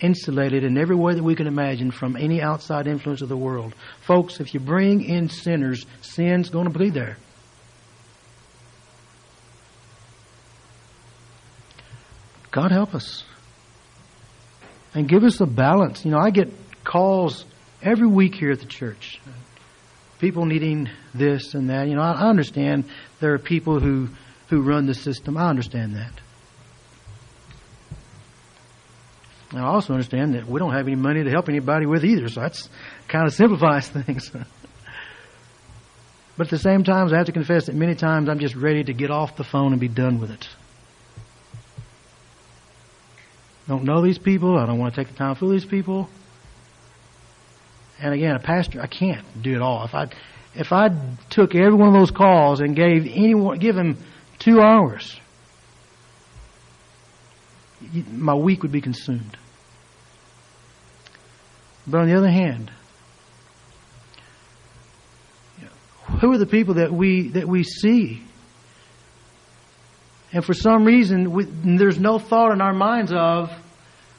insulated 0.00 0.64
in 0.64 0.76
every 0.76 0.96
way 0.96 1.14
that 1.14 1.22
we 1.22 1.34
can 1.34 1.46
imagine 1.46 1.90
from 1.90 2.16
any 2.16 2.42
outside 2.42 2.86
influence 2.86 3.22
of 3.22 3.28
the 3.28 3.36
world. 3.36 3.74
Folks, 4.02 4.40
if 4.40 4.52
you 4.54 4.60
bring 4.60 5.02
in 5.02 5.28
sinners, 5.28 5.86
sin's 6.02 6.50
going 6.50 6.70
to 6.70 6.78
be 6.78 6.90
there. 6.90 7.16
God 12.50 12.72
help 12.72 12.94
us. 12.94 13.24
And 14.94 15.06
give 15.08 15.24
us 15.24 15.40
a 15.40 15.46
balance. 15.46 16.04
You 16.06 16.12
know, 16.12 16.18
I 16.18 16.30
get 16.30 16.50
calls 16.84 17.44
every 17.82 18.06
week 18.06 18.34
here 18.34 18.50
at 18.50 18.60
the 18.60 18.66
church. 18.66 19.20
People 20.20 20.46
needing 20.46 20.88
this 21.14 21.52
and 21.52 21.68
that. 21.68 21.88
You 21.88 21.96
know, 21.96 22.02
I 22.02 22.28
understand 22.28 22.84
there 23.20 23.34
are 23.34 23.38
people 23.38 23.78
who, 23.78 24.08
who 24.48 24.62
run 24.62 24.86
the 24.86 24.94
system. 24.94 25.36
I 25.36 25.48
understand 25.48 25.96
that. 25.96 26.12
I 29.52 29.60
also 29.60 29.92
understand 29.92 30.34
that 30.34 30.46
we 30.46 30.58
don't 30.58 30.72
have 30.72 30.86
any 30.86 30.96
money 30.96 31.22
to 31.22 31.30
help 31.30 31.48
anybody 31.48 31.86
with 31.86 32.04
either, 32.04 32.28
so 32.28 32.40
that's 32.40 32.68
kind 33.08 33.26
of 33.26 33.32
simplifies 33.32 33.88
things. 34.04 34.30
but 36.36 36.46
at 36.48 36.50
the 36.50 36.58
same 36.58 36.84
time, 36.84 37.12
I 37.12 37.16
have 37.16 37.26
to 37.26 37.32
confess 37.32 37.66
that 37.66 37.74
many 37.74 37.94
times 37.94 38.28
I'm 38.28 38.40
just 38.40 38.56
ready 38.56 38.82
to 38.84 38.92
get 38.92 39.10
off 39.10 39.36
the 39.36 39.44
phone 39.44 39.72
and 39.72 39.80
be 39.80 39.88
done 39.88 40.20
with 40.20 40.30
it 40.30 40.48
don't 43.68 43.84
know 43.84 44.02
these 44.02 44.18
people. 44.18 44.58
I 44.58 44.66
don't 44.66 44.78
want 44.78 44.94
to 44.94 45.00
take 45.00 45.12
the 45.12 45.18
time 45.18 45.34
to 45.34 45.38
fool 45.38 45.50
these 45.50 45.64
people. 45.64 46.08
And 48.00 48.14
again, 48.14 48.36
a 48.36 48.38
pastor, 48.38 48.80
I 48.80 48.86
can't 48.86 49.24
do 49.42 49.54
it 49.54 49.62
all. 49.62 49.84
If 49.84 49.94
I, 49.94 50.08
if 50.54 50.72
I 50.72 50.90
took 51.30 51.54
every 51.54 51.74
one 51.74 51.88
of 51.88 51.94
those 51.94 52.10
calls 52.10 52.60
and 52.60 52.76
gave 52.76 53.06
anyone, 53.06 53.58
give 53.58 53.76
him 53.76 53.98
two 54.46 54.60
hours, 54.60 55.20
my 58.12 58.34
week 58.34 58.62
would 58.62 58.72
be 58.72 58.80
consumed. 58.80 59.36
But 61.86 62.00
on 62.00 62.06
the 62.08 62.16
other 62.16 62.30
hand, 62.30 62.70
who 66.20 66.32
are 66.32 66.38
the 66.38 66.46
people 66.46 66.74
that 66.74 66.92
we 66.92 67.28
that 67.30 67.48
we 67.48 67.64
see 67.64 68.22
and 70.32 70.44
for 70.44 70.52
some 70.52 70.84
reason, 70.84 71.32
we, 71.32 71.44
there's 71.44 71.98
no 71.98 72.18
thought 72.18 72.52
in 72.52 72.60
our 72.60 72.74
minds 72.74 73.10
of, 73.10 73.50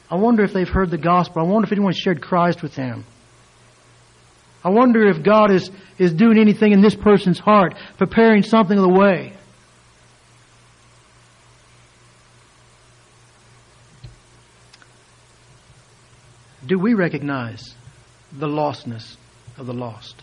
I 0.09 0.15
wonder 0.15 0.43
if 0.43 0.51
they've 0.51 0.67
heard 0.67 0.89
the 0.89 0.97
gospel. 0.97 1.43
I 1.43 1.45
wonder 1.45 1.67
if 1.67 1.71
anyone 1.71 1.93
shared 1.93 2.21
Christ 2.21 2.63
with 2.63 2.73
them. 2.73 3.05
I 4.63 4.69
wonder 4.69 5.07
if 5.07 5.21
God 5.21 5.51
is, 5.51 5.69
is 5.99 6.13
doing 6.13 6.39
anything 6.39 6.71
in 6.71 6.81
this 6.81 6.95
person's 6.95 7.37
heart, 7.37 7.75
preparing 7.99 8.41
something 8.41 8.75
of 8.75 8.83
the 8.83 8.89
way. 8.89 9.36
Do 16.67 16.77
we 16.77 16.95
recognize 16.95 17.75
the 18.31 18.47
lostness 18.47 19.15
of 19.57 19.67
the 19.67 19.73
lost? 19.73 20.21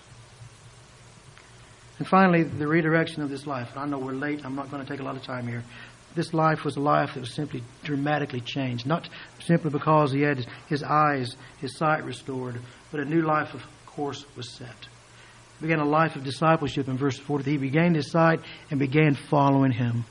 And 1.98 2.06
finally, 2.06 2.42
the 2.42 2.66
redirection 2.66 3.22
of 3.22 3.30
this 3.30 3.46
life. 3.46 3.70
I 3.76 3.86
know 3.86 3.98
we're 3.98 4.12
late. 4.12 4.44
I'm 4.44 4.54
not 4.54 4.70
going 4.70 4.84
to 4.84 4.90
take 4.90 5.00
a 5.00 5.04
lot 5.04 5.16
of 5.16 5.22
time 5.22 5.48
here. 5.48 5.64
This 6.14 6.34
life 6.34 6.62
was 6.62 6.76
a 6.76 6.80
life 6.80 7.14
that 7.14 7.20
was 7.20 7.32
simply 7.32 7.62
dramatically 7.82 8.42
changed. 8.42 8.84
Not 8.84 9.08
simply 9.40 9.70
because 9.70 10.12
he 10.12 10.20
had 10.20 10.46
his 10.68 10.82
eyes, 10.82 11.34
his 11.60 11.78
sight 11.78 12.04
restored, 12.04 12.60
but 12.90 13.00
a 13.00 13.06
new 13.06 13.22
life, 13.22 13.54
of 13.54 13.62
course, 13.86 14.26
was 14.36 14.54
set. 14.54 14.76
Began 15.62 15.78
a 15.78 15.84
life 15.84 16.14
of 16.14 16.24
discipleship 16.24 16.88
in 16.88 16.98
verse 16.98 17.18
40. 17.18 17.52
He 17.52 17.56
regained 17.56 17.96
his 17.96 18.10
sight 18.10 18.40
and 18.70 18.78
began 18.78 19.14
following 19.14 19.72
him. 19.72 20.04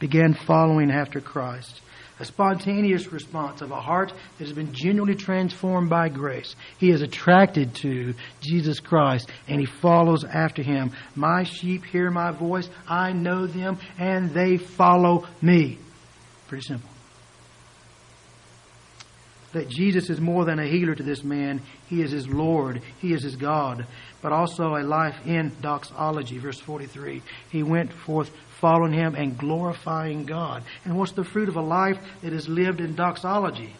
Began 0.00 0.34
following 0.34 0.90
after 0.90 1.20
Christ 1.20 1.81
a 2.22 2.24
spontaneous 2.24 3.10
response 3.10 3.62
of 3.62 3.72
a 3.72 3.80
heart 3.80 4.12
that 4.38 4.44
has 4.44 4.52
been 4.52 4.72
genuinely 4.72 5.16
transformed 5.16 5.90
by 5.90 6.08
grace. 6.08 6.54
He 6.78 6.90
is 6.90 7.02
attracted 7.02 7.74
to 7.76 8.14
Jesus 8.40 8.78
Christ 8.78 9.28
and 9.48 9.58
he 9.58 9.66
follows 9.66 10.24
after 10.24 10.62
him. 10.62 10.92
My 11.16 11.42
sheep 11.42 11.84
hear 11.84 12.12
my 12.12 12.30
voice, 12.30 12.70
I 12.88 13.12
know 13.12 13.48
them, 13.48 13.78
and 13.98 14.30
they 14.30 14.56
follow 14.56 15.26
me. 15.40 15.78
Pretty 16.46 16.62
simple. 16.62 16.91
That 19.52 19.68
Jesus 19.68 20.08
is 20.08 20.20
more 20.20 20.44
than 20.44 20.58
a 20.58 20.66
healer 20.66 20.94
to 20.94 21.02
this 21.02 21.22
man. 21.22 21.60
He 21.88 22.02
is 22.02 22.10
his 22.10 22.28
Lord. 22.28 22.82
He 23.00 23.12
is 23.12 23.22
his 23.22 23.36
God. 23.36 23.86
But 24.22 24.32
also 24.32 24.76
a 24.76 24.82
life 24.82 25.16
in 25.26 25.52
doxology. 25.60 26.38
Verse 26.38 26.58
43. 26.60 27.22
He 27.50 27.62
went 27.62 27.92
forth 27.92 28.30
following 28.62 28.92
Him 28.92 29.16
and 29.16 29.36
glorifying 29.36 30.24
God. 30.24 30.62
And 30.84 30.96
what's 30.96 31.12
the 31.12 31.24
fruit 31.24 31.48
of 31.48 31.56
a 31.56 31.62
life 31.62 31.98
that 32.22 32.32
is 32.32 32.48
lived 32.48 32.80
in 32.80 32.94
doxology? 32.94 33.74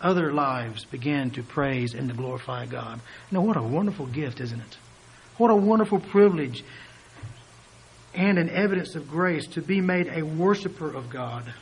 Other 0.00 0.32
lives 0.32 0.84
begin 0.84 1.32
to 1.32 1.42
praise 1.42 1.94
and 1.94 2.08
to 2.08 2.14
glorify 2.14 2.66
God. 2.66 3.00
Now, 3.32 3.40
what 3.40 3.56
a 3.56 3.62
wonderful 3.62 4.06
gift, 4.06 4.40
isn't 4.40 4.60
it? 4.60 4.76
What 5.36 5.50
a 5.50 5.56
wonderful 5.56 5.98
privilege 5.98 6.62
and 8.14 8.38
an 8.38 8.48
evidence 8.50 8.94
of 8.94 9.08
grace 9.08 9.48
to 9.48 9.62
be 9.62 9.80
made 9.80 10.06
a 10.06 10.22
worshiper 10.22 10.92
of 10.94 11.10
God, 11.10 11.52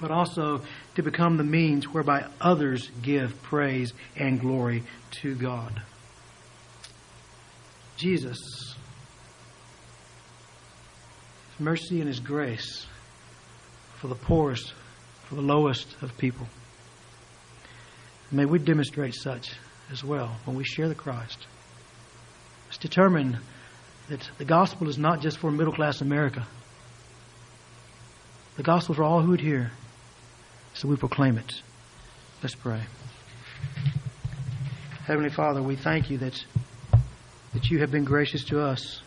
but 0.00 0.10
also 0.10 0.62
to 0.94 1.02
become 1.02 1.36
the 1.36 1.44
means 1.44 1.86
whereby 1.86 2.26
others 2.40 2.90
give 3.00 3.40
praise 3.42 3.92
and 4.16 4.40
glory 4.40 4.82
to 5.22 5.34
God. 5.34 5.82
Jesus 7.96 8.38
mercy 11.62 12.00
and 12.00 12.08
His 12.08 12.20
grace 12.20 12.86
for 13.96 14.08
the 14.08 14.14
poorest, 14.14 14.74
for 15.24 15.36
the 15.36 15.42
lowest 15.42 15.86
of 16.02 16.16
people. 16.18 16.46
May 18.30 18.44
we 18.44 18.58
demonstrate 18.58 19.14
such 19.14 19.52
as 19.90 20.02
well 20.02 20.36
when 20.44 20.56
we 20.56 20.64
share 20.64 20.88
the 20.88 20.94
Christ. 20.94 21.38
Let's 22.66 22.78
determine 22.78 23.38
that 24.08 24.28
the 24.38 24.44
gospel 24.44 24.88
is 24.88 24.98
not 24.98 25.20
just 25.20 25.38
for 25.38 25.50
middle 25.50 25.72
class 25.72 26.00
America. 26.00 26.46
The 28.56 28.62
gospel 28.62 28.94
for 28.94 29.04
all 29.04 29.20
who 29.20 29.30
would 29.30 29.40
hear. 29.40 29.70
So 30.82 30.88
we 30.88 30.96
proclaim 30.96 31.38
it. 31.38 31.62
Let's 32.42 32.56
pray. 32.56 32.80
Heavenly 35.04 35.30
Father, 35.30 35.62
we 35.62 35.76
thank 35.76 36.10
you 36.10 36.18
that, 36.18 36.44
that 37.54 37.70
you 37.70 37.78
have 37.78 37.92
been 37.92 38.02
gracious 38.02 38.42
to 38.46 38.60
us. 38.60 39.00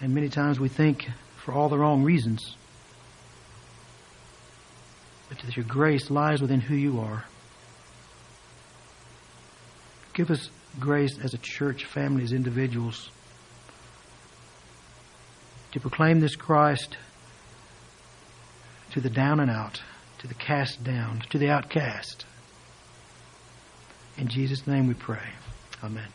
And 0.00 0.14
many 0.14 0.28
times 0.28 0.60
we 0.60 0.68
think 0.68 1.10
for 1.44 1.52
all 1.52 1.68
the 1.68 1.76
wrong 1.76 2.04
reasons. 2.04 2.56
But 5.28 5.40
that 5.40 5.56
your 5.56 5.64
grace 5.64 6.12
lies 6.12 6.40
within 6.40 6.60
who 6.60 6.76
you 6.76 7.00
are. 7.00 7.24
Give 10.12 10.30
us 10.30 10.48
grace 10.78 11.18
as 11.20 11.34
a 11.34 11.38
church, 11.38 11.86
family, 11.86 12.22
as 12.22 12.32
individuals, 12.32 13.10
to 15.72 15.80
proclaim 15.80 16.20
this 16.20 16.36
Christ 16.36 16.98
to 18.94 19.00
the 19.00 19.10
down 19.10 19.40
and 19.40 19.50
out, 19.50 19.82
to 20.18 20.28
the 20.28 20.34
cast 20.34 20.84
down, 20.84 21.20
to 21.28 21.36
the 21.36 21.50
outcast. 21.50 22.24
In 24.16 24.28
Jesus' 24.28 24.68
name 24.68 24.86
we 24.86 24.94
pray. 24.94 25.30
Amen. 25.82 26.06